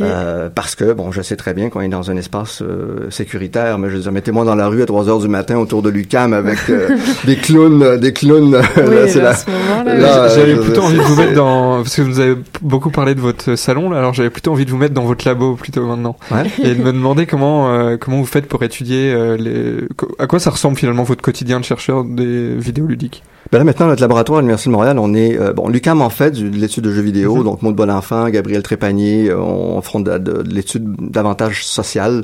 euh, 0.00 0.48
parce 0.54 0.74
que 0.74 0.92
bon, 0.92 1.12
je 1.12 1.20
sais 1.22 1.36
très 1.36 1.52
bien 1.54 1.68
qu'on 1.68 1.80
est 1.82 1.88
dans 1.88 2.10
un 2.10 2.16
espace 2.16 2.62
euh, 2.62 3.10
sécuritaire, 3.10 3.78
mais 3.78 3.90
je 3.90 3.96
veux 3.96 4.00
dire, 4.02 4.12
mettez-moi 4.12 4.44
dans 4.44 4.54
la 4.54 4.68
rue 4.68 4.82
à 4.82 4.86
3 4.86 5.08
heures 5.08 5.18
du 5.18 5.28
matin 5.28 5.56
autour 5.58 5.82
de 5.82 5.90
l'UCAM 5.90 6.32
avec 6.32 6.58
euh, 6.70 6.88
des 7.26 7.36
clowns, 7.36 7.98
des 7.98 8.12
clowns, 8.12 8.56
Oui, 8.76 8.96
c'est 9.08 9.16
là, 9.18 9.22
la- 9.24 9.30
à 9.30 9.34
ce 9.34 9.50
moment-là, 9.50 9.94
là. 9.98 10.28
J'avais 10.28 10.56
plutôt 10.56 10.82
envie 10.82 10.96
de 10.96 11.02
vous 11.02 11.16
mettre 11.16 11.34
dans 11.34 11.76
parce 11.82 11.96
que 11.96 12.02
vous 12.02 12.20
avez 12.20 12.36
beaucoup 12.62 12.90
parlé 12.90 13.14
de 13.14 13.20
votre 13.20 13.54
salon 13.56 13.90
là, 13.90 13.98
alors 13.98 14.14
j'avais 14.14 14.30
plutôt 14.30 14.52
envie 14.52 14.64
de 14.64 14.70
vous 14.70 14.76
mettre 14.78 14.94
dans 14.94 15.04
votre 15.04 15.26
labo 15.28 15.54
plutôt 15.56 15.84
maintenant 15.86 16.16
Ouais. 16.30 16.44
et 16.62 16.74
de 16.74 16.82
me 16.82 16.92
demander 16.92 17.26
comment 17.26 17.49
euh, 17.50 17.96
comment 17.96 18.18
vous 18.18 18.26
faites 18.26 18.46
pour 18.46 18.62
étudier 18.62 19.12
euh, 19.12 19.36
les 19.36 19.88
à 20.18 20.26
quoi 20.26 20.38
ça 20.38 20.50
ressemble 20.50 20.76
finalement 20.76 21.02
votre 21.02 21.22
quotidien 21.22 21.60
de 21.60 21.64
chercheur 21.64 22.04
des 22.04 22.54
vidéoludiques? 22.56 23.22
Ben 23.52 23.58
là, 23.58 23.64
maintenant, 23.64 23.86
notre 23.88 24.00
laboratoire 24.00 24.38
à 24.38 24.42
l'Université 24.42 24.70
de 24.70 24.74
Montréal, 24.76 24.96
on 25.00 25.12
est... 25.12 25.36
euh, 25.36 25.52
bon, 25.52 25.66
l'UQAM 25.68 26.02
en 26.02 26.08
fait 26.10 26.30
du- 26.30 26.50
de 26.50 26.56
l'étude 26.56 26.84
de 26.84 26.92
jeux 26.92 27.02
vidéo, 27.02 27.34
Mhm. 27.38 27.42
donc 27.42 27.62
Maud 27.62 27.74
Bonenfant, 27.74 28.28
Gabriel 28.28 28.62
Trépanier, 28.62 29.28
euh, 29.28 29.40
on 29.40 29.80
font 29.82 29.98
de, 29.98 30.18
de- 30.18 30.42
de 30.42 30.54
l'étude 30.54 30.84
davantage 31.10 31.64
sociale 31.66 32.22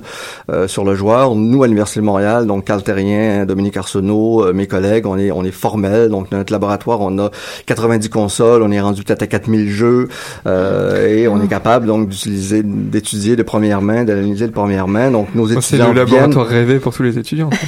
euh, 0.52 0.68
sur 0.68 0.84
le 0.84 0.94
joueur. 0.94 1.34
Nous, 1.34 1.64
à 1.64 1.66
l'Université 1.66 1.98
de 1.98 2.04
Montréal, 2.04 2.46
donc 2.46 2.64
Carl 2.64 2.80
Terrien, 2.84 3.44
Dominique 3.44 3.76
Arsenault, 3.76 4.44
euh, 4.44 4.52
mes 4.52 4.68
collègues, 4.68 5.04
on 5.06 5.18
est 5.18 5.32
on 5.32 5.42
est 5.44 5.50
formel. 5.50 6.10
Donc, 6.10 6.30
dans 6.30 6.36
notre 6.38 6.52
laboratoire, 6.52 7.00
on 7.00 7.18
a 7.18 7.30
90 7.66 8.08
consoles, 8.08 8.62
on 8.62 8.70
est 8.70 8.80
rendu 8.80 9.02
peut-être 9.02 9.22
à 9.22 9.26
4000 9.26 9.68
jeux, 9.68 10.06
euh, 10.46 11.08
et 11.08 11.26
on 11.26 11.42
est 11.42 11.48
capable, 11.48 11.86
donc, 11.86 12.08
d'utiliser, 12.08 12.62
d'étudier 12.62 13.34
de 13.34 13.42
première 13.42 13.82
main, 13.82 14.04
d'analyser 14.04 14.46
de 14.46 14.52
première 14.52 14.86
main. 14.86 15.10
Donc, 15.10 15.34
nos 15.34 15.46
Oh, 15.46 15.60
C'est 15.60 15.74
étudiants 15.76 15.92
le 15.92 16.04
viennent... 16.04 16.20
laboratoire 16.20 16.46
rêvé 16.46 16.78
pour 16.78 16.94
tous 16.94 17.02
les 17.02 17.18
étudiants. 17.18 17.50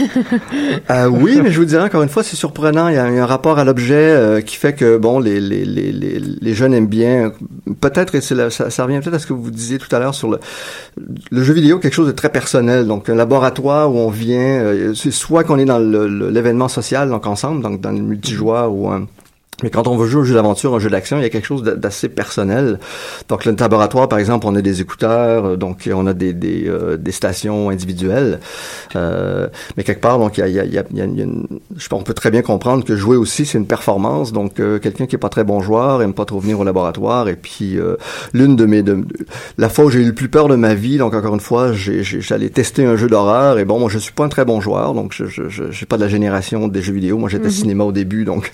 Euh, 0.91 1.07
oui, 1.07 1.41
mais 1.43 1.51
je 1.51 1.59
vous 1.59 1.65
dirais 1.67 1.85
encore 1.85 2.03
une 2.03 2.09
fois, 2.09 2.23
c'est 2.23 2.37
surprenant. 2.37 2.89
Il 2.89 2.95
y 2.95 2.99
a 2.99 3.05
un 3.05 3.27
rapport 3.27 3.48
à 3.57 3.65
l'objet 3.65 3.95
euh, 3.95 4.41
qui 4.41 4.57
fait 4.57 4.75
que 4.75 4.99
bon, 4.99 5.21
les 5.21 5.41
les 5.41 5.65
les 5.65 5.93
les, 5.93 6.55
jeunes 6.55 6.75
aiment 6.75 6.87
bien. 6.87 7.33
Peut-être 7.81 8.15
et 8.15 8.21
ça, 8.21 8.51
ça 8.51 8.85
revient 8.85 9.01
peut-être 9.01 9.15
à 9.15 9.19
ce 9.19 9.27
que 9.27 9.33
vous 9.33 9.51
disiez 9.51 9.79
tout 9.79 9.95
à 9.95 9.99
l'heure 9.99 10.15
sur 10.15 10.29
le 10.29 10.39
le 11.31 11.43
jeu 11.43 11.55
vidéo, 11.55 11.79
quelque 11.79 11.95
chose 11.95 12.09
de 12.09 12.13
très 12.13 12.31
personnel. 12.31 12.87
Donc 12.87 13.09
un 13.09 13.15
laboratoire 13.15 13.95
où 13.95 13.99
on 13.99 14.11
vient, 14.11 14.39
euh, 14.39 14.95
c'est 14.95 15.13
soit 15.13 15.45
qu'on 15.45 15.59
est 15.59 15.65
dans 15.65 15.79
l'événement 15.79 16.69
social, 16.69 17.09
donc 17.09 17.27
ensemble, 17.27 17.63
donc 17.63 17.81
dans 17.81 17.93
le 17.93 18.01
multijoueur 18.01 18.73
ou 18.73 18.89
un 18.89 19.07
mais 19.63 19.71
quand 19.71 19.87
on 19.89 19.97
veut 19.97 20.07
jouer 20.07 20.21
au 20.23 20.25
jeu 20.25 20.35
d'aventure, 20.35 20.75
un 20.75 20.79
jeu 20.79 20.89
d'action, 20.91 21.17
il 21.19 21.23
y 21.23 21.27
a 21.27 21.31
quelque 21.31 21.47
chose 21.47 21.63
d'a- 21.63 21.75
d'assez 21.75 22.09
personnel. 22.09 22.79
Donc, 23.29 23.45
le 23.45 23.55
laboratoire, 23.59 24.09
par 24.09 24.19
exemple, 24.19 24.47
on 24.47 24.55
a 24.55 24.63
des 24.63 24.81
écouteurs, 24.81 25.45
euh, 25.45 25.57
donc 25.57 25.89
on 25.93 26.07
a 26.07 26.13
des, 26.15 26.33
des, 26.33 26.65
euh, 26.69 26.97
des 26.97 27.13
stations 27.13 27.71
individuelles. 27.71 28.39
Euh, 28.97 29.49
mais 29.77 29.83
quelque 29.85 30.01
part, 30.01 30.19
donc, 30.19 30.39
il 30.39 30.41
y 30.41 30.45
a, 30.45 30.49
il 30.65 30.73
y 30.73 30.79
a, 30.79 30.85
il 30.91 30.97
y 30.97 31.01
a, 31.01 31.05
une- 31.05 31.47
je 31.77 31.89
on 31.91 32.03
peut 32.03 32.15
très 32.15 32.31
bien 32.31 32.43
comprendre 32.43 32.85
que 32.85 32.95
jouer 32.97 33.17
aussi, 33.17 33.45
c'est 33.47 33.59
une 33.59 33.67
performance. 33.67 34.33
Donc, 34.33 34.61
euh, 34.61 34.79
quelqu'un 34.79 35.07
qui 35.07 35.17
est 35.17 35.19
pas 35.19 35.29
très 35.31 35.43
bon 35.43 35.61
joueur 35.61 36.03
aime 36.03 36.15
pas 36.15 36.25
trop 36.25 36.39
venir 36.39 36.61
au 36.61 36.65
laboratoire. 36.65 37.29
Et 37.29 37.35
puis, 37.35 37.79
euh, 37.79 37.97
l'une 38.33 38.55
de 38.55 38.65
mes, 38.67 38.83
de, 38.83 39.05
la 39.57 39.69
fois 39.69 39.87
où 39.87 39.91
j'ai 39.91 40.01
eu 40.01 40.05
le 40.07 40.15
plus 40.15 40.29
peur 40.29 40.47
de 40.49 40.55
ma 40.55 40.75
vie, 40.75 40.99
donc 40.99 41.15
encore 41.15 41.35
une 41.35 41.41
fois, 41.41 41.73
j'allais 41.73 42.51
tester 42.51 42.85
un 42.85 42.95
jeu 42.97 43.09
d'horreur. 43.09 43.59
Et 43.59 43.65
bon, 43.65 43.81
moi, 43.81 43.89
je 43.91 43.99
suis 43.99 44.13
pas 44.13 44.25
un 44.25 44.29
très 44.29 44.45
bon 44.45 44.61
joueur, 44.61 44.95
donc 44.95 45.13
je, 45.13 45.25
je, 45.27 45.49
je, 45.49 45.65
je 45.71 45.77
suis 45.77 45.87
pas 45.87 45.97
de 45.97 46.03
la 46.03 46.09
génération 46.09 46.69
des 46.69 46.83
jeux 46.83 46.93
vidéo. 46.93 47.19
Moi, 47.19 47.29
j'étais 47.29 47.47
Mhm. 47.47 47.51
cinéma 47.51 47.85
au 47.85 47.93
début, 47.93 48.25
donc. 48.25 48.53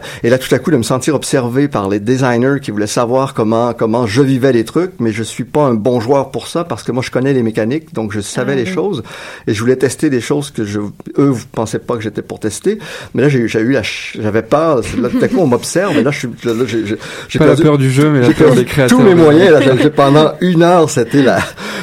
Euh, 0.00 0.26
et 0.26 0.30
là, 0.30 0.38
tout 0.38 0.52
à 0.54 0.58
coup, 0.58 0.70
de 0.70 0.76
me 0.76 0.82
sentir 0.82 1.14
observé 1.14 1.68
par 1.68 1.88
les 1.88 2.00
designers 2.00 2.56
qui 2.62 2.70
voulaient 2.70 2.86
savoir 2.86 3.34
comment 3.34 3.72
comment 3.74 4.06
je 4.06 4.22
vivais 4.22 4.52
les 4.52 4.64
trucs, 4.64 4.92
mais 4.98 5.12
je 5.12 5.22
suis 5.22 5.44
pas 5.44 5.62
un 5.62 5.74
bon 5.74 6.00
joueur 6.00 6.30
pour 6.30 6.46
ça 6.46 6.64
parce 6.64 6.82
que 6.82 6.92
moi, 6.92 7.02
je 7.04 7.10
connais 7.10 7.32
les 7.32 7.42
mécaniques, 7.42 7.92
donc 7.94 8.12
je 8.12 8.20
savais 8.20 8.52
Ah, 8.52 8.56
les 8.56 8.62
oui. 8.64 8.72
choses 8.72 9.02
et 9.46 9.54
je 9.54 9.60
voulais 9.60 9.76
tester 9.76 10.10
des 10.10 10.20
choses 10.20 10.50
que 10.50 10.64
je, 10.64 10.80
eux, 10.80 10.90
vous 11.28 11.44
pensaient 11.52 11.78
pas 11.78 11.94
que 11.96 12.02
j'étais 12.02 12.22
pour 12.22 12.40
tester. 12.40 12.78
Mais 13.14 13.22
là, 13.22 13.28
j'ai 13.28 13.46
j'ai 13.48 13.60
eu 13.60 13.72
la, 13.72 13.82
ch- 13.82 14.16
j'avais 14.20 14.42
peur. 14.42 14.80
Là, 15.00 15.08
tout 15.08 15.22
à 15.22 15.28
coup, 15.28 15.38
on 15.38 15.46
m'observe 15.46 15.96
et 15.98 16.02
là, 16.02 16.10
je 16.10 16.18
suis, 16.20 16.28
j'ai, 16.42 16.66
j'ai 16.86 16.96
j'ai 17.28 17.38
Pas 17.38 17.46
la 17.46 17.50
perdu- 17.52 17.62
peur 17.62 17.78
du 17.78 17.90
jeu, 17.90 18.10
mais 18.10 18.20
la 18.20 18.26
j'ai 18.28 18.34
peur 18.34 18.46
perdu 18.48 18.60
des 18.60 18.66
créateurs. 18.66 18.98
Tous 18.98 19.04
mes 19.04 19.14
moyens, 19.14 19.50
là, 19.52 19.90
pendant 19.94 20.32
une 20.40 20.62
heure, 20.62 20.88
c'était 20.90 21.22
la, 21.22 21.38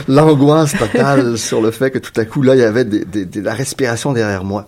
l'angoisse 0.08 0.74
totale 0.78 1.38
sur 1.38 1.62
le 1.62 1.72
fait 1.72 1.92
que 1.92 2.00
tout 2.00 2.12
à 2.20 2.26
coup, 2.26 2.42
là, 2.42 2.56
il 2.56 2.60
y 2.62 2.64
avait 2.64 2.86
des, 2.86 3.06
des, 3.06 3.26
des- 3.26 3.42
la 3.42 3.54
respiration 3.54 4.14
derrière 4.14 4.44
moi. 4.44 4.68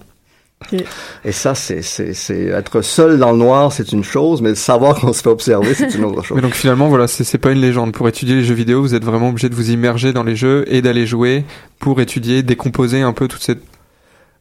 Et 1.25 1.31
ça, 1.31 1.55
c'est, 1.55 1.81
c'est, 1.81 2.13
c'est 2.13 2.47
être 2.47 2.81
seul 2.81 3.17
dans 3.17 3.31
le 3.31 3.37
noir, 3.37 3.71
c'est 3.71 3.91
une 3.91 4.03
chose, 4.03 4.41
mais 4.41 4.55
savoir 4.55 4.99
qu'on 4.99 5.13
se 5.13 5.21
fait 5.21 5.29
observer, 5.29 5.73
c'est 5.73 5.95
une 5.95 6.03
autre 6.03 6.21
chose. 6.25 6.35
Mais 6.35 6.41
donc 6.41 6.53
finalement, 6.53 6.89
voilà, 6.89 7.07
c'est 7.07 7.23
c'est 7.23 7.37
pas 7.37 7.51
une 7.51 7.61
légende. 7.61 7.93
Pour 7.93 8.07
étudier 8.07 8.35
les 8.35 8.43
jeux 8.43 8.53
vidéo, 8.53 8.81
vous 8.81 8.93
êtes 8.93 9.05
vraiment 9.05 9.29
obligé 9.29 9.49
de 9.49 9.55
vous 9.55 9.71
immerger 9.71 10.13
dans 10.13 10.23
les 10.23 10.35
jeux 10.35 10.65
et 10.67 10.81
d'aller 10.81 11.05
jouer 11.05 11.45
pour 11.79 12.01
étudier, 12.01 12.43
décomposer 12.43 13.01
un 13.01 13.13
peu 13.13 13.27
toute 13.27 13.41
cette 13.41 13.61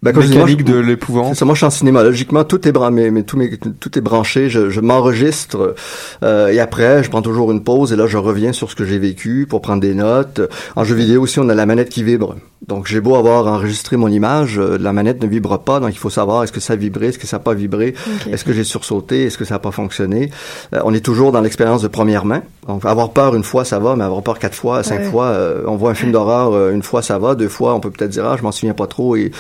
Ben, 0.01 0.15
je 0.15 0.21
dis, 0.27 0.37
moi, 0.37 0.47
mécanique 0.47 0.61
je- 0.69 0.73
de 0.73 0.81
C'est 0.83 0.87
l'épouvante. 0.89 1.35
ça, 1.35 1.45
moi 1.45 1.55
je 1.55 1.59
suis 1.59 1.67
en 1.67 1.71
cinéma. 1.71 2.05
Logiquement, 2.05 2.45
tout 2.45 2.69
est 2.69 2.73
branché, 2.73 3.11
mais 3.11 3.25
tout, 3.25 3.37
mes, 3.37 3.51
tout 3.59 3.99
est 3.99 4.01
branché. 4.01 4.49
Je, 4.49 4.71
je 4.71 4.81
m'enregistre 4.81 5.75
euh, 6.23 6.49
et 6.49 6.61
après, 6.61 7.03
je 7.03 7.11
prends 7.11 7.23
toujours 7.23 7.51
une 7.51 7.65
pause 7.65 7.93
et 7.93 7.97
là, 7.97 8.07
je 8.07 8.17
reviens 8.17 8.53
sur 8.53 8.71
ce 8.71 8.77
que 8.77 8.85
j'ai 8.85 8.99
vécu 9.01 9.47
pour 9.51 9.61
prendre 9.61 9.81
des 9.81 9.95
notes. 9.95 10.41
En 10.77 10.85
jeu 10.85 10.95
vidéo 10.95 11.23
aussi, 11.23 11.41
on 11.41 11.49
a 11.49 11.55
la 11.55 11.67
manette 11.67 11.89
qui 11.89 12.05
vibre. 12.05 12.37
Donc, 12.67 12.87
j'ai 12.87 13.01
beau 13.01 13.15
avoir 13.17 13.47
enregistré 13.47 13.97
mon 13.97 14.09
image, 14.09 14.59
euh, 14.59 14.77
la 14.81 14.93
manette 14.93 15.23
ne 15.23 15.29
vibre 15.29 15.59
pas. 15.61 15.79
Donc, 15.81 15.91
il 15.93 15.99
faut 15.99 16.11
savoir 16.11 16.43
est-ce 16.45 16.53
que 16.53 16.61
ça 16.61 16.73
a 16.75 16.77
vibré, 16.77 17.07
est-ce 17.09 17.19
que 17.19 17.27
ça 17.27 17.37
n'a 17.39 17.43
pas 17.43 17.55
vibré, 17.55 17.95
est-ce 18.31 18.45
que 18.45 18.53
j'ai 18.53 18.65
sursauté, 18.65 19.25
est-ce 19.25 19.39
que 19.39 19.45
ça 19.45 19.55
n'a 19.55 19.59
pas 19.61 19.71
fonctionné? 19.71 20.31
Euh, 20.75 20.81
on 20.85 20.93
est 20.93 21.05
toujours 21.05 21.33
dans 21.33 21.41
l'expérience 21.41 21.83
de 21.83 21.89
première 21.89 22.25
main. 22.25 22.43
Donc, 22.67 22.85
avoir 22.85 23.11
peur 23.11 23.35
une 23.37 23.45
fois, 23.45 23.65
ça 23.65 23.79
va, 23.79 23.97
mais 23.97 24.05
avoir 24.05 24.23
peur 24.23 24.39
quatre 24.39 24.55
fois, 24.57 24.83
cinq 24.83 24.99
Ouais. 25.01 25.05
fois, 25.05 25.27
euh, 25.27 25.63
on 25.67 25.77
voit 25.77 25.91
un 25.91 25.95
film 25.95 26.13
d'horreur 26.13 26.53
euh, 26.53 26.73
une 26.73 26.83
fois, 26.83 27.01
ça 27.01 27.19
va. 27.19 27.35
Deux 27.37 27.49
fois, 27.49 27.75
on 27.75 27.81
peut 27.81 27.91
peut-être 27.91 28.11
dire 28.11 28.27
ah, 28.27 28.37
je 28.37 28.43
m'en 28.43 28.53
souviens 28.53 28.75
pas 28.75 28.87
trop. 28.89 29.15
Et 29.17 29.31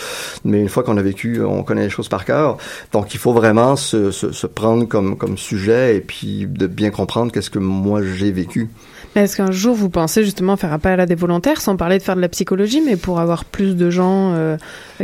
mais 0.49 0.61
une 0.61 0.69
fois 0.69 0.83
qu'on 0.83 0.97
a 0.97 1.03
vécu, 1.03 1.43
on 1.43 1.63
connaît 1.63 1.85
les 1.85 1.91
choses 1.91 2.09
par 2.09 2.25
cœur. 2.25 2.57
Donc, 2.93 3.15
il 3.15 3.19
faut 3.19 3.33
vraiment 3.33 3.77
se, 3.77 4.47
prendre 4.47 4.87
comme 4.87 5.39
sujet 5.39 5.97
et 5.97 6.01
puis 6.01 6.47
de 6.49 6.67
bien 6.67 6.91
comprendre 6.91 7.33
qu'est-ce 7.33 7.51
que 7.51 7.59
moi 7.59 8.01
j'ai 8.03 8.33
vécu. 8.33 8.69
Est-ce 9.15 9.37
qu'un 9.37 9.51
jour 9.51 9.75
vous 9.75 9.89
pensez 9.89 10.23
justement 10.23 10.57
faire 10.57 10.73
appel 10.73 11.01
à 11.01 11.07
des 11.07 11.15
volontaires, 11.15 11.61
sans 11.61 11.77
parler 11.77 11.99
de 11.99 12.03
faire 12.03 12.17
de 12.17 12.21
la 12.21 12.29
psychologie, 12.29 12.81
mais 12.85 12.97
pour 12.97 13.21
avoir 13.21 13.45
plus 13.45 13.75
de 13.75 13.91
gens 13.91 14.33
euh, 14.35 14.57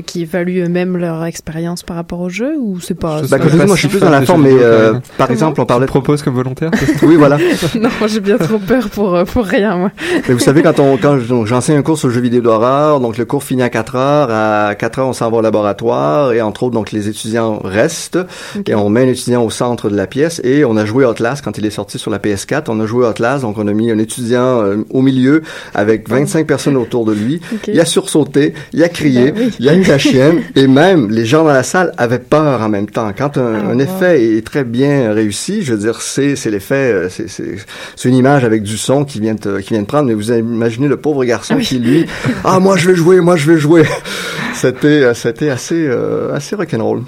qui 0.03 0.23
évaluent 0.23 0.65
eux-mêmes 0.65 0.97
leur 0.97 1.25
expérience 1.25 1.83
par 1.83 1.97
rapport 1.97 2.21
au 2.21 2.29
jeu, 2.29 2.55
ou 2.59 2.81
c'est 2.81 2.95
pas... 2.99 3.23
Ben, 3.31 3.39
dis, 3.39 3.57
moi, 3.57 3.67
je 3.75 3.81
suis 3.81 3.89
plus 3.89 4.01
dans 4.01 4.11
la 4.11 4.23
forme, 4.23 4.43
mais 4.43 4.53
euh, 4.53 4.95
par 5.19 5.31
exemple, 5.31 5.61
on 5.61 5.67
parlait. 5.67 5.87
Propose 5.87 6.23
comme 6.23 6.35
volontaire. 6.35 6.71
Oui, 7.03 7.17
voilà. 7.17 7.39
non, 7.81 7.89
j'ai 8.07 8.21
bien 8.21 8.39
trop 8.39 8.59
peur 8.59 8.89
pour, 8.91 9.15
euh, 9.15 9.25
pour 9.25 9.45
rien, 9.45 9.77
moi. 9.77 9.91
Mais 10.27 10.35
vous 10.35 10.41
savez, 10.41 10.63
quand 10.63 10.79
on, 10.81 10.97
quand 10.97 11.19
j'enseigne 11.45 11.77
un 11.77 11.83
cours 11.83 11.99
sur 11.99 12.09
le 12.09 12.15
jeu 12.15 12.21
vidéo 12.21 12.41
d'horreur, 12.41 13.01
donc 13.01 13.17
le 13.19 13.25
cours 13.25 13.43
finit 13.45 13.63
à 13.63 13.69
4 13.71 13.97
heures, 13.97 14.29
à 14.31 14.75
4 14.75 14.99
heures, 14.99 15.09
on 15.09 15.13
s'en 15.13 15.31
va 15.31 15.37
au 15.39 15.41
laboratoire, 15.41 16.33
et 16.33 16.41
entre 16.43 16.65
autres, 16.65 16.75
donc, 16.75 16.91
les 16.93 17.09
étudiants 17.09 17.61
restent, 17.63 18.19
Ok. 18.59 18.69
et 18.69 18.75
on 18.75 18.89
met 18.89 19.03
un 19.03 19.09
étudiant 19.09 19.45
au 19.45 19.51
centre 19.51 19.89
de 19.91 19.97
la 19.97 20.07
pièce, 20.07 20.41
et 20.45 20.65
on 20.65 20.77
a 20.77 20.85
joué 20.85 21.05
Outlast 21.07 21.45
quand 21.45 21.57
il 21.59 21.67
est 21.67 21.71
sorti 21.71 21.99
sur 21.99 22.11
la 22.11 22.19
PS4, 22.19 22.65
on 22.69 22.81
a 22.81 22.87
joué 22.87 23.07
Outlast, 23.07 23.43
donc 23.43 23.59
on 23.59 23.69
a 23.69 23.73
mis 23.73 23.91
un 23.91 23.99
étudiant 23.99 24.63
euh, 24.63 24.77
au 24.91 25.03
milieu, 25.03 25.43
avec 25.75 26.09
25 26.09 26.47
personnes 26.47 26.77
autour 26.77 27.05
de 27.05 27.13
lui, 27.13 27.41
Ok. 27.53 27.69
il 27.69 27.81
a 27.81 27.85
sursauté, 27.85 28.55
il 28.73 28.83
a 28.83 28.89
crié, 28.89 29.33
Ben 29.33 29.45
oui. 29.47 29.55
il 29.61 29.69
a 29.69 29.75
et 30.57 30.67
même 30.67 31.11
les 31.11 31.25
gens 31.27 31.45
dans 31.45 31.53
la 31.53 31.63
salle 31.63 31.93
avaient 31.99 32.19
peur 32.19 32.61
en 32.63 32.69
même 32.69 32.89
temps. 32.89 33.13
Quand 33.17 33.37
un, 33.39 33.55
Ah, 33.55 33.71
un 33.71 33.79
effet 33.79 34.37
est 34.37 34.47
très 34.47 34.65
bien 34.65 35.13
réussi, 35.13 35.63
je 35.63 35.73
veux 35.75 35.79
dire, 35.79 36.01
c'est 36.01 36.37
c'est 36.37 36.51
l'effet, 36.51 36.75
euh, 36.93 37.09
c'est 37.09 37.29
c'est 37.29 37.57
c'est 37.97 38.09
une 38.09 38.15
image 38.17 38.45
avec 38.45 38.63
du 38.63 38.77
son 38.77 39.05
qui 39.05 39.21
vient 39.21 39.35
de, 39.35 39.61
qui 39.61 39.75
vient 39.75 39.83
de 39.83 39.87
prendre. 39.87 40.09
Mais 40.09 40.15
vous 40.15 40.33
imaginez 40.33 40.89
le 40.89 40.97
pauvre 40.97 41.25
garçon 41.25 41.55
Ah 41.55 41.59
oui. 41.59 41.65
qui 41.65 41.79
lui, 41.79 42.07
ah 42.45 42.59
moi 42.61 42.77
je 42.77 42.89
vais 42.89 42.95
jouer, 42.97 43.21
moi 43.21 43.37
je 43.37 43.51
vais 43.51 43.59
jouer. 43.59 43.85
C'était 44.55 44.87
euh, 44.87 45.15
c'était 45.15 45.51
assez 45.51 45.87
euh, 45.87 46.35
assez 46.35 46.57
rock'n'roll. 46.57 47.03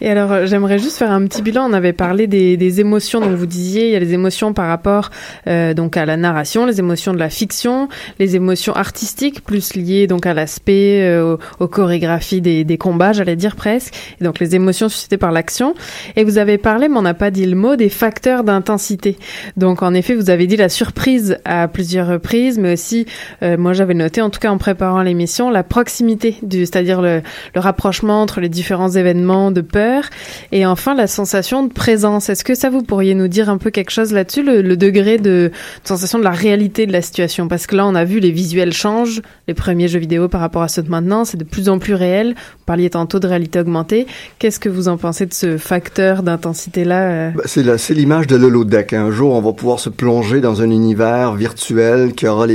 Et 0.00 0.10
alors, 0.10 0.32
euh, 0.32 0.46
j'aimerais 0.46 0.78
juste 0.78 0.96
faire 0.96 1.10
un 1.10 1.24
petit 1.26 1.42
bilan. 1.42 1.68
On 1.68 1.72
avait 1.72 1.92
parlé 1.92 2.26
des, 2.26 2.56
des 2.56 2.80
émotions, 2.80 3.20
donc 3.20 3.30
vous 3.30 3.46
disiez, 3.46 3.86
il 3.86 3.92
y 3.92 3.96
a 3.96 4.00
les 4.00 4.12
émotions 4.12 4.52
par 4.52 4.68
rapport 4.68 5.10
euh, 5.46 5.74
donc 5.74 5.96
à 5.96 6.06
la 6.06 6.16
narration, 6.16 6.66
les 6.66 6.78
émotions 6.78 7.12
de 7.12 7.18
la 7.18 7.30
fiction, 7.30 7.88
les 8.18 8.36
émotions 8.36 8.74
artistiques, 8.74 9.44
plus 9.44 9.74
liées 9.74 10.06
donc 10.06 10.26
à 10.26 10.34
l'aspect, 10.34 11.00
euh, 11.02 11.36
aux, 11.58 11.68
chorégraphies 11.68 12.40
des, 12.40 12.64
des 12.64 12.78
combats, 12.78 13.12
j'allais 13.12 13.36
dire 13.36 13.56
presque, 13.56 13.94
et 14.20 14.24
donc 14.24 14.38
les 14.38 14.54
émotions 14.54 14.88
suscitées 14.88 15.16
par 15.16 15.32
l'action. 15.32 15.74
Et 16.16 16.24
vous 16.24 16.38
avez 16.38 16.58
parlé, 16.58 16.88
mais 16.88 16.98
on 16.98 17.02
n'a 17.02 17.14
pas 17.14 17.30
dit 17.30 17.46
le 17.46 17.56
mot, 17.56 17.76
des 17.76 17.88
facteurs 17.88 18.44
d'intensité. 18.44 19.16
Donc 19.56 19.82
en 19.82 19.94
effet, 19.94 20.14
vous 20.14 20.30
avez 20.30 20.46
dit 20.46 20.56
la 20.56 20.68
surprise 20.68 21.38
à 21.44 21.68
plusieurs 21.68 22.08
reprises, 22.08 22.58
mais 22.58 22.74
aussi, 22.74 23.06
euh, 23.42 23.56
moi 23.56 23.72
j'avais 23.72 23.94
noté, 23.94 24.20
en 24.20 24.30
tout 24.30 24.40
cas 24.40 24.50
en 24.50 24.58
préparant 24.58 25.02
l'émission, 25.02 25.50
la 25.50 25.62
proximité, 25.62 26.36
c'est-à-dire 26.50 27.00
le, 27.00 27.22
le 27.54 27.60
rapprochement 27.60 28.22
entre 28.22 28.40
les 28.40 28.48
différents 28.48 28.90
événements 28.90 29.50
de 29.50 29.61
peur. 29.62 30.04
Et 30.50 30.66
enfin, 30.66 30.94
la 30.94 31.06
sensation 31.06 31.64
de 31.64 31.72
présence. 31.72 32.28
Est-ce 32.28 32.44
que 32.44 32.54
ça, 32.54 32.70
vous 32.70 32.82
pourriez 32.82 33.14
nous 33.14 33.28
dire 33.28 33.48
un 33.48 33.58
peu 33.58 33.70
quelque 33.70 33.90
chose 33.90 34.12
là-dessus, 34.12 34.42
le, 34.42 34.76
degré 34.76 35.18
de, 35.18 35.50
sensation 35.84 36.18
de 36.18 36.24
la 36.24 36.30
réalité 36.30 36.86
de 36.86 36.92
la 36.92 37.02
situation? 37.02 37.48
Parce 37.48 37.66
que 37.66 37.76
là, 37.76 37.86
on 37.86 37.94
a 37.94 38.04
vu 38.04 38.20
les 38.20 38.30
visuels 38.30 38.72
changent, 38.72 39.22
les 39.48 39.54
premiers 39.54 39.88
jeux 39.88 39.98
vidéo 39.98 40.28
par 40.28 40.40
rapport 40.40 40.62
à 40.62 40.68
ceux 40.68 40.82
de 40.82 40.90
maintenant, 40.90 41.24
c'est 41.24 41.36
de 41.36 41.44
plus 41.44 41.68
en 41.68 41.78
plus 41.78 41.94
réel. 41.94 42.34
Vous 42.58 42.64
parliez 42.66 42.90
tantôt 42.90 43.18
de 43.18 43.26
réalité 43.26 43.60
augmentée. 43.60 44.06
Qu'est-ce 44.38 44.60
que 44.60 44.68
vous 44.68 44.88
en 44.88 44.96
pensez 44.96 45.26
de 45.26 45.34
ce 45.34 45.56
facteur 45.58 46.22
d'intensité-là 46.22 47.10
euh? 47.10 47.30
Bah, 47.34 47.42
C'est 47.46 47.94
l'image 47.94 48.26
de 48.26 48.36
l'holodeck. 48.36 48.92
Un 48.92 49.10
jour, 49.10 49.34
on 49.34 49.40
va 49.40 49.52
pouvoir 49.52 49.80
se 49.80 49.88
plonger 49.88 50.40
dans 50.40 50.62
un 50.62 50.70
univers 50.70 51.34
virtuel 51.34 52.12
qui 52.14 52.26
aura 52.26 52.46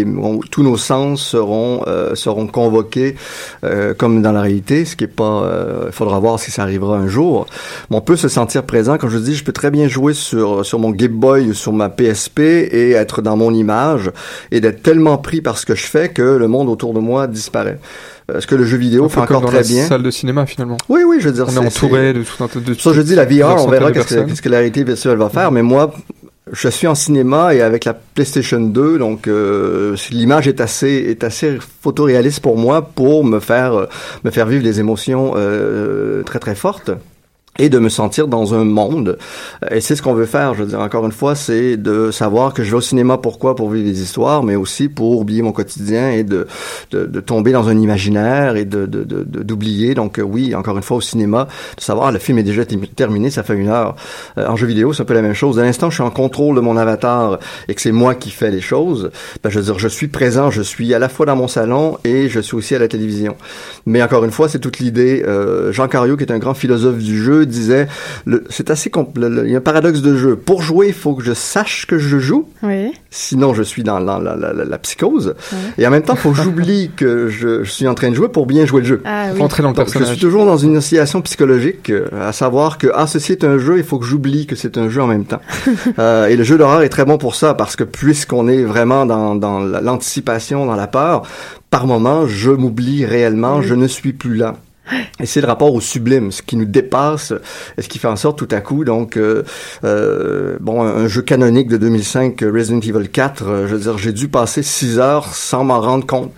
tous 0.52 0.64
nos 0.64 0.78
sens 0.78 1.22
seront 1.22 1.82
euh, 1.88 2.16
seront 2.16 2.48
convoqués 2.48 3.16
euh, 3.64 3.94
comme 3.94 4.22
dans 4.22 4.32
la 4.32 4.42
réalité, 4.42 4.86
ce 4.86 4.96
qui 4.96 5.04
est 5.06 5.08
pas. 5.08 5.28
Il 5.86 5.92
faudra 5.92 6.20
voir 6.20 6.40
si 6.40 6.52
ça 6.52 6.64
arrivera 6.64 6.97
un 6.98 7.08
jour. 7.08 7.48
Mais 7.90 7.98
on 7.98 8.02
peut 8.02 8.16
se 8.18 8.28
sentir 8.28 8.64
présent. 8.64 8.98
Comme 8.98 9.10
je 9.10 9.18
dis, 9.18 9.36
je 9.36 9.44
peux 9.44 9.54
très 9.54 9.72
bien 9.72 9.88
jouer 9.88 10.14
sur 10.14 10.66
sur 10.66 10.80
mon 10.80 10.90
Game 10.92 11.12
Boy 11.14 11.50
ou 11.50 11.54
sur 11.54 11.74
ma 11.74 11.90
PSP 11.90 12.40
et 12.40 12.92
être 12.92 13.22
dans 13.22 13.38
mon 13.38 13.54
image 13.54 14.12
et 14.52 14.60
d'être 14.60 14.82
tellement 14.84 15.18
pris 15.18 15.42
par 15.42 15.58
ce 15.58 15.66
que 15.66 15.76
je 15.76 15.86
fais 15.86 16.10
que 16.10 16.22
le 16.22 16.48
monde 16.48 16.70
autour 16.70 16.94
de 16.94 17.00
moi 17.00 17.28
disparaît. 17.28 17.80
Euh, 18.30 18.42
ce 18.42 18.48
que 18.48 18.56
le 18.56 18.66
jeu 18.66 18.78
vidéo 18.78 19.06
Un 19.06 19.10
fait 19.10 19.22
encore 19.22 19.40
dans 19.42 19.48
très 19.48 19.58
la 19.58 19.64
bien? 19.64 19.86
salle 19.88 20.04
de 20.04 20.12
cinéma 20.12 20.46
finalement. 20.46 20.78
Oui, 20.90 21.02
oui, 21.08 21.18
je 21.22 21.28
veux 21.30 21.34
dire, 21.34 21.46
On 21.48 21.64
est 21.64 21.66
entouré 21.66 22.12
de 22.14 22.24
tout 22.24 22.44
un 22.44 22.48
tas 22.50 22.60
de. 22.60 22.74
ça, 22.74 22.92
je 22.92 23.02
dis 23.02 23.16
la 23.16 23.24
VR, 23.26 23.64
on 23.64 23.68
verra 23.70 23.92
qu'est-ce 23.92 24.42
que, 24.42 24.50
la 24.50 24.58
réalité 24.58 24.84
virtuelle 24.84 25.18
va 25.18 25.30
faire. 25.30 25.52
Mais 25.52 25.62
moi, 25.62 25.94
je 26.52 26.68
suis 26.70 26.88
en 26.88 26.96
cinéma 26.96 27.54
et 27.54 27.62
avec 27.62 27.86
la 27.86 27.94
PlayStation 27.94 28.60
2, 28.60 28.98
donc 28.98 29.28
euh, 29.28 29.96
l'image 30.12 30.48
est 30.48 30.62
assez 30.62 30.88
est 30.88 31.24
assez 31.24 31.58
photoréaliste 31.82 32.40
pour 32.40 32.58
moi 32.58 32.82
pour 32.82 33.24
me 33.24 33.40
faire 33.40 33.74
euh, 33.74 33.86
me 34.24 34.32
faire 34.32 34.46
vivre 34.46 34.64
des 34.64 34.80
émotions 34.80 35.34
euh, 35.36 36.24
très 36.24 36.40
très 36.40 36.56
fortes 36.56 36.92
et 37.60 37.70
de 37.70 37.80
me 37.80 37.90
sentir 37.90 38.28
dans 38.28 38.54
un 38.54 38.64
monde. 38.64 39.18
Et 39.72 39.82
c'est 39.82 39.96
ce 39.96 40.02
qu'on 40.02 40.14
veut 40.14 40.26
faire, 40.26 40.54
je 40.54 40.64
veux 40.64 40.70
dire, 40.70 40.80
encore 40.80 41.06
une 41.06 41.12
fois, 41.12 41.36
c'est 41.36 41.78
de 41.78 42.12
savoir 42.12 42.54
que 42.54 42.64
je 42.64 42.72
vais 42.72 42.78
au 42.78 42.82
cinéma, 42.82 43.18
pourquoi? 43.18 43.56
Pour 43.56 43.70
vivre 43.70 43.86
des 43.86 44.02
histoires, 44.02 44.44
mais 44.44 44.56
aussi 44.56 44.90
pour 44.90 45.18
oublier 45.20 45.42
mon 45.42 45.52
quotidien 45.52 46.12
et 46.12 46.24
de, 46.24 46.48
de, 46.92 47.06
de 47.06 47.20
tomber 47.20 47.52
dans 47.52 47.68
un 47.70 47.78
imaginaire 47.78 48.56
et 48.56 48.66
de 48.66 48.86
de- 48.86 49.04
de- 49.04 49.24
d'oublier. 49.44 49.94
Donc 49.96 50.20
euh, 50.20 50.24
oui, 50.24 50.54
encore 50.56 50.78
une 50.78 50.84
fois, 50.84 50.98
au 50.98 51.02
cinéma, 51.02 51.48
de 51.78 51.82
savoir, 51.82 52.12
le 52.12 52.20
film 52.20 52.38
est 52.38 52.44
déjà 52.44 52.64
terminé, 52.96 53.30
ça 53.30 53.44
fait 53.44 53.56
une 53.56 53.70
heure. 53.70 53.96
Euh, 54.38 54.48
en 54.48 54.56
jeu 54.56 54.68
vidéo, 54.68 54.94
c'est 54.94 55.02
un 55.02 55.06
peu 55.06 55.14
la 55.14 55.22
même 55.22 55.34
chose. 55.34 55.60
À 55.60 55.64
l'instant, 55.64 55.90
je 55.90 55.96
suis 55.96 56.04
en 56.04 56.12
contrôle 56.12 56.56
de 56.56 56.62
mon 56.62 56.78
avatar 56.78 57.40
et 57.68 57.74
que 57.74 57.82
c'est 57.82 57.92
moi 57.92 58.14
qui 58.16 58.30
fais 58.30 58.52
les 58.52 58.62
choses, 58.62 59.10
ben, 59.44 59.50
je 59.50 59.60
veux 59.60 59.66
dire, 59.66 59.80
je 59.80 59.88
suis 59.88 60.08
présent, 60.08 60.52
je 60.52 60.62
suis 60.62 60.94
à 60.94 61.00
la 61.00 61.10
fois 61.10 61.26
dans 61.26 61.36
mon 61.36 61.48
salon 61.48 61.98
et 62.04 62.30
je 62.30 62.40
suis 62.40 62.56
aussi 62.56 62.76
à 62.76 62.80
la 62.80 62.88
télévision. 62.88 63.36
Mais 63.86 64.04
encore 64.04 64.24
une 64.26 64.32
fois, 64.32 64.48
c'est 64.50 64.60
toute 64.60 64.80
l'idée. 64.80 65.24
Euh, 65.28 65.72
Jean 65.72 65.88
Cario, 65.88 66.18
qui 66.18 66.24
est 66.24 66.32
un 66.32 66.38
grand 66.40 66.54
philosophe 66.54 66.98
du 66.98 67.18
jeu, 67.22 67.46
disait, 67.48 67.88
c'est 68.50 68.70
assez 68.70 68.92
il 69.16 69.50
y 69.52 69.56
a 69.56 69.58
un 69.58 69.62
paradoxe 69.62 70.02
de 70.02 70.16
jeu. 70.16 70.36
Pour 70.36 70.62
jouer, 70.62 70.88
il 70.88 70.94
faut 70.94 71.14
que 71.16 71.24
je 71.24 71.34
sache 71.34 71.86
que 71.88 71.98
je 71.98 72.20
joue, 72.20 72.48
Oui. 72.64 72.92
sinon 73.10 73.54
je 73.54 73.64
suis 73.64 73.84
dans, 73.84 74.00
dans 74.00 74.20
la, 74.20 74.36
la- 74.36 74.54
la- 74.54 74.66
la 74.66 74.78
psychose. 74.78 75.36
Et 75.78 75.86
en 75.88 75.90
même 75.92 76.04
temps, 76.04 76.14
il 76.14 76.20
faut 76.20 76.32
que 76.32 76.38
j'oublie 76.42 76.92
que 76.96 77.28
je, 77.30 77.64
je 77.64 77.72
suis 77.72 77.88
en 77.88 77.94
train 77.96 78.10
de 78.10 78.16
jouer 78.16 78.30
pour 78.30 78.46
bien 78.46 78.66
jouer 78.66 78.82
le 78.82 78.88
jeu. 78.88 79.02
Ah 79.06 79.28
oui. 79.34 79.40
Dans 79.40 79.46
le 79.46 79.74
Donc, 79.74 79.88
je 80.00 80.04
suis 80.04 80.18
toujours 80.20 80.46
dans 80.46 80.58
une 80.58 80.78
oscillation 80.78 81.22
psychologique, 81.22 81.90
euh, 81.90 82.08
à 82.28 82.32
savoir 82.32 82.78
que 82.78 82.88
ah 82.94 83.08
ceci 83.08 83.32
est 83.34 83.44
un 83.44 83.58
jeu, 83.58 83.78
il 83.78 83.84
faut 83.84 83.98
que 84.00 84.06
j'oublie 84.06 84.46
que 84.48 84.56
c'est 84.56 84.78
un 84.78 84.90
jeu 84.90 85.02
en 85.02 85.08
même 85.08 85.26
temps. 85.26 85.42
Euh, 86.00 86.28
et 86.28 86.36
le 86.36 86.44
jeu 86.44 86.58
d'horreur 86.58 86.82
est 86.84 86.90
très 86.90 87.06
bon 87.06 87.18
pour 87.18 87.34
ça 87.36 87.54
parce 87.54 87.76
que 87.76 87.84
puisqu'on 87.84 88.48
est 88.48 88.64
vraiment 88.64 89.06
dans, 89.06 89.36
dans 89.36 89.60
la- 89.60 89.82
l'anticipation, 89.82 90.66
dans 90.66 90.76
la 90.76 90.88
peur, 90.88 91.24
par 91.70 91.88
moment 91.88 92.28
je 92.28 92.52
m'oublie 92.52 93.06
réellement, 93.06 93.62
je 93.62 93.74
ne 93.74 93.88
suis 93.88 94.14
plus 94.14 94.36
là. 94.36 94.56
Et 95.20 95.26
c'est 95.26 95.42
le 95.42 95.48
rapport 95.48 95.74
au 95.74 95.82
sublime, 95.82 96.32
ce 96.32 96.42
qui 96.42 96.56
nous 96.56 96.66
dépasse, 96.66 97.34
et 97.78 97.82
ce 97.82 97.88
qui 97.90 98.00
fait 98.00 98.08
en 98.08 98.16
sorte 98.16 98.38
tout 98.38 98.48
à 98.52 98.62
coup, 98.62 98.84
donc, 98.84 99.18
euh, 99.18 99.44
euh, 99.84 100.58
bon, 100.60 100.82
un, 100.84 101.08
jeu 101.08 101.22
canonique 101.22 101.68
de 101.68 101.78
2005, 101.78 102.42
euh, 102.44 102.52
Resident 102.54 102.80
Evil 102.80 103.10
4, 103.10 103.44
euh, 103.48 103.68
je 103.68 103.76
veux 103.76 103.82
dire, 103.82 103.98
j'ai 103.98 104.14
dû 104.14 104.28
passer 104.28 104.64
six 104.64 105.00
heures 105.00 105.34
sans 105.34 105.64
m'en 105.64 105.80
rendre 105.82 106.06
compte. 106.06 106.32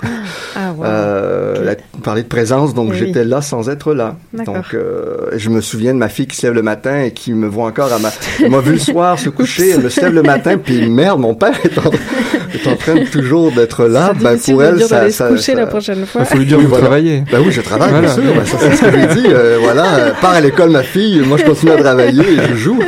Ah, 0.56 0.72
wow. 0.74 0.84
Euh, 0.86 1.56
Ok. 1.60 1.66
la- 1.66 1.76
parler 2.04 2.24
de 2.24 2.28
présence, 2.28 2.74
donc 2.74 2.91
oui. 2.91 2.97
j'étais 2.97 3.26
là 3.26 3.41
sans 3.41 3.70
être 3.70 3.93
là. 3.93 4.16
Donc 4.34 4.74
euh, 4.74 5.30
je 5.36 5.50
me 5.50 5.60
souviens 5.62 5.93
de 5.93 6.00
ma 6.00 6.08
fille 6.10 6.28
qui 6.28 6.38
se 6.38 6.45
lève 6.47 6.56
le 6.56 6.62
matin 6.62 7.02
et 7.04 7.12
qui 7.12 7.34
me 7.34 7.47
voit 7.47 7.66
encore 7.66 7.91
à 7.91 8.00
ma. 8.00 8.10
Elle 8.41 8.50
m'a 8.52 8.60
vu 8.60 8.74
le 8.74 8.80
soir 8.80 9.20
se 9.20 9.30
coucher, 9.39 9.72
elle 9.72 9.82
me 9.84 9.89
se 9.89 10.00
lève 10.02 10.14
le 10.14 10.24
matin, 10.24 10.58
puis 10.58 10.89
merde, 10.89 11.20
mon 11.20 11.36
père 11.36 11.54
est 11.66 11.78
en, 11.78 11.91
est 12.54 12.68
en 12.68 12.76
train 12.76 12.95
de 12.95 13.06
toujours 13.06 13.52
d'être 13.52 13.86
là. 13.86 14.14
Ben 14.20 14.38
pour 14.38 14.60
de 14.60 14.64
elle, 14.64 14.82
ça, 14.82 15.10
ça, 15.10 15.28
coucher 15.28 15.54
ça- 15.54 15.56
la 15.56 15.68
prochaine 15.68 16.06
fois. 16.06 16.22
Il 16.22 16.26
faut 16.28 16.38
lui 16.38 16.45
dire 16.45 16.58
Oui, 16.58 16.64
vous 16.64 16.70
voilà. 16.70 16.86
travaillez. 16.86 17.24
Ben 17.32 17.39
oui, 17.45 17.52
je 17.52 17.62
travaille, 17.62 17.89
Voilà. 17.89 18.08
bien 18.08 18.16
sûr. 18.16 18.34
Ben, 18.36 18.45
ça, 18.45 18.58
c'est 18.60 18.76
ce 18.76 18.82
que 18.84 18.91
j'ai 18.91 19.22
dit. 19.22 19.28
Euh, 19.30 19.58
voilà, 19.62 19.86
euh, 20.00 20.12
pars 20.22 20.32
à 20.34 20.41
l'école, 20.41 20.70
ma 20.70 20.84
fille. 20.84 21.22
Moi, 21.26 21.38
je 21.38 21.45
continue 21.45 21.72
à 21.72 21.78
travailler 21.78 22.22
et 22.24 22.38
je 22.52 22.56
joue. 22.56 22.80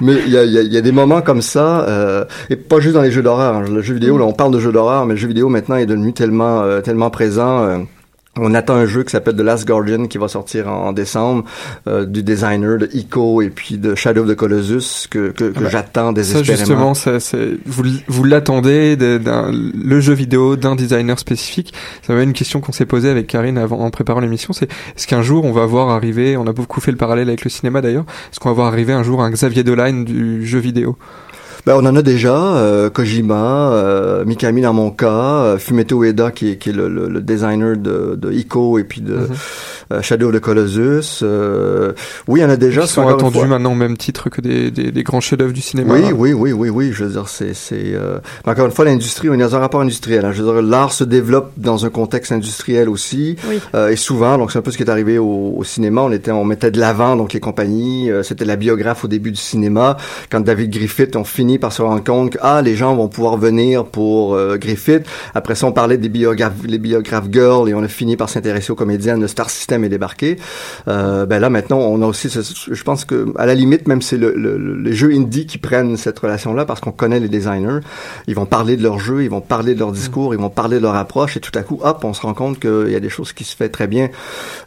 Mais 0.00 0.14
il 0.26 0.32
y 0.32 0.38
a, 0.38 0.44
y 0.44 0.58
a- 0.58 0.62
y 0.62 0.76
a 0.76 0.80
des 0.80 0.92
moments 0.92 1.20
comme 1.22 1.42
ça, 1.42 1.84
euh, 1.88 2.24
et 2.48 2.56
pas 2.56 2.80
juste 2.80 2.94
dans 2.94 3.02
les 3.02 3.10
jeux 3.10 3.22
d'horreur. 3.22 3.60
Le 3.62 3.82
jeu 3.82 3.94
vidéo, 3.94 4.16
là, 4.18 4.24
on 4.24 4.32
parle 4.32 4.52
de 4.52 4.58
jeux 4.60 4.72
d'horreur, 4.72 5.04
mais 5.06 5.14
le 5.14 5.20
jeu 5.20 5.28
vidéo 5.28 5.48
maintenant 5.48 5.76
est 5.76 5.86
devenu 5.86 6.12
tellement, 6.12 6.62
euh, 6.62 6.80
tellement 6.80 7.10
présent. 7.10 7.84
On 8.38 8.54
attend 8.54 8.74
un 8.76 8.86
jeu 8.86 9.02
qui 9.02 9.10
s'appelle 9.10 9.34
The 9.36 9.40
Last 9.40 9.66
Guardian 9.66 10.06
qui 10.06 10.16
va 10.16 10.28
sortir 10.28 10.68
en, 10.68 10.86
en 10.88 10.92
décembre 10.92 11.44
euh, 11.88 12.06
du 12.06 12.22
designer 12.22 12.78
de 12.78 12.88
Ico 12.94 13.42
et 13.42 13.50
puis 13.50 13.76
de 13.76 13.94
Shadow 13.96 14.22
of 14.22 14.28
the 14.28 14.34
Colossus 14.36 15.08
que, 15.10 15.30
que, 15.30 15.44
que 15.46 15.52
Ah 15.56 15.60
bah, 15.62 15.68
j'attends 15.68 16.06
Ça 16.08 16.12
désespérément. 16.12 16.56
justement, 16.56 16.94
ça, 16.94 17.18
c'est- 17.20 17.58
vous, 17.66 17.82
vous 18.06 18.24
l'attendez 18.24 18.96
de- 18.96 19.18
d'un 19.18 19.50
le 19.52 20.00
jeu 20.00 20.14
vidéo 20.14 20.54
d'un 20.56 20.76
designer 20.76 21.18
spécifique. 21.18 21.74
Ça 22.06 22.14
va 22.14 22.22
une 22.22 22.32
question 22.32 22.60
qu'on 22.60 22.72
s'est 22.72 22.86
posée 22.86 23.10
avec 23.10 23.26
Karine 23.26 23.58
avant 23.58 23.80
en 23.80 23.90
préparant 23.90 24.20
l'émission, 24.20 24.52
c'est 24.52 24.70
est-ce 24.96 25.06
qu'un 25.08 25.22
jour 25.22 25.44
on 25.44 25.52
va 25.52 25.66
voir 25.66 25.88
arriver, 25.90 26.36
on 26.36 26.46
a 26.46 26.52
beaucoup 26.52 26.80
fait 26.80 26.92
le 26.92 26.96
parallèle 26.96 27.28
avec 27.28 27.42
le 27.44 27.50
cinéma 27.50 27.80
d'ailleurs, 27.80 28.04
est-ce 28.30 28.38
qu'on 28.38 28.50
va 28.50 28.54
voir 28.54 28.68
arriver 28.68 28.92
un 28.92 29.02
jour 29.02 29.22
un 29.22 29.30
Xavier 29.30 29.64
Dolan 29.64 30.02
du 30.04 30.46
jeu 30.46 30.60
vidéo? 30.60 30.96
Ben, 31.66 31.74
on 31.76 31.84
en 31.86 31.94
a 31.96 32.02
déjà, 32.02 32.34
euh, 32.56 32.90
Kojima, 32.90 33.72
euh, 33.72 34.24
Mikami 34.24 34.62
dans 34.62 34.72
mon 34.72 34.90
cas, 34.90 35.06
euh, 35.44 35.58
Fumeto 35.58 36.02
Ueda 36.02 36.30
qui 36.30 36.52
est, 36.52 36.56
qui 36.56 36.70
est 36.70 36.72
le, 36.72 36.88
le- 36.88 37.08
le 37.08 37.20
designer 37.20 37.76
de, 37.76 38.16
de 38.16 38.32
Ico 38.32 38.78
et 38.78 38.84
puis 38.84 39.00
de 39.00 39.14
Mhm. 39.14 39.28
euh, 39.92 40.02
Shadow 40.02 40.28
of 40.28 40.34
the 40.36 40.40
Colossus. 40.40 41.20
euh, 41.22 41.92
oui, 42.28 42.40
il 42.40 42.42
y 42.42 42.46
en 42.46 42.50
a 42.50 42.56
déjà. 42.56 42.82
C'est 42.82 42.94
sont 42.94 43.06
attendus 43.08 43.44
maintenant 43.46 43.72
au 43.72 43.76
même 43.76 43.96
titre 43.96 44.30
que 44.30 44.40
des, 44.40 44.70
des, 44.70 44.90
des 44.90 45.02
grands 45.02 45.20
chefs-d'œuvre 45.20 45.52
du 45.52 45.60
cinéma. 45.60 45.94
Oui, 45.94 46.12
oui, 46.14 46.32
oui, 46.32 46.52
oui, 46.52 46.68
oui. 46.70 46.90
Je 46.92 47.04
veux 47.04 47.10
dire, 47.10 47.28
c'est, 47.28 47.52
euh, 47.74 48.18
Encore 48.46 48.66
une 48.66 48.72
fois, 48.72 48.84
l'industrie, 48.84 49.28
on 49.28 49.34
est 49.34 49.38
dans 49.38 49.54
un 49.56 49.58
rapport 49.60 49.80
industriel. 49.80 50.24
hein. 50.24 50.32
Je 50.32 50.42
veux 50.42 50.52
dire, 50.52 50.62
l'art 50.62 50.92
se 50.92 51.04
développe 51.04 51.52
dans 51.56 51.84
un 51.84 51.90
contexte 51.90 52.32
industriel 52.32 52.88
aussi, 52.88 53.36
Oui. 53.48 53.58
euh, 53.74 53.88
et 53.90 53.96
souvent. 53.96 54.38
Donc, 54.38 54.50
c'est 54.52 54.58
un 54.58 54.62
peu 54.62 54.70
ce 54.70 54.76
qui 54.76 54.82
est 54.84 54.90
arrivé 54.90 55.18
au, 55.18 55.54
au 55.56 55.64
cinéma. 55.64 56.02
On 56.02 56.12
était, 56.12 56.30
on 56.30 56.44
mettait 56.44 56.70
de 56.70 56.80
l'avant, 56.80 57.16
donc 57.16 57.32
les 57.32 57.40
compagnies. 57.40 58.10
euh, 58.10 58.22
c'était 58.22 58.44
la 58.44 58.56
biographe 58.56 59.04
au 59.04 59.08
début 59.08 59.30
du 59.30 59.36
cinéma. 59.40 59.96
Quand 60.30 60.40
David 60.40 60.70
Griffith, 60.70 61.16
on 61.16 61.24
finit 61.24 61.49
par 61.58 61.72
se 61.72 61.82
rendre 61.82 62.02
compte 62.04 62.30
que 62.30 62.38
ah, 62.42 62.62
les 62.62 62.74
gens 62.76 62.94
vont 62.94 63.08
pouvoir 63.08 63.36
venir 63.36 63.84
pour 63.84 64.34
euh, 64.34 64.56
Griffith. 64.56 65.02
Après 65.34 65.54
ça, 65.54 65.66
on 65.66 65.72
parlait 65.72 65.98
des 65.98 66.08
biographes, 66.08 66.52
les 66.66 66.78
biographes 66.78 67.26
girls, 67.30 67.68
et 67.68 67.74
on 67.74 67.82
a 67.82 67.88
fini 67.88 68.16
par 68.16 68.28
s'intéresser 68.28 68.70
aux 68.72 68.76
comédiennes. 68.76 69.20
Le 69.20 69.28
Star 69.28 69.50
System 69.50 69.84
est 69.84 69.88
débarqué. 69.88 70.36
Euh, 70.88 71.26
ben 71.26 71.38
là, 71.40 71.50
maintenant, 71.50 71.78
on 71.78 72.00
a 72.02 72.06
aussi. 72.06 72.28
ce- 72.30 72.40
je 72.72 72.82
pense 72.82 73.04
que 73.04 73.32
à 73.36 73.46
la 73.46 73.54
limite, 73.54 73.86
même 73.88 74.02
c'est 74.02 74.16
le, 74.16 74.32
le, 74.36 74.56
le- 74.58 74.76
les 74.80 74.92
jeux 74.92 75.12
indie 75.12 75.46
qui 75.46 75.58
prennent 75.58 75.96
cette 75.96 76.18
relation-là 76.18 76.64
parce 76.64 76.80
qu'on 76.80 76.92
connaît 76.92 77.20
les 77.20 77.28
designers. 77.28 77.80
Ils 78.26 78.34
vont 78.34 78.46
parler 78.46 78.76
de 78.76 78.82
leur 78.82 78.98
jeu, 78.98 79.22
ils 79.22 79.30
vont 79.30 79.40
parler 79.40 79.74
de 79.74 79.78
leur 79.80 79.92
discours, 79.92 80.34
ils 80.34 80.40
vont 80.40 80.50
parler 80.50 80.76
de 80.78 80.82
leur 80.82 80.94
approche, 80.94 81.36
et 81.36 81.40
tout 81.40 81.56
à 81.58 81.62
coup, 81.62 81.78
hop, 81.82 82.04
on 82.04 82.12
se 82.14 82.22
rend 82.22 82.34
compte 82.34 82.58
qu'il 82.60 82.90
y 82.90 82.94
a 82.96 83.00
des 83.00 83.08
choses 83.08 83.32
qui 83.32 83.44
se 83.44 83.54
fait 83.56 83.68
très 83.68 83.86
bien. 83.86 84.08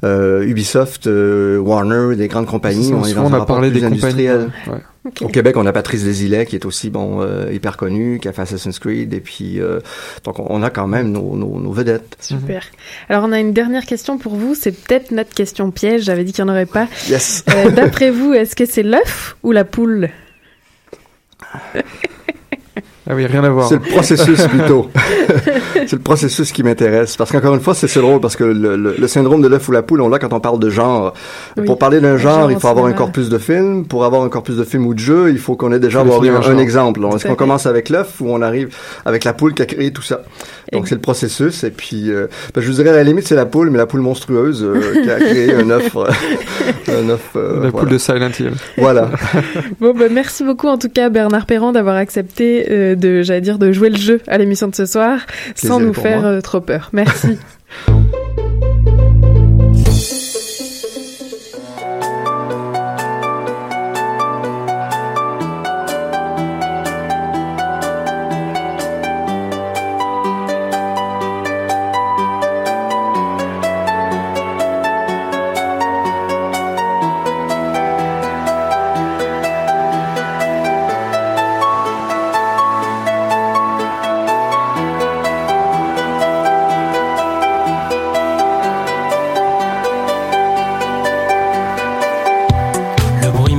Euh, 0.03 0.43
Ubisoft, 0.43 1.07
euh, 1.07 1.57
Warner, 1.57 2.15
des 2.15 2.27
grandes 2.27 2.45
compagnies, 2.47 2.91
on 2.93 3.03
on 3.25 3.27
a 3.33 3.45
parlé 3.45 3.69
des 3.71 3.79
compagnies. 4.01 4.27
ouais. 4.67 4.77
Au 5.21 5.27
Québec, 5.27 5.57
on 5.57 5.65
a 5.65 5.73
Patrice 5.73 6.05
Desilets 6.05 6.45
qui 6.45 6.55
est 6.55 6.65
aussi 6.65 6.89
bon 6.89 7.21
euh, 7.21 7.51
hyper 7.51 7.75
connu, 7.75 8.19
qui 8.21 8.27
a 8.29 8.31
fait 8.31 8.43
Assassin's 8.43 8.79
Creed, 8.79 9.13
et 9.13 9.19
puis 9.19 9.59
euh, 9.59 9.81
donc 10.23 10.39
on- 10.39 10.63
a 10.63 10.69
quand 10.69 10.87
même 10.87 11.11
nos, 11.11 11.35
nos, 11.35 11.59
nos 11.59 11.71
vedettes. 11.73 12.15
Super. 12.21 12.63
Alors, 13.09 13.25
on 13.25 13.33
a 13.33 13.39
une 13.41 13.51
dernière 13.51 13.85
question 13.85 14.17
pour 14.17 14.35
vous. 14.35 14.55
C'est 14.55 14.71
peut-être 14.71 15.11
notre 15.11 15.33
question 15.33 15.71
piège. 15.71 16.03
J'avais 16.03 16.23
dit 16.23 16.31
qu'il 16.31 16.45
n'y 16.45 16.49
en 16.51 16.53
aurait 16.53 16.65
pas. 16.65 16.87
Yes. 17.09 17.43
Euh, 17.49 17.69
D'après 17.69 18.11
vous, 18.11 18.33
est-ce 18.33 18.55
que 18.55 18.65
c'est 18.65 18.83
l'œuf 18.83 19.35
ou 19.43 19.51
la 19.51 19.65
poule? 19.65 20.09
Ah 23.09 23.15
oui, 23.15 23.25
rien 23.25 23.43
à 23.43 23.49
voir. 23.49 23.67
C'est 23.67 23.75
le 23.75 23.81
processus 23.81 24.41
plutôt. 24.47 24.89
c'est 25.73 25.91
le 25.93 25.99
processus 25.99 26.51
qui 26.53 26.63
m'intéresse. 26.63 27.17
Parce 27.17 27.31
qu'encore 27.31 27.53
une 27.53 27.59
fois, 27.59 27.73
c'est 27.75 27.93
drôle 27.99 28.21
parce 28.21 28.35
que 28.37 28.43
le, 28.45 28.75
le- 28.77 28.95
le 28.97 29.07
syndrome 29.07 29.41
de 29.41 29.47
l'œuf 29.49 29.67
ou 29.67 29.71
la 29.73 29.81
poule, 29.81 30.01
on 30.01 30.07
l'a 30.09 30.19
quand 30.19 30.31
on 30.31 30.39
parle 30.39 30.59
de 30.59 30.69
genre. 30.69 31.13
Oui. 31.57 31.65
Pour 31.65 31.77
parler 31.77 31.99
d'un 31.99 32.15
genre, 32.17 32.39
genre 32.41 32.51
il 32.51 32.57
au 32.57 32.59
faut 32.59 32.67
avoir 32.69 32.85
un 32.85 32.89
cinéma. 32.89 33.05
corpus 33.05 33.27
de 33.29 33.37
films. 33.37 33.85
Pour 33.85 34.05
avoir 34.05 34.23
un 34.23 34.29
corpus 34.29 34.55
de 34.55 34.63
films 34.63 34.85
ou 34.87 34.93
de 34.93 34.99
jeux, 34.99 35.29
il 35.31 35.37
faut 35.37 35.55
qu'on 35.55 35.73
ait 35.73 35.79
déjà 35.79 35.99
avoir 35.99 36.21
un, 36.23 36.41
un 36.51 36.57
exemple. 36.57 37.01
Est-ce 37.15 37.27
qu'on 37.27 37.35
commence 37.35 37.65
avec 37.65 37.89
l'œuf 37.89 38.21
ou 38.21 38.29
on 38.29 38.41
arrive 38.41 38.75
avec 39.05 39.25
la 39.25 39.33
poule 39.33 39.53
qui 39.53 39.61
a 39.61 39.65
créé 39.65 39.91
tout 39.91 40.01
ça? 40.01 40.21
Donc 40.71 40.87
c'est 40.87 40.95
le 40.95 41.01
processus. 41.01 41.63
Et 41.65 41.71
puis, 41.71 42.09
euh, 42.09 42.27
ben, 42.55 42.61
je 42.61 42.67
vous 42.67 42.75
dirais 42.75 42.89
à 42.89 42.93
la 42.95 43.03
limite, 43.03 43.27
c'est 43.27 43.35
la 43.35 43.45
poule, 43.45 43.69
mais 43.69 43.77
la 43.77 43.85
poule 43.85 43.99
monstrueuse 44.01 44.63
euh, 44.63 45.01
qui 45.03 45.09
a 45.11 45.19
créé 45.19 45.53
un 45.53 45.69
œuf. 45.69 45.95
euh, 45.95 46.05
un 47.05 47.09
œuf 47.09 47.29
euh, 47.35 47.53
La 47.55 47.69
voilà. 47.69 47.71
poule 47.71 47.89
de 47.89 47.97
Silent 47.97 48.31
Hill. 48.39 48.51
Voilà. 48.77 49.09
Bon, 49.81 49.93
bah, 49.93 50.05
merci 50.09 50.43
beaucoup 50.43 50.67
en 50.67 50.77
tout 50.77 50.89
cas 50.89 51.09
Bernard 51.09 51.45
Perron 51.45 51.73
d'avoir 51.73 51.95
accepté 51.97 52.65
euh, 52.71 52.92
de, 52.95 53.21
j'allais 53.23 53.41
dire, 53.41 53.57
de 53.59 53.71
jouer 53.71 53.89
le 53.89 53.97
jeu 53.97 54.21
à 54.27 54.37
l'émission 54.37 54.67
de 54.67 54.75
ce 54.75 54.85
soir 54.85 55.19
sans 55.55 55.79
nous 55.79 55.93
faire 55.93 56.21
moi. 56.21 56.29
euh, 56.29 56.41
trop 56.41 56.61
peur. 56.61 56.89
Merci. 56.93 57.37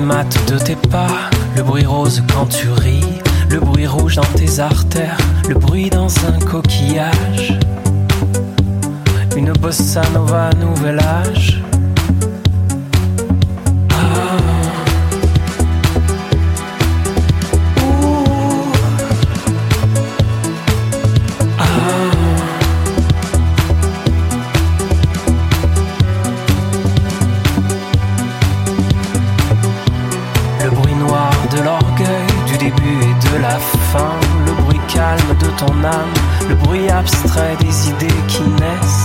mat 0.05 0.37
de 0.51 0.59
tes 0.59 0.77
pas, 0.77 1.31
le 1.57 1.63
bruit 1.63 1.87
rose 1.87 2.23
quand 2.33 2.47
tu 2.47 2.69
ris, 2.69 3.05
le 3.49 3.59
bruit 3.59 3.87
rouge 3.87 4.17
dans 4.17 4.33
tes 4.37 4.61
artères, 4.61 5.17
le 5.49 5.55
bruit 5.55 5.89
dans 5.89 6.09
un 6.27 6.39
coquillage. 6.41 7.59
Une 9.37 9.53
bossa 9.53 10.03
nova 10.13 10.51
nouvel 10.61 11.01
âge. 11.01 11.64
Le 36.49 36.55
bruit 36.55 36.89
abstrait 36.89 37.57
des 37.61 37.89
idées 37.89 38.23
qui 38.29 38.43
naissent. 38.43 39.04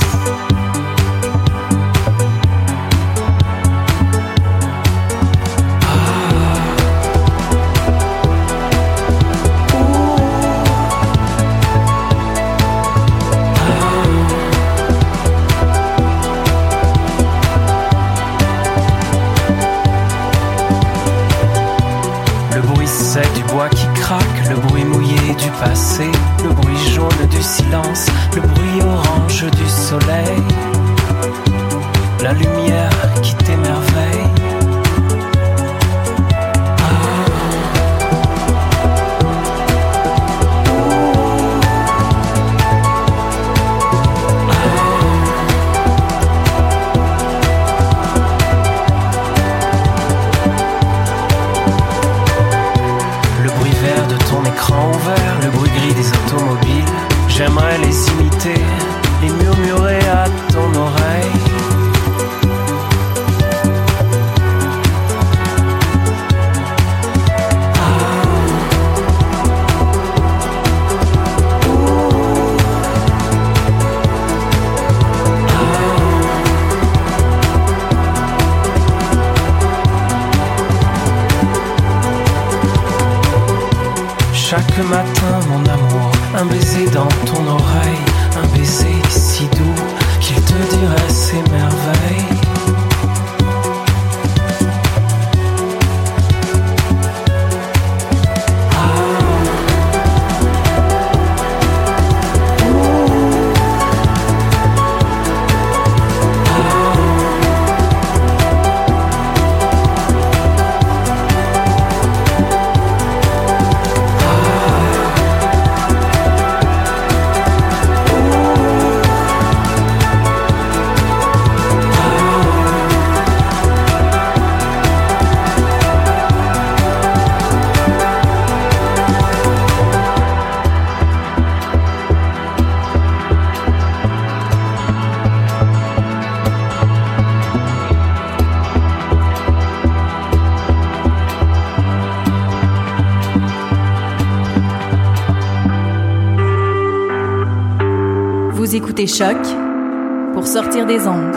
Vous 149.10 149.16
écoutez 149.16 149.42
Choc 149.44 150.34
pour 150.34 150.46
sortir 150.46 150.86
des 150.86 151.08
ondes. 151.08 151.36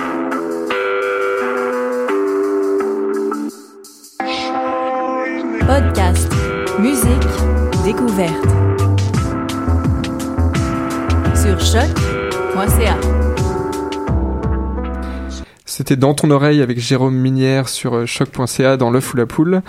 Podcast, 5.60 6.32
musique, 6.78 7.84
découverte. 7.84 8.48
Sur 11.34 11.58
choc.ca. 11.60 12.96
C'était 15.64 15.96
dans 15.96 16.12
ton 16.12 16.30
oreille 16.30 16.60
avec 16.60 16.78
Jérôme 16.78 17.16
Minière 17.16 17.70
sur 17.70 17.94
euh, 17.94 18.06
choc.ca 18.06 18.76
dans 18.76 18.90
l'œuf 18.90 19.14
ou 19.14 19.16
la 19.16 19.24
poule. 19.24 19.62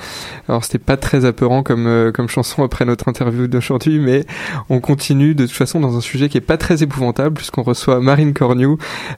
Alors 0.50 0.64
c'était 0.64 0.78
pas 0.80 0.98
très 0.98 1.26
apeurant 1.26 1.64
comme 1.64 1.88
euh, 1.88 2.12
comme 2.12 2.28
chanson 2.28 2.64
après 2.64 2.84
notre 2.86 3.08
interview 3.08 3.48
d'aujourd'hui, 3.48 4.00
mais 4.00 4.26
on 4.70 4.80
continue 4.82 5.36
de 5.36 5.46
toute 5.46 5.56
façon 5.56 5.80
dans 5.80 5.96
un 5.98 6.02
sujet 6.02 6.28
qui 6.30 6.38
est 6.38 6.42
pas 6.42 6.58
très 6.58 6.84
épouvantable 6.84 7.36
puisqu'on 7.36 7.64
reçoit 7.64 8.00
Marine 8.02 8.34
Cornu, 8.34 8.68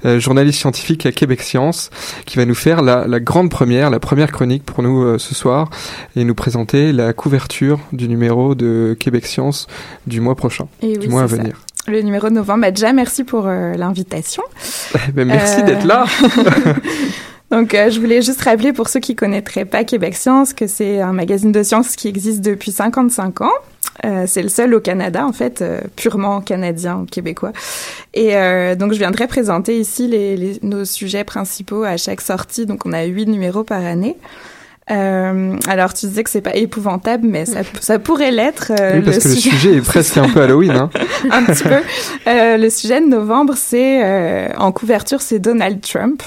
euh, 0.06 0.20
journaliste 0.20 0.60
scientifique 0.60 1.06
à 1.06 1.12
Québec 1.12 1.42
Science, 1.42 1.90
qui 2.26 2.38
va 2.38 2.46
nous 2.46 2.56
faire 2.56 2.82
la, 2.82 3.08
la 3.08 3.20
grande 3.20 3.50
première, 3.50 3.90
la 3.90 4.00
première 4.00 4.32
chronique 4.32 4.64
pour 4.64 4.84
nous 4.84 5.02
euh, 5.04 5.18
ce 5.18 5.34
soir 5.34 5.70
et 6.16 6.24
nous 6.24 6.36
présenter 6.36 6.92
la 6.92 7.14
couverture 7.14 7.80
du 7.92 8.08
numéro 8.08 8.54
de 8.56 8.96
Québec 9.00 9.26
Science 9.26 9.68
du 10.08 10.22
mois 10.22 10.36
prochain, 10.36 10.68
Et 10.82 10.90
oui, 10.90 10.98
du 11.00 11.08
mois 11.10 11.24
à 11.24 11.28
ça. 11.28 11.36
venir. 11.38 11.56
Le 11.88 12.02
numéro 12.02 12.30
de 12.30 12.34
novembre. 12.34 12.62
Bah, 12.62 12.72
déjà, 12.72 12.94
merci 12.94 13.24
pour 13.24 13.46
euh, 13.48 13.74
l'invitation. 13.76 14.44
Ben, 15.14 15.28
merci 15.28 15.62
Euh, 15.62 15.66
d'être 15.66 15.86
là. 15.86 16.06
Donc, 17.52 17.74
euh, 17.74 17.90
je 17.90 18.00
voulais 18.00 18.22
juste 18.22 18.42
rappeler 18.42 18.74
pour 18.74 18.90
ceux 18.90 19.00
qui 19.00 19.16
connaîtraient 19.16 19.66
pas 19.66 19.84
Québec 19.84 20.16
Science 20.16 20.54
que 20.54 20.68
c'est 20.68 21.00
un 21.02 21.14
magazine 21.14 21.52
de 21.52 21.64
sciences 21.64 21.96
qui 21.96 22.08
existe 22.08 22.42
depuis 22.42 22.72
55 22.72 23.42
ans. 23.42 23.50
Euh, 24.04 24.26
c'est 24.28 24.42
le 24.44 24.50
seul 24.50 24.74
au 24.74 24.82
Canada, 24.82 25.26
en 25.26 25.32
fait, 25.32 25.62
euh, 25.62 25.80
purement 25.96 26.42
canadien, 26.42 27.06
québécois. 27.10 27.54
Et 28.14 28.36
euh, 28.36 28.76
donc, 28.76 28.92
je 28.94 28.98
viendrai 28.98 29.28
présenter 29.28 29.80
ici 29.80 30.08
les, 30.08 30.36
les- 30.36 30.60
nos 30.64 30.84
sujets 30.86 31.24
principaux 31.24 31.84
à 31.84 31.96
chaque 31.98 32.20
sortie. 32.22 32.66
Donc, 32.66 32.86
on 32.86 32.92
a 32.94 33.04
huit 33.04 33.28
numéros 33.28 33.64
par 33.64 33.84
année. 33.86 34.18
Euh, 34.92 35.56
alors, 35.68 35.94
tu 35.94 36.08
disais 36.08 36.24
que 36.24 36.30
c'est 36.30 36.42
pas 36.42 36.56
épouvantable, 36.56 37.26
mais 37.26 37.46
ça, 37.46 37.60
ça 37.80 37.98
pourrait 38.00 38.32
l'être. 38.32 38.72
euh, 38.78 38.98
oui, 38.98 39.02
parce 39.06 39.20
que 39.20 39.30
le 39.30 39.36
sujet 39.36 39.74
est 39.76 39.82
presque 39.82 40.18
un 40.18 40.28
peu 40.30 40.42
Halloween. 40.42 40.72
Hein. 40.72 40.90
un 41.32 41.44
petit 41.46 41.64
peu. 41.64 41.80
Euh, 42.28 42.58
le 42.58 42.70
sujet 42.70 43.00
de 43.00 43.08
novembre, 43.08 43.54
c'est 43.56 44.02
euh, 44.04 44.50
en 44.58 44.72
couverture, 44.74 45.22
c'est 45.22 45.40
Donald 45.40 45.80
Trump. 45.82 46.22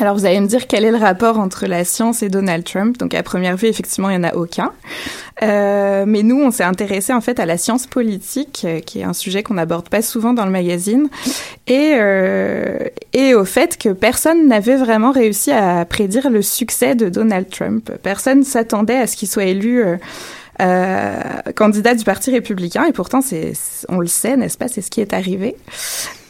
Alors 0.00 0.16
vous 0.16 0.24
allez 0.24 0.40
me 0.40 0.46
dire 0.46 0.66
quel 0.66 0.84
est 0.84 0.90
le 0.90 0.96
rapport 0.96 1.38
entre 1.38 1.66
la 1.66 1.84
science 1.84 2.22
et 2.22 2.28
Donald 2.28 2.64
Trump. 2.64 2.98
Donc 2.98 3.14
à 3.14 3.22
première 3.22 3.56
vue, 3.56 3.68
effectivement, 3.68 4.08
il 4.08 4.18
n'y 4.18 4.26
en 4.26 4.28
a 4.28 4.34
aucun. 4.34 4.72
Euh, 5.42 6.04
mais 6.06 6.22
nous, 6.22 6.40
on 6.42 6.50
s'est 6.50 6.64
intéressé 6.64 7.12
en 7.12 7.20
fait 7.20 7.38
à 7.38 7.46
la 7.46 7.58
science 7.58 7.86
politique, 7.86 8.62
euh, 8.64 8.80
qui 8.80 9.00
est 9.00 9.04
un 9.04 9.12
sujet 9.12 9.42
qu'on 9.42 9.54
n'aborde 9.54 9.88
pas 9.88 10.02
souvent 10.02 10.32
dans 10.32 10.46
le 10.46 10.50
magazine, 10.50 11.08
et, 11.66 11.92
euh, 11.94 12.78
et 13.12 13.34
au 13.34 13.44
fait 13.44 13.76
que 13.76 13.90
personne 13.90 14.48
n'avait 14.48 14.76
vraiment 14.76 15.12
réussi 15.12 15.50
à 15.50 15.84
prédire 15.84 16.30
le 16.30 16.42
succès 16.42 16.94
de 16.94 17.08
Donald 17.08 17.50
Trump. 17.50 17.90
Personne 18.02 18.44
s'attendait 18.44 18.96
à 18.96 19.06
ce 19.06 19.16
qu'il 19.16 19.28
soit 19.28 19.44
élu. 19.44 19.82
euh, 19.84 19.96
euh, 20.60 21.16
candidat 21.56 21.94
du 21.94 22.04
Parti 22.04 22.30
républicain 22.30 22.84
et 22.84 22.92
pourtant 22.92 23.22
c'est 23.22 23.54
on 23.88 23.98
le 23.98 24.06
sait 24.06 24.36
n'est-ce 24.36 24.58
pas? 24.58 24.68
C'est 24.68 24.82
ce 24.82 24.90
qui 24.90 25.00
est 25.00 25.14
arrivé 25.14 25.56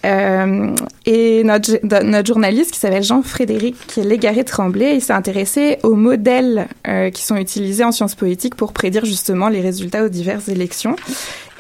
Euh, 0.04 0.74
et 1.06 1.44
notre, 1.44 2.26
journaliste 2.26 2.72
qui 2.72 2.78
s'appelle 2.78 3.02
Jean-Frédéric 3.02 3.96
Légaré-Tremblay, 3.96 4.96
il 4.96 5.00
s'est 5.00 5.12
intéressé 5.12 5.78
aux 5.82 5.94
modèles 5.94 6.66
euh, 6.88 7.10
qui 7.10 7.22
sont 7.22 7.36
utilisés 7.36 7.84
en 7.84 7.92
sciences 7.92 8.14
politiques 8.14 8.54
pour 8.54 8.72
prédire 8.72 9.04
justement 9.04 9.48
les 9.48 9.60
résultats 9.60 10.04
aux 10.04 10.08
diverses 10.08 10.48
élections. 10.48 10.96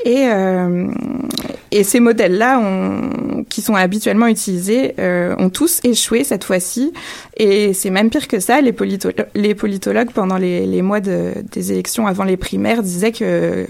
Et, 0.04 0.26
euh, 0.26 0.88
ces 1.84 2.00
modèles-là, 2.00 2.60
qui 3.48 3.62
sont 3.62 3.74
habituellement 3.74 4.26
utilisés, 4.26 4.94
ont 5.38 5.48
tous 5.48 5.80
échoué 5.84 6.22
cette 6.22 6.44
fois-ci. 6.44 6.92
Et 7.38 7.72
c'est 7.72 7.90
même 7.90 8.10
pire 8.10 8.28
que 8.28 8.40
ça. 8.40 8.60
Les, 8.60 8.72
politologues, 8.72 10.10
pendant 10.12 10.36
les, 10.36 10.82
mois 10.82 11.00
de, 11.00 11.32
des 11.50 11.72
élections 11.72 12.06
avant 12.06 12.24
les 12.24 12.36
primaires, 12.36 12.82
disaient 12.82 13.12
que 13.12 13.66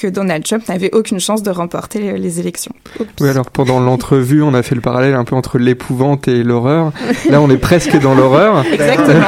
que 0.00 0.06
Donald 0.06 0.44
Trump 0.44 0.68
n'avait 0.68 0.92
aucune 0.94 1.20
chance 1.20 1.42
de 1.42 1.50
remporter 1.50 2.18
les 2.18 2.40
élections. 2.40 2.72
Oui, 3.20 3.28
alors 3.28 3.50
pendant 3.50 3.80
l'entrevue, 3.80 4.42
on 4.42 4.54
a 4.54 4.62
fait 4.62 4.74
le 4.74 4.80
parallèle 4.80 5.14
un 5.14 5.24
peu 5.24 5.36
entre 5.36 5.58
l'épouvante 5.58 6.26
et 6.28 6.42
l'horreur. 6.42 6.92
Là, 7.28 7.40
on 7.40 7.50
est 7.50 7.58
presque 7.58 7.98
dans 8.00 8.14
l'horreur. 8.14 8.64
Exactement. 8.72 9.26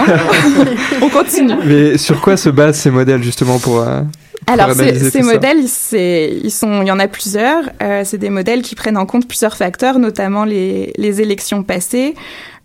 on 1.02 1.08
continue. 1.08 1.54
Mais 1.66 1.98
sur 1.98 2.20
quoi 2.20 2.36
se 2.36 2.48
basent 2.48 2.78
ces 2.78 2.90
modèles 2.90 3.22
justement 3.22 3.58
pour 3.58 3.80
euh, 3.80 4.00
alors 4.48 4.72
ces, 4.72 5.22
modèles, 5.22 5.60
ils 5.60 6.50
sont, 6.50 6.82
il 6.82 6.88
y 6.88 6.90
en 6.90 6.98
a 6.98 7.06
plusieurs. 7.06 7.62
Euh, 7.80 8.02
c'est 8.04 8.18
des 8.18 8.30
modèles 8.30 8.62
qui 8.62 8.74
prennent 8.74 8.96
en 8.96 9.06
compte 9.06 9.28
plusieurs 9.28 9.56
facteurs, 9.56 9.98
notamment 10.00 10.44
les, 10.44 10.92
les 10.96 11.20
élections 11.20 11.62
passées, 11.62 12.14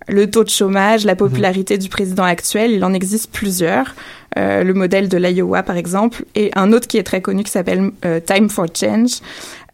le 0.07 0.29
taux 0.29 0.43
de 0.43 0.49
chômage, 0.49 1.05
la 1.05 1.15
popularité 1.15 1.77
du 1.77 1.89
président 1.89 2.23
actuel. 2.23 2.71
Il 2.71 2.83
en 2.83 2.93
existe 2.93 3.31
plusieurs. 3.31 3.95
Euh, 4.37 4.63
le 4.63 4.73
modèle 4.73 5.09
de 5.09 5.17
l'Iowa, 5.17 5.63
par 5.63 5.77
exemple, 5.77 6.23
et 6.35 6.51
un 6.55 6.71
autre 6.71 6.87
qui 6.87 6.97
est 6.97 7.03
très 7.03 7.21
connu 7.21 7.43
qui 7.43 7.51
s'appelle 7.51 7.91
euh, 8.05 8.19
Time 8.19 8.49
for 8.49 8.67
Change. 8.73 9.19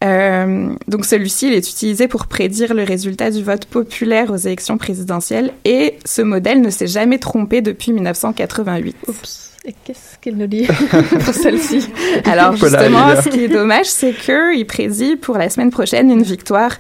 Euh, 0.03 0.73
donc 0.88 1.05
celui-ci, 1.05 1.47
il 1.47 1.53
est 1.53 1.69
utilisé 1.69 2.07
pour 2.07 2.27
prédire 2.27 2.73
le 2.73 2.84
résultat 2.84 3.31
du 3.31 3.43
vote 3.43 3.65
populaire 3.65 4.31
aux 4.31 4.38
élections 4.38 4.77
présidentielles 4.77 5.53
et 5.63 5.97
ce 6.05 6.21
modèle 6.21 6.61
ne 6.61 6.69
s'est 6.69 6.88
jamais 6.88 7.19
trompé 7.19 7.61
depuis 7.61 7.93
1988. 7.93 8.95
Oups. 9.07 9.53
Et 9.66 9.74
qu'est-ce 9.86 10.18
qu'elle 10.20 10.36
nous 10.36 10.47
dit 10.47 10.68
pour 11.24 11.34
celle-ci? 11.34 11.88
Alors 12.26 12.53
justement, 12.55 13.22
ce 13.22 13.30
qui 13.30 13.45
est 13.45 13.47
dommage, 13.47 13.86
c'est 13.86 14.11
qu'il 14.11 14.66
prédit 14.68 15.16
pour 15.16 15.38
la 15.38 15.49
semaine 15.49 15.72
prochaine 15.72 16.11
une 16.11 16.24
victoire 16.24 16.72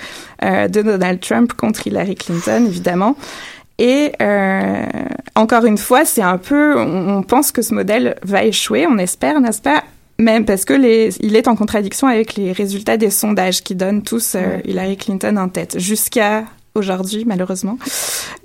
euh, 0.43 0.67
de 0.67 0.81
Donald 0.81 1.21
Trump 1.21 1.53
contre 1.53 1.87
Hillary 1.87 2.15
Clinton, 2.15 2.65
évidemment. 2.67 3.15
Et 3.79 4.11
euh, 4.21 4.85
encore 5.35 5.63
une 5.65 5.77
fois, 5.77 6.03
c'est 6.03 6.21
un 6.21 6.37
peu, 6.37 6.77
on, 6.77 7.23
pense 7.23 7.53
que 7.53 7.61
ce 7.61 7.73
modèle 7.73 8.15
va 8.23 8.43
échouer, 8.43 8.85
on 8.85 8.97
espère, 8.97 9.39
n'est-ce 9.39 9.61
pas? 9.61 9.83
Même 10.19 10.43
parce 10.43 10.65
que 10.65 10.73
les, 10.73 11.09
il 11.21 11.37
est 11.37 11.47
en 11.47 11.55
contradiction 11.55 12.07
avec 12.07 12.35
les 12.35 12.51
résultats 12.51 12.97
des 12.97 13.09
sondages 13.09 13.63
qui 13.63 13.75
donnent 13.75 14.03
tous 14.03 14.35
euh, 14.35 14.59
Hillary 14.65 14.97
Clinton 14.97 15.37
en 15.37 15.47
tête. 15.47 15.79
Jusqu'à 15.79 16.43
aujourd'hui, 16.75 17.23
malheureusement. 17.25 17.77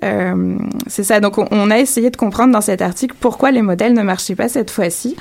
Euh, 0.03 0.57
c'est 0.87 1.03
ça. 1.03 1.19
Donc, 1.19 1.37
on, 1.37 1.71
a 1.71 1.79
essayé 1.79 2.09
de 2.09 2.17
comprendre 2.17 2.53
dans 2.53 2.61
cet 2.61 2.81
article 2.81 3.15
pourquoi 3.19 3.51
les 3.51 3.61
modèles 3.61 3.93
ne 3.93 4.03
marchaient 4.03 4.35
pas 4.35 4.49
cette 4.49 4.71
fois-ci. 4.71 5.15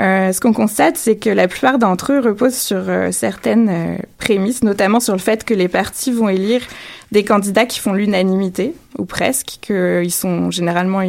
Euh, 0.00 0.32
ce 0.32 0.40
qu'on 0.40 0.52
constate, 0.52 0.96
c'est 0.96 1.16
que 1.16 1.30
la 1.30 1.48
plupart 1.48 1.78
d'entre 1.78 2.12
eux 2.12 2.20
reposent 2.20 2.54
sur 2.54 2.84
euh, 2.88 3.10
certaines 3.10 3.68
euh, 3.68 3.96
prémices, 4.18 4.62
notamment 4.62 5.00
sur 5.00 5.14
le 5.14 5.18
fait 5.18 5.44
que 5.44 5.54
les 5.54 5.68
partis 5.68 6.12
vont 6.12 6.28
élire 6.28 6.62
des 7.10 7.24
candidats 7.24 7.66
qui 7.66 7.80
font 7.80 7.92
l'unanimité, 7.92 8.74
ou 8.98 9.04
presque, 9.04 9.58
qu'ils 9.60 10.12
sont 10.12 10.50
généralement, 10.50 11.02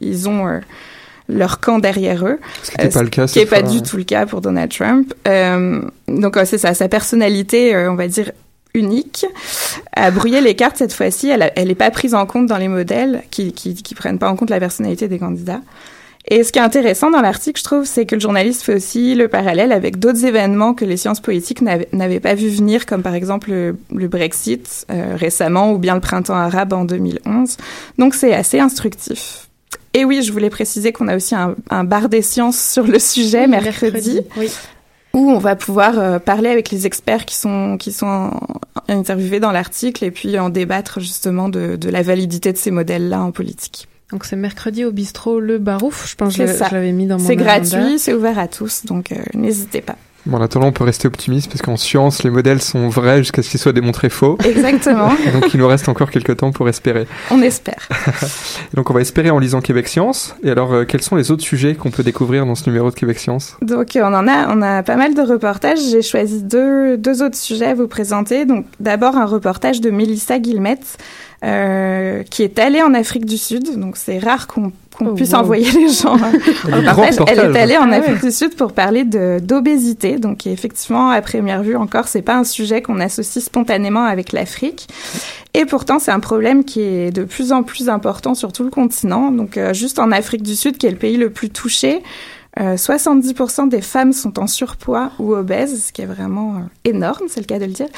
ils, 0.00 0.28
ont 0.28 0.46
euh, 0.46 0.60
leur 1.28 1.60
camp 1.60 1.80
derrière 1.80 2.24
eux. 2.26 2.38
Ce 2.62 2.70
qui 2.70 2.78
n'est 2.78 2.88
pas 2.88 3.02
le 3.02 3.08
cas. 3.08 3.26
Ce 3.26 3.32
qui 3.32 3.38
n'est 3.40 3.46
pas 3.46 3.62
du 3.62 3.82
tout 3.82 3.96
le 3.96 4.04
cas 4.04 4.26
pour 4.26 4.40
Donald 4.40 4.70
Trump. 4.70 5.12
donc, 6.06 6.38
c'est 6.44 6.58
ça, 6.58 6.74
sa 6.74 6.88
personnalité, 6.88 7.76
on 7.88 7.94
va 7.94 8.06
dire, 8.06 8.30
unique, 8.76 9.26
à 9.94 10.10
brouiller 10.10 10.40
les 10.40 10.54
cartes 10.54 10.76
cette 10.76 10.92
fois-ci. 10.92 11.28
Elle 11.28 11.68
n'est 11.68 11.74
pas 11.74 11.90
prise 11.90 12.14
en 12.14 12.26
compte 12.26 12.46
dans 12.46 12.58
les 12.58 12.68
modèles 12.68 13.22
qui, 13.30 13.52
qui, 13.52 13.74
qui 13.74 13.94
prennent 13.94 14.18
pas 14.18 14.30
en 14.30 14.36
compte 14.36 14.50
la 14.50 14.60
personnalité 14.60 15.08
des 15.08 15.18
candidats. 15.18 15.60
Et 16.28 16.42
ce 16.42 16.50
qui 16.50 16.58
est 16.58 16.62
intéressant 16.62 17.10
dans 17.10 17.20
l'article, 17.20 17.58
je 17.58 17.64
trouve, 17.64 17.84
c'est 17.84 18.04
que 18.04 18.16
le 18.16 18.20
journaliste 18.20 18.62
fait 18.62 18.74
aussi 18.74 19.14
le 19.14 19.28
parallèle 19.28 19.70
avec 19.70 19.98
d'autres 20.00 20.24
événements 20.24 20.74
que 20.74 20.84
les 20.84 20.96
sciences 20.96 21.20
politiques 21.20 21.62
n'avaient 21.62 22.20
pas 22.20 22.34
vu 22.34 22.48
venir, 22.48 22.84
comme 22.84 23.02
par 23.02 23.14
exemple 23.14 23.50
le, 23.50 24.08
Brexit 24.08 24.86
euh, 24.90 25.14
récemment 25.16 25.72
ou 25.72 25.78
bien 25.78 25.94
le 25.94 26.00
printemps 26.00 26.34
arabe 26.34 26.72
en 26.72 26.84
2011. 26.84 27.56
Donc 27.98 28.14
c'est 28.14 28.34
assez 28.34 28.58
instructif. 28.58 29.48
Et 29.94 30.04
oui, 30.04 30.22
je 30.22 30.32
voulais 30.32 30.50
préciser 30.50 30.92
qu'on 30.92 31.06
a 31.06 31.16
aussi 31.16 31.34
un, 31.34 31.84
bar 31.84 32.08
des 32.08 32.22
sciences 32.22 32.60
sur 32.60 32.86
le 32.86 32.98
sujet 32.98 33.46
mercredi. 33.46 34.20
oui 34.36 34.50
où 35.16 35.30
on 35.30 35.38
va 35.38 35.56
pouvoir 35.56 35.98
euh, 35.98 36.18
parler 36.18 36.50
avec 36.50 36.70
les 36.70 36.86
experts 36.86 37.24
qui 37.24 37.34
sont 37.34 37.78
qui 37.78 37.90
sont 37.90 38.30
interviewés 38.86 39.40
dans 39.40 39.50
l'article 39.50 40.04
et 40.04 40.10
puis 40.10 40.38
en 40.38 40.50
débattre 40.50 41.00
justement 41.00 41.48
de, 41.48 41.76
de 41.76 41.88
la 41.88 42.02
validité 42.02 42.52
de 42.52 42.58
ces 42.58 42.70
modèles-là 42.70 43.22
en 43.22 43.32
politique. 43.32 43.88
Donc 44.12 44.24
c'est 44.24 44.36
mercredi 44.36 44.84
au 44.84 44.92
bistrot 44.92 45.40
Le 45.40 45.58
Barouf, 45.58 46.08
je 46.08 46.14
pense 46.14 46.36
que 46.36 46.46
je 46.46 46.74
l'avais 46.74 46.92
mis 46.92 47.06
dans 47.06 47.18
mon 47.18 47.26
C'est 47.26 47.34
gratuit, 47.34 47.98
c'est 47.98 48.12
ouvert 48.12 48.38
à 48.38 48.46
tous, 48.46 48.84
donc 48.84 49.10
euh, 49.10 49.16
n'hésitez 49.34 49.80
pas. 49.80 49.96
Bon, 50.26 50.38
en 50.38 50.42
attendant, 50.42 50.66
on 50.66 50.72
peut 50.72 50.84
rester 50.84 51.06
optimiste 51.06 51.48
parce 51.48 51.62
qu'en 51.62 51.76
science, 51.76 52.24
les 52.24 52.30
modèles 52.30 52.60
sont 52.60 52.88
vrais 52.88 53.18
jusqu'à 53.18 53.42
ce 53.42 53.50
qu'ils 53.50 53.60
soient 53.60 53.72
démontrés 53.72 54.08
faux. 54.08 54.36
Exactement. 54.44 55.08
donc, 55.32 55.54
il 55.54 55.60
nous 55.60 55.68
reste 55.68 55.88
encore 55.88 56.10
quelques 56.10 56.36
temps 56.36 56.50
pour 56.50 56.68
espérer. 56.68 57.06
On 57.30 57.40
espère. 57.42 57.88
donc, 58.74 58.90
on 58.90 58.94
va 58.94 59.00
espérer 59.00 59.30
en 59.30 59.38
lisant 59.38 59.60
Québec 59.60 59.88
Science. 59.88 60.34
Et 60.42 60.50
alors, 60.50 60.72
euh, 60.72 60.84
quels 60.84 61.02
sont 61.02 61.16
les 61.16 61.30
autres 61.30 61.44
sujets 61.44 61.74
qu'on 61.74 61.90
peut 61.90 62.02
découvrir 62.02 62.44
dans 62.44 62.54
ce 62.54 62.68
numéro 62.68 62.90
de 62.90 62.94
Québec 62.94 63.18
Science? 63.18 63.56
Donc, 63.62 63.94
euh, 63.94 64.02
on 64.02 64.14
en 64.14 64.26
a, 64.26 64.54
on 64.54 64.62
a 64.62 64.82
pas 64.82 64.96
mal 64.96 65.14
de 65.14 65.22
reportages. 65.22 65.78
J'ai 65.90 66.02
choisi 66.02 66.42
deux, 66.42 66.96
deux 66.98 67.22
autres 67.22 67.36
sujets 67.36 67.66
à 67.66 67.74
vous 67.74 67.88
présenter. 67.88 68.44
Donc, 68.44 68.66
d'abord, 68.80 69.16
un 69.16 69.26
reportage 69.26 69.80
de 69.80 69.90
Mélissa 69.90 70.38
Guillemette 70.38 70.98
euh, 71.44 72.22
qui 72.24 72.42
est 72.42 72.58
allée 72.58 72.80
en 72.80 72.94
Afrique 72.94 73.26
du 73.26 73.36
Sud. 73.36 73.78
Donc 73.78 73.98
c'est 73.98 74.18
rare 74.18 74.46
qu'on 74.46 74.72
oh, 75.00 75.14
puisse 75.14 75.34
envoyer 75.34 75.70
les 75.70 75.88
gens. 75.88 76.16
Elle 77.26 77.38
est 77.38 77.58
allée 77.58 77.76
en 77.76 77.90
Afrique 77.90 78.22
du 78.22 78.30
Sud 78.30 78.54
pour 78.56 78.72
parler 78.72 79.04
d'obésité. 79.04 80.18
Donc 80.18 80.46
effectivement, 80.46 81.10
à 81.10 81.20
première 81.20 81.62
vue 81.62 81.76
encore, 81.76 82.08
c'est 82.08 82.22
pas 82.22 82.36
un 82.36 82.44
sujet 82.44 82.82
qu'on 82.82 83.00
associe 83.00 83.44
spontanément 83.44 84.04
avec 84.04 84.32
l'Afrique. 84.32 84.88
Et 85.54 85.64
pourtant, 85.64 85.98
c'est 85.98 86.10
un 86.10 86.20
problème 86.20 86.64
qui 86.64 86.80
est 86.80 87.10
de 87.10 87.24
plus 87.24 87.52
en 87.52 87.62
plus 87.62 87.88
important 87.88 88.34
sur 88.34 88.52
tout 88.52 88.64
le 88.64 88.70
continent. 88.70 89.32
Donc 89.32 89.56
euh, 89.56 89.72
juste 89.72 89.98
en 89.98 90.12
Afrique 90.12 90.42
du 90.42 90.54
Sud, 90.54 90.76
qui 90.76 90.86
est 90.86 90.90
le 90.90 90.96
pays 90.96 91.16
le 91.16 91.30
plus 91.30 91.50
touché. 91.50 92.02
70% 92.58 93.64
euh, 93.64 93.66
des 93.68 93.82
femmes 93.82 94.12
sont 94.12 94.38
en 94.38 94.46
surpoids 94.46 95.10
ou 95.18 95.34
obèses, 95.34 95.84
ce 95.86 95.92
qui 95.92 96.02
est 96.02 96.06
vraiment 96.06 96.62
énorme, 96.84 97.26
c'est 97.28 97.40
le 97.40 97.46
cas 97.46 97.58
de 97.58 97.66
le 97.66 97.72
dire. 97.72 97.88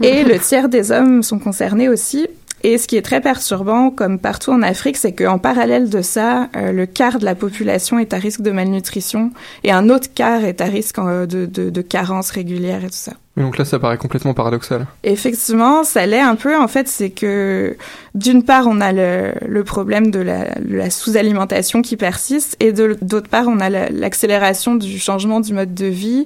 Et 0.00 0.22
le 0.24 0.38
tiers 0.38 0.68
des 0.68 0.92
hommes 0.92 1.22
sont 1.22 1.38
concernés 1.38 1.88
aussi. 1.88 2.28
Et 2.62 2.78
ce 2.78 2.88
qui 2.88 2.96
est 2.96 3.02
très 3.02 3.20
perturbant, 3.20 3.90
comme 3.90 4.18
partout 4.18 4.50
en 4.50 4.62
Afrique, 4.62 4.96
c'est 4.96 5.12
qu'en 5.12 5.38
parallèle 5.38 5.88
de 5.90 6.02
ça, 6.02 6.48
euh, 6.56 6.72
le 6.72 6.86
quart 6.86 7.18
de 7.18 7.24
la 7.24 7.34
population 7.34 7.98
est 7.98 8.12
à 8.12 8.16
risque 8.16 8.40
de 8.40 8.50
malnutrition 8.50 9.30
et 9.62 9.70
un 9.70 9.88
autre 9.88 10.08
quart 10.12 10.42
est 10.44 10.60
à 10.60 10.64
risque 10.64 10.98
euh, 10.98 11.26
de, 11.26 11.46
de, 11.46 11.70
de 11.70 11.82
carence 11.82 12.30
régulière 12.30 12.82
et 12.82 12.88
tout 12.88 12.94
ça. 12.94 13.12
Donc 13.36 13.58
là, 13.58 13.66
ça 13.66 13.78
paraît 13.78 13.98
complètement 13.98 14.32
paradoxal. 14.32 14.86
Effectivement, 15.04 15.84
ça 15.84 16.06
l'est 16.06 16.20
un 16.20 16.36
peu. 16.36 16.56
En 16.56 16.68
fait, 16.68 16.88
c'est 16.88 17.10
que 17.10 17.76
d'une 18.14 18.42
part, 18.42 18.66
on 18.66 18.80
a 18.80 18.92
le, 18.92 19.34
le 19.46 19.62
problème 19.62 20.10
de 20.10 20.20
la, 20.20 20.46
la 20.66 20.88
sous-alimentation 20.88 21.82
qui 21.82 21.98
persiste, 21.98 22.56
et 22.60 22.72
d'autre 22.72 23.28
part, 23.28 23.46
on 23.46 23.60
a 23.60 23.68
l'accélération 23.68 24.74
du 24.74 24.98
changement 24.98 25.40
du 25.40 25.52
mode 25.52 25.74
de 25.74 25.86
vie. 25.86 26.24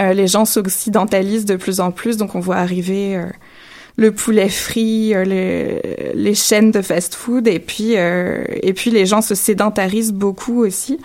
Euh, 0.00 0.12
les 0.12 0.26
gens 0.26 0.44
s'occidentalisent 0.44 1.44
de 1.44 1.54
plus 1.54 1.78
en 1.78 1.92
plus, 1.92 2.16
donc 2.16 2.34
on 2.34 2.40
voit 2.40 2.56
arriver 2.56 3.16
le 3.98 4.12
poulet 4.12 4.48
frit, 4.48 5.12
euh, 5.12 5.24
les, 5.24 6.12
les 6.14 6.34
chaînes 6.34 6.70
de 6.70 6.80
fast-food, 6.80 7.48
et 7.48 7.58
puis 7.58 7.96
euh, 7.96 8.44
et 8.62 8.72
puis 8.72 8.90
les 8.90 9.04
gens 9.04 9.20
se 9.20 9.34
sédentarisent 9.34 10.12
beaucoup 10.12 10.64
aussi. 10.64 10.98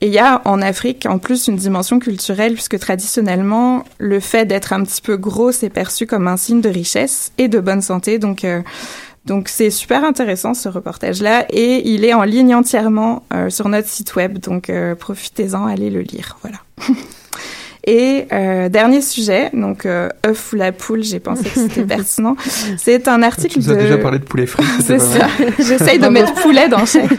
Et 0.00 0.08
il 0.08 0.12
y 0.12 0.18
a 0.18 0.42
en 0.44 0.60
Afrique 0.60 1.06
en 1.06 1.18
plus 1.18 1.46
une 1.46 1.54
dimension 1.54 2.00
culturelle 2.00 2.54
puisque 2.54 2.80
traditionnellement 2.80 3.84
le 3.98 4.18
fait 4.18 4.44
d'être 4.44 4.72
un 4.72 4.82
petit 4.82 5.00
peu 5.00 5.16
gros 5.16 5.52
c'est 5.52 5.70
perçu 5.70 6.06
comme 6.06 6.26
un 6.26 6.36
signe 6.36 6.60
de 6.60 6.68
richesse 6.68 7.30
et 7.38 7.46
de 7.46 7.60
bonne 7.60 7.80
santé. 7.80 8.18
Donc 8.18 8.44
euh, 8.44 8.60
donc 9.26 9.48
c'est 9.48 9.70
super 9.70 10.02
intéressant 10.04 10.52
ce 10.54 10.68
reportage 10.68 11.22
là 11.22 11.46
et 11.50 11.88
il 11.88 12.04
est 12.04 12.14
en 12.14 12.24
ligne 12.24 12.54
entièrement 12.54 13.22
sur 13.48 13.68
notre 13.68 13.88
site 13.88 14.16
web. 14.16 14.38
Donc 14.38 14.70
profitez-en, 14.98 15.64
allez 15.64 15.88
le 15.88 16.00
lire. 16.00 16.36
Voilà. 16.42 16.58
Et 17.86 18.26
euh, 18.32 18.70
dernier 18.70 19.02
sujet, 19.02 19.50
donc 19.52 19.84
euh, 19.84 20.08
œuf 20.26 20.52
ou 20.52 20.56
la 20.56 20.72
poule, 20.72 21.02
j'ai 21.02 21.20
pensé 21.20 21.44
que 21.44 21.60
c'était 21.60 21.82
pertinent. 21.86 22.34
C'est 22.78 23.08
un 23.08 23.22
article 23.22 23.60
tu 23.60 23.68
nous 23.68 23.74
de. 23.74 23.80
déjà 23.80 23.98
parlé 23.98 24.18
de 24.18 24.24
poulet 24.24 24.46
frit. 24.46 24.64
C'est 24.80 24.98
ça. 24.98 25.28
J'essaye 25.58 25.98
de 25.98 26.08
mettre 26.08 26.32
poulet 26.34 26.68
dans 26.68 26.86
chaque 26.86 27.12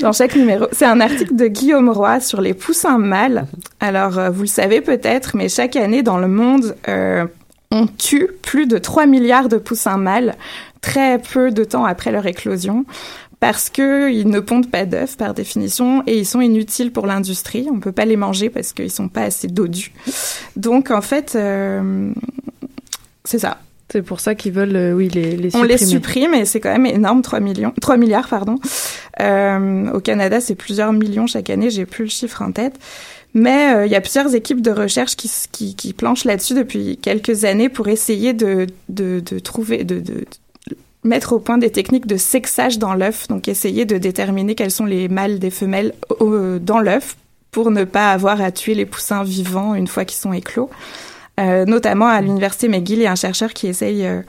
dans 0.00 0.12
chaque 0.12 0.34
numéro. 0.34 0.66
C'est 0.72 0.86
un 0.86 1.00
article 1.00 1.36
de 1.36 1.46
Guillaume 1.46 1.90
Roy 1.90 2.18
sur 2.18 2.40
les 2.40 2.54
poussins 2.54 2.98
mâles. 2.98 3.46
Alors 3.78 4.18
euh, 4.18 4.30
vous 4.30 4.42
le 4.42 4.48
savez 4.48 4.80
peut-être, 4.80 5.36
mais 5.36 5.48
chaque 5.48 5.76
année 5.76 6.02
dans 6.02 6.18
le 6.18 6.28
monde, 6.28 6.74
euh, 6.88 7.26
on 7.70 7.86
tue 7.86 8.28
plus 8.42 8.66
de 8.66 8.78
3 8.78 9.06
milliards 9.06 9.48
de 9.48 9.58
poussins 9.58 9.98
mâles 9.98 10.34
très 10.80 11.18
peu 11.18 11.50
de 11.50 11.64
temps 11.64 11.84
après 11.84 12.10
leur 12.10 12.26
éclosion 12.26 12.84
parce 13.40 13.70
que 13.70 14.10
ils 14.10 14.28
ne 14.28 14.40
pondent 14.40 14.70
pas 14.70 14.84
d'œufs 14.84 15.16
par 15.16 15.32
définition 15.34 16.02
et 16.06 16.18
ils 16.18 16.26
sont 16.26 16.40
inutiles 16.40 16.90
pour 16.92 17.06
l'industrie. 17.06 17.68
On 17.72 17.78
peut 17.80 17.92
pas 17.92 18.04
les 18.04 18.16
manger 18.16 18.50
parce 18.50 18.72
qu'ils 18.72 18.90
sont 18.90 19.08
pas 19.08 19.22
assez 19.22 19.46
dodus. 19.48 19.92
Donc 20.56 20.90
en 20.90 21.00
fait, 21.02 21.34
euh, 21.36 22.12
c'est 23.24 23.38
ça. 23.38 23.58
C'est 23.90 24.02
pour 24.02 24.20
ça 24.20 24.34
qu'ils 24.34 24.52
veulent, 24.52 24.76
euh, 24.76 24.92
oui, 24.92 25.08
les, 25.08 25.34
les 25.36 25.48
On 25.56 25.62
supprimer. 25.62 25.68
les 25.68 25.78
supprime 25.78 26.34
et 26.34 26.44
c'est 26.44 26.60
quand 26.60 26.72
même 26.72 26.84
énorme, 26.84 27.22
3 27.22 27.40
millions, 27.40 27.72
3 27.80 27.96
milliards, 27.96 28.28
pardon. 28.28 28.56
Euh, 29.20 29.90
au 29.92 30.00
Canada, 30.00 30.40
c'est 30.40 30.54
plusieurs 30.56 30.92
millions 30.92 31.26
chaque 31.26 31.48
année, 31.48 31.70
j'ai 31.70 31.86
plus 31.86 32.04
le 32.04 32.10
chiffre 32.10 32.42
en 32.42 32.52
tête. 32.52 32.74
Mais 33.34 33.74
euh, 33.74 33.86
il 33.86 33.92
y 33.92 33.94
a 33.94 34.00
plusieurs 34.02 34.34
équipes 34.34 34.60
de 34.60 34.70
recherche 34.70 35.16
qui, 35.16 35.26
s- 35.28 35.48
qui, 35.50 35.74
qui 35.74 35.92
planchent 35.94 36.24
là-dessus 36.24 36.54
depuis 36.54 36.98
quelques 36.98 37.44
années 37.44 37.68
pour 37.70 37.88
essayer 37.88 38.32
de, 38.34 38.66
de, 38.90 39.20
de 39.24 39.38
trouver, 39.38 39.84
de 39.84 40.02
mettre 41.08 41.32
au 41.32 41.38
point 41.38 41.58
des 41.58 41.70
techniques 41.70 42.06
de 42.06 42.16
sexage 42.16 42.78
dans 42.78 42.94
l'œuf, 42.94 43.28
donc 43.28 43.48
essayer 43.48 43.84
de 43.84 43.98
déterminer 43.98 44.54
quels 44.54 44.70
sont 44.70 44.84
les 44.84 45.08
mâles 45.08 45.38
des 45.38 45.50
femelles 45.50 45.94
euh, 46.20 46.58
dans 46.58 46.78
l'œuf 46.78 47.16
pour 47.50 47.70
ne 47.70 47.84
pas 47.84 48.12
avoir 48.12 48.40
à 48.40 48.52
tuer 48.52 48.74
les 48.74 48.86
poussins 48.86 49.24
vivants 49.24 49.74
une 49.74 49.86
fois 49.86 50.04
qu'ils 50.04 50.18
sont 50.18 50.32
éclos. 50.32 50.70
Euh, 51.40 51.64
notamment 51.64 52.06
à 52.06 52.20
l'université 52.20 52.68
McGill, 52.68 52.98
il 52.98 53.02
y 53.02 53.06
a 53.06 53.12
un 53.12 53.16
chercheur 53.16 53.52
qui 53.52 53.68
essaye 53.68 54.06
euh, 54.06 54.22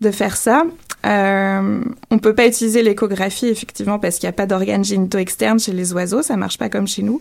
de 0.00 0.10
faire 0.10 0.36
ça. 0.36 0.64
Euh, 1.04 1.80
on 2.10 2.18
peut 2.18 2.34
pas 2.34 2.46
utiliser 2.46 2.82
l'échographie 2.82 3.48
effectivement 3.48 3.98
parce 3.98 4.18
qu'il 4.18 4.28
n'y 4.28 4.30
a 4.30 4.36
pas 4.36 4.46
d'organes 4.46 4.84
génitaux 4.84 5.18
externes 5.18 5.58
chez 5.58 5.72
les 5.72 5.92
oiseaux, 5.92 6.22
ça 6.22 6.36
marche 6.36 6.58
pas 6.58 6.68
comme 6.68 6.86
chez 6.86 7.02
nous. 7.02 7.20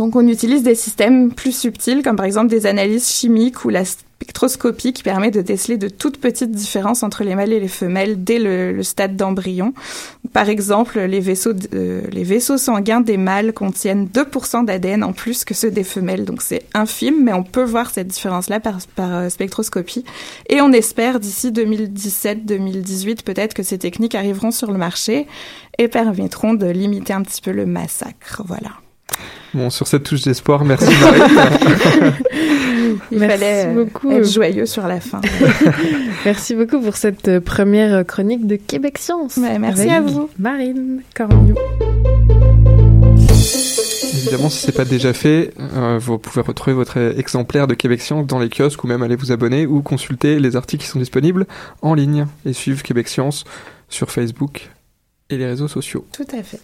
Donc 0.00 0.16
on 0.16 0.26
utilise 0.26 0.62
des 0.62 0.74
systèmes 0.74 1.30
plus 1.30 1.54
subtils 1.54 2.02
comme 2.02 2.16
par 2.16 2.24
exemple 2.24 2.48
des 2.48 2.64
analyses 2.64 3.06
chimiques 3.06 3.66
ou 3.66 3.68
la 3.68 3.84
spectroscopie 3.84 4.94
qui 4.94 5.02
permet 5.02 5.30
de 5.30 5.42
déceler 5.42 5.76
de 5.76 5.90
toutes 5.90 6.18
petites 6.18 6.52
différences 6.52 7.02
entre 7.02 7.22
les 7.22 7.34
mâles 7.34 7.52
et 7.52 7.60
les 7.60 7.68
femelles 7.68 8.24
dès 8.24 8.38
le, 8.38 8.72
le 8.72 8.82
stade 8.82 9.14
d'embryon. 9.14 9.74
Par 10.32 10.48
exemple, 10.48 10.98
les 11.00 11.20
vaisseaux, 11.20 11.52
euh, 11.74 12.00
les 12.12 12.24
vaisseaux 12.24 12.56
sanguins 12.56 13.02
des 13.02 13.18
mâles 13.18 13.52
contiennent 13.52 14.06
2% 14.06 14.64
d'ADN 14.64 15.04
en 15.04 15.12
plus 15.12 15.44
que 15.44 15.52
ceux 15.52 15.70
des 15.70 15.84
femelles, 15.84 16.24
donc 16.24 16.40
c'est 16.40 16.62
infime, 16.72 17.22
mais 17.22 17.34
on 17.34 17.42
peut 17.42 17.64
voir 17.64 17.90
cette 17.90 18.08
différence-là 18.08 18.58
par, 18.58 18.78
par 18.96 19.14
euh, 19.14 19.28
spectroscopie. 19.28 20.06
Et 20.48 20.62
on 20.62 20.72
espère 20.72 21.20
d'ici 21.20 21.50
2017-2018 21.50 23.22
peut-être 23.22 23.52
que 23.52 23.62
ces 23.62 23.76
techniques 23.76 24.14
arriveront 24.14 24.50
sur 24.50 24.72
le 24.72 24.78
marché 24.78 25.26
et 25.76 25.88
permettront 25.88 26.54
de 26.54 26.68
limiter 26.68 27.12
un 27.12 27.20
petit 27.20 27.42
peu 27.42 27.52
le 27.52 27.66
massacre. 27.66 28.40
Voilà. 28.46 28.79
Bon, 29.54 29.68
sur 29.70 29.86
cette 29.86 30.04
touche 30.04 30.22
d'espoir, 30.22 30.64
merci 30.64 30.88
Marie. 31.00 31.20
Il 33.12 33.18
Merci 33.18 33.38
fallait 33.38 33.66
euh, 33.66 33.84
beaucoup. 33.84 34.10
être 34.10 34.28
joyeux 34.30 34.66
sur 34.66 34.86
la 34.86 35.00
fin. 35.00 35.20
Merci 36.24 36.54
beaucoup 36.54 36.80
pour 36.80 36.96
cette 36.96 37.28
euh, 37.28 37.40
première 37.40 38.04
chronique 38.06 38.46
de 38.46 38.56
Québec 38.56 38.98
Science. 38.98 39.36
Ouais, 39.36 39.58
merci 39.58 39.82
Avec 39.82 39.92
à 39.92 40.00
vous. 40.00 40.28
Marine 40.38 41.02
Cornu. 41.14 41.54
Évidemment, 44.12 44.48
si 44.48 44.58
c'est 44.58 44.72
pas 44.72 44.84
déjà 44.84 45.12
fait, 45.12 45.52
euh, 45.76 45.98
vous 46.00 46.18
pouvez 46.18 46.42
retrouver 46.42 46.74
votre 46.74 46.98
exemplaire 46.98 47.66
de 47.66 47.74
Québec 47.74 48.00
Science 48.00 48.26
dans 48.26 48.38
les 48.38 48.48
kiosques 48.48 48.82
ou 48.84 48.86
même 48.86 49.02
aller 49.02 49.16
vous 49.16 49.32
abonner 49.32 49.66
ou 49.66 49.82
consulter 49.82 50.38
les 50.38 50.56
articles 50.56 50.82
qui 50.84 50.88
sont 50.90 50.98
disponibles 50.98 51.46
en 51.82 51.94
ligne 51.94 52.26
et 52.44 52.52
suivre 52.52 52.82
Québec 52.82 53.08
Science 53.08 53.44
sur 53.88 54.10
Facebook 54.10 54.70
et 55.30 55.36
les 55.36 55.46
réseaux 55.46 55.68
sociaux. 55.68 56.06
Tout 56.12 56.26
à 56.36 56.42
fait. 56.42 56.60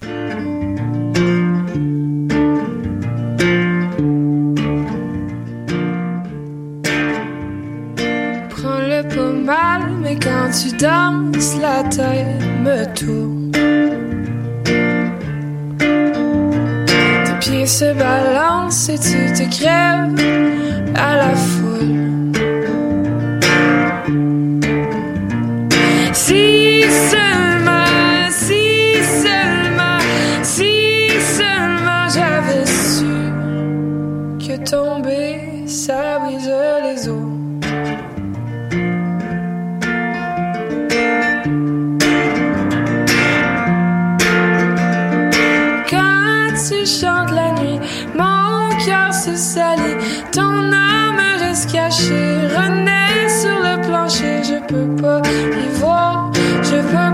Mal, 9.18 9.82
mais 10.02 10.18
quand 10.18 10.50
tu 10.50 10.76
danses, 10.76 11.56
la 11.58 11.82
tête 11.84 12.42
me 12.62 12.84
tourne. 12.94 13.50
Tes 17.24 17.32
pieds 17.40 17.66
se 17.66 17.94
balancent 17.94 18.90
et 18.90 18.98
tu 18.98 19.32
te 19.32 19.48
crèves 19.48 20.20
à 20.94 21.16
la 21.16 21.34
foule. 21.34 22.05
Chantes 46.86 47.32
la 47.32 47.50
nuit, 47.60 47.80
mon 48.14 48.68
cœur 48.86 49.12
se 49.12 49.34
salit, 49.34 49.96
ton 50.30 50.70
âme 50.72 51.20
reste 51.40 51.72
cachée, 51.72 52.46
renaît 52.46 53.28
sur 53.28 53.58
le 53.58 53.84
plancher. 53.84 54.44
Je 54.44 54.64
peux 54.68 55.02
pas 55.02 55.20
y 55.26 55.68
voir, 55.80 56.30
je 56.62 56.76
peux 56.76 57.05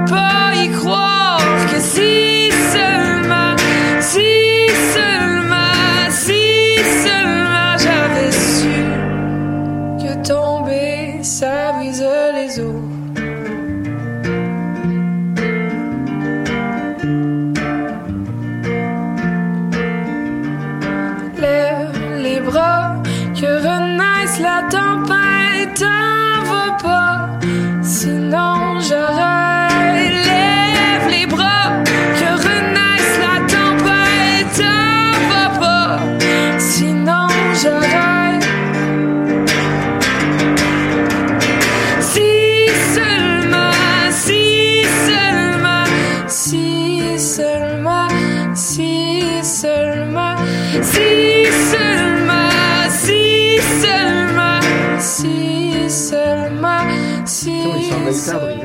si 58.12 58.20
seulement 58.20 58.48
j'avais 58.48 58.61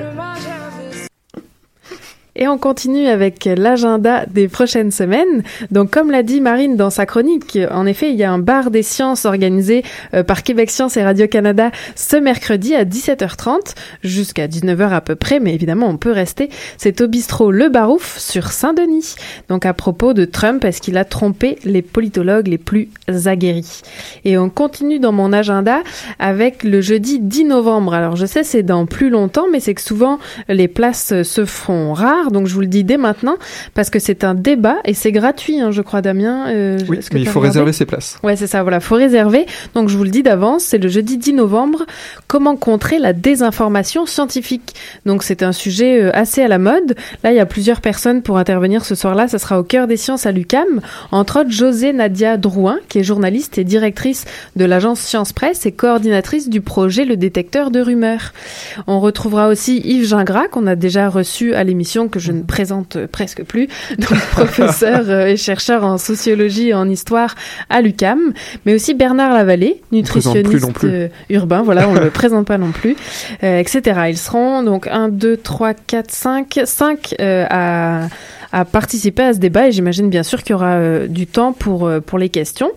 Et 2.48 2.50
on 2.50 2.58
continue 2.58 3.08
avec 3.08 3.44
l'agenda 3.44 4.26
des 4.26 4.48
prochaines 4.48 4.92
semaines. 4.92 5.44
Donc, 5.70 5.92
comme 5.92 6.12
l'a 6.12 6.24
dit 6.24 6.40
Marine 6.40 6.78
dans 6.78 6.90
sa 6.90 7.06
chronique, 7.06 7.60
en 7.72 7.86
effet, 7.86 8.10
il 8.10 8.16
y 8.16 8.24
a 8.24 8.32
un 8.32 8.40
bar 8.40 8.72
des 8.72 8.84
sciences 8.84 9.26
organisé 9.26 9.84
euh, 10.14 10.24
par 10.24 10.44
Québec 10.44 10.72
Science 10.72 10.96
et 10.96 11.04
Radio-Canada 11.04 11.72
ce 11.98 12.16
mercredi 12.16 12.74
à 12.74 12.86
17h30 12.86 13.76
jusqu'à 14.02 14.48
19h 14.48 14.92
à 14.92 15.02
peu 15.02 15.16
près, 15.16 15.42
mais 15.42 15.54
évidemment, 15.54 15.88
on 15.88 15.98
peut 15.98 16.14
rester. 16.14 16.48
C'est 16.78 17.02
au 17.02 17.10
bistrot 17.10 17.52
Le 17.52 17.68
Barouf 17.68 18.18
sur 18.18 18.54
Saint-Denis. 18.54 19.16
Donc, 19.50 19.66
à 19.66 19.74
propos 19.74 20.14
de 20.14 20.24
Trump, 20.24 20.64
est-ce 20.64 20.80
qu'il 20.80 20.98
a 20.98 21.04
trompé 21.04 21.60
les 21.66 21.82
politologues 21.82 22.48
les 22.48 22.58
plus 22.58 22.88
aguerris? 23.26 23.82
Et 24.24 24.38
on 24.38 24.50
continue 24.50 25.00
dans 25.00 25.12
mon 25.12 25.34
agenda 25.34 25.80
avec 26.18 26.64
le 26.64 26.80
jeudi 26.80 27.20
10 27.20 27.44
novembre. 27.44 27.94
Alors, 27.94 28.16
je 28.16 28.26
sais, 28.26 28.46
c'est 28.46 28.64
dans 28.64 28.86
plus 28.86 29.10
longtemps, 29.10 29.48
mais 29.52 29.60
c'est 29.60 29.74
que 29.74 29.82
souvent, 29.82 30.18
les 30.48 30.70
places 30.70 31.24
se 31.24 31.44
font 31.44 31.92
rares. 31.92 32.32
Donc, 32.38 32.46
je 32.46 32.54
vous 32.54 32.62
le 32.62 32.68
dis 32.68 32.84
dès 32.84 32.98
maintenant 32.98 33.38
parce 33.74 33.90
que 33.90 33.98
c'est 33.98 34.24
un 34.24 34.36
débat 34.36 34.76
et 34.86 34.94
c'est 34.94 35.12
gratuit, 35.12 35.60
hein, 35.60 35.72
je 35.72 35.82
crois, 35.82 36.04
Damien. 36.04 36.50
Euh, 36.50 36.78
Oui, 36.88 37.00
mais 37.12 37.22
il 37.22 37.28
faut 37.28 37.40
réserver 37.40 37.74
ses 37.74 37.88
places. 37.88 38.20
Ouais, 38.22 38.36
c'est 38.36 38.46
ça, 38.46 38.62
voilà, 38.62 38.80
faut 38.80 38.94
réserver. 38.94 39.48
Donc 39.74 39.90
je 39.90 39.98
vous 39.98 40.04
le 40.04 40.12
dis 40.12 40.22
d'avance, 40.22 40.64
c'est 40.64 40.78
le 40.78 40.88
jeudi 40.88 41.18
10 41.18 41.34
novembre. 41.34 41.88
Comment 42.28 42.56
contrer 42.56 43.00
la 43.00 43.14
désinformation 43.14 44.06
scientifique 44.06 44.76
Donc 45.08 45.24
c'est 45.24 45.42
un 45.42 45.52
sujet 45.52 46.04
euh, 46.04 46.12
assez 46.14 46.44
à 46.44 46.48
la 46.48 46.60
mode. 46.60 46.96
Là, 47.24 47.32
il 47.32 47.36
y 47.36 47.40
a 47.40 47.48
plusieurs 47.48 47.82
personnes 47.82 48.22
pour 48.22 48.38
intervenir 48.38 48.86
ce 48.86 48.94
soir-là. 48.94 49.28
Ça 49.28 49.40
sera 49.40 49.60
au 49.60 49.64
cœur 49.64 49.88
des 49.88 49.98
sciences 49.98 50.28
à 50.28 50.32
l'UCAM. 50.32 50.82
Entre 51.12 51.40
autres, 51.40 51.50
José 51.50 51.92
Nadia 51.92 52.38
Drouin, 52.38 52.78
qui 52.88 53.00
est 53.00 53.04
journaliste 53.04 53.58
et 53.58 53.64
directrice 53.64 54.26
de 54.56 54.66
l'agence 54.66 55.00
Science 55.00 55.34
Presse 55.34 55.66
et 55.66 55.72
coordinatrice 55.72 56.50
du 56.50 56.62
projet 56.62 57.04
Le 57.04 57.18
détecteur 57.18 57.72
de 57.72 57.82
rumeurs. 57.82 58.34
On 58.86 59.00
retrouvera 59.00 59.48
aussi 59.48 59.82
Yves 59.84 60.06
Gingras, 60.08 60.50
qu'on 60.50 60.68
a 60.68 60.76
déjà 60.76 61.10
reçu 61.10 61.56
à 61.56 61.64
l'émission, 61.64 62.08
que 62.10 62.20
je 62.20 62.27
ne 62.32 62.44
présente 62.44 63.06
presque 63.08 63.44
plus, 63.44 63.68
donc 63.98 64.20
professeur 64.32 65.10
euh, 65.10 65.28
et 65.28 65.38
chercheur 65.38 65.84
en 65.84 65.98
sociologie 65.98 66.70
et 66.70 66.74
en 66.74 66.90
histoire 66.90 67.36
à 67.70 67.82
l'UCAM, 67.82 68.34
mais 68.66 68.74
aussi 68.74 68.94
Bernard 68.94 69.34
Lavallée, 69.34 69.82
plus 69.90 69.98
nutritionniste 69.98 70.74
plus. 70.74 70.90
euh, 70.90 71.08
urbain, 71.30 71.62
voilà, 71.62 71.88
on 71.90 71.94
ne 71.94 72.00
le 72.00 72.10
présente 72.12 72.48
pas 72.48 72.58
non 72.58 72.72
plus, 72.72 72.96
euh, 73.44 73.60
etc. 73.60 74.02
Ils 74.10 74.18
seront 74.18 74.64
donc 74.64 74.88
1, 74.88 75.10
2, 75.10 75.38
3, 75.38 75.74
4, 75.74 76.12
5, 76.12 76.60
5 76.66 77.16
à, 77.20 78.08
à 78.52 78.66
participer 78.66 79.24
à 79.24 79.34
ce 79.34 79.40
débat 79.40 79.68
et 79.68 79.72
j'imagine 79.72 80.10
bien 80.10 80.24
sûr 80.24 80.44
qu'il 80.44 80.52
y 80.52 80.56
aura 80.56 80.76
euh, 80.76 81.08
du 81.08 81.28
temps 81.28 81.54
pour, 81.54 81.86
euh, 81.86 82.00
pour 82.00 82.18
les 82.18 82.30
questions. 82.30 82.72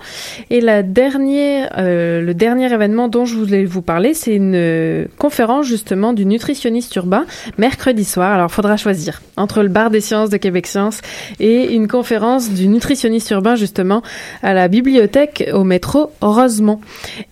Et 0.51 0.61
la 0.61 0.83
dernière, 0.83 1.73
euh, 1.79 2.21
le 2.21 2.35
dernier 2.35 2.73
événement 2.73 3.09
dont 3.09 3.25
je 3.25 3.37
voulais 3.37 3.65
vous 3.65 3.83
parler, 3.83 4.15
c'est 4.15 4.35
une 4.35 5.07
conférence 5.19 5.67
justement 5.67 6.13
du 6.13 6.27
nutritionniste 6.27 6.95
urbain 6.97 7.25
mercredi 7.59 8.05
soir. 8.05 8.33
Alors, 8.33 8.49
il 8.51 8.55
faudra 8.55 8.77
choisir 8.77 9.23
entre 9.37 9.63
le 9.63 9.69
bar 9.69 9.91
des 9.91 10.01
sciences 10.01 10.31
de 10.31 10.37
Québec 10.37 10.67
Science 10.67 11.01
et 11.39 11.75
une 11.75 11.89
conférence 11.89 12.51
du 12.51 12.69
nutritionniste 12.69 13.31
urbain 13.31 13.55
justement 13.57 14.03
à 14.43 14.55
la 14.55 14.69
bibliothèque 14.69 15.49
au 15.53 15.65
métro 15.65 16.13
Rosemont. 16.21 16.81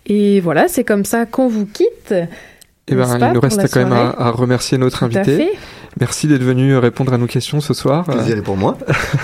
Et 0.07 0.41
voilà, 0.41 0.69
c'est 0.69 0.85
comme 0.85 1.05
ça 1.05 1.27
qu'on 1.27 1.49
vous 1.49 1.67
quitte. 1.67 2.15
Eh 2.91 2.95
ben, 2.95 3.19
il 3.21 3.33
nous 3.35 3.41
reste 3.41 3.73
quand 3.73 3.81
même 3.81 3.93
à, 3.93 4.15
à 4.19 4.31
remercier 4.31 4.79
notre 4.79 5.07
Tout 5.09 5.17
à 5.17 5.21
invité. 5.21 5.37
fait. 5.37 5.53
Merci 6.01 6.27
d'être 6.27 6.43
venu 6.43 6.77
répondre 6.77 7.13
à 7.13 7.19
nos 7.19 7.27
questions 7.27 7.61
ce 7.61 7.75
soir. 7.75 8.05
Plaisir 8.05 8.39
est 8.39 8.43
pour 8.43 8.57
moi. 8.57 8.77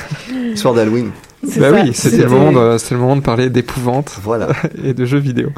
Soir 0.57 0.75
d'Halloween. 0.75 1.11
Bah 1.43 1.71
ça, 1.71 1.73
oui, 1.73 1.91
c'était 1.93 2.23
le 2.23 2.29
moment 2.31 2.53
de, 2.53 2.79
c'était 2.79 2.95
le 2.95 3.01
moment 3.01 3.17
de 3.17 3.21
parler 3.21 3.51
d'épouvante 3.51 4.19
Voilà. 4.23 4.49
et 4.85 4.95
de 4.95 5.05
jeux 5.05 5.19
vidéo. 5.19 5.51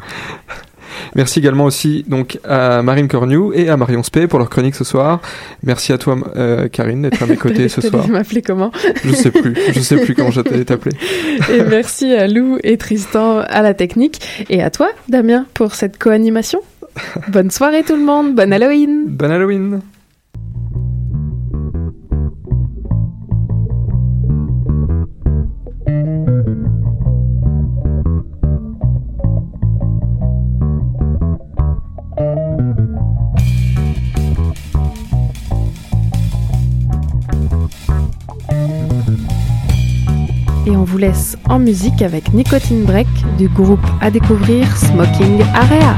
Merci 1.15 1.39
également 1.39 1.65
aussi 1.65 2.03
donc 2.07 2.39
à 2.43 2.81
Marine 2.81 3.07
Cornu 3.07 3.53
et 3.53 3.69
à 3.69 3.77
Marion 3.77 4.03
Spey 4.03 4.27
pour 4.27 4.39
leur 4.39 4.49
chronique 4.49 4.75
ce 4.75 4.83
soir. 4.83 5.21
Merci 5.63 5.93
à 5.93 5.97
toi 5.97 6.17
euh, 6.35 6.67
Karine 6.67 7.03
d'être 7.03 7.23
à 7.23 7.25
mes 7.25 7.37
côtés 7.37 7.69
ce 7.69 7.81
soir. 7.81 8.07
m'appeler 8.07 8.41
comment 8.41 8.71
Je 9.03 9.13
sais 9.13 9.31
plus, 9.31 9.55
je 9.73 9.79
sais 9.79 9.97
plus 9.97 10.13
comment 10.15 10.31
je 10.31 10.41
t'allais 10.41 10.65
t'appeler. 10.65 10.95
Et 11.51 11.61
merci 11.63 12.13
à 12.13 12.27
Lou 12.27 12.57
et 12.63 12.77
Tristan 12.77 13.39
à 13.39 13.61
la 13.61 13.73
technique. 13.73 14.45
Et 14.49 14.61
à 14.61 14.69
toi, 14.69 14.89
Damien, 15.07 15.45
pour 15.53 15.75
cette 15.75 15.97
co-animation. 15.97 16.59
Bonne 17.29 17.51
soirée 17.51 17.83
tout 17.83 17.95
le 17.95 18.03
monde, 18.03 18.35
bonne 18.35 18.51
Halloween 18.51 19.05
Bon 19.07 19.31
Halloween 19.31 19.81
vous 40.97 41.01
laisse 41.01 41.37
en 41.47 41.59
musique 41.59 42.01
avec 42.01 42.33
Nicotine 42.33 42.83
Break 42.83 43.07
du 43.37 43.47
groupe 43.49 43.85
à 44.01 44.09
découvrir 44.09 44.65
Smoking 44.75 45.43
Area. 45.53 45.95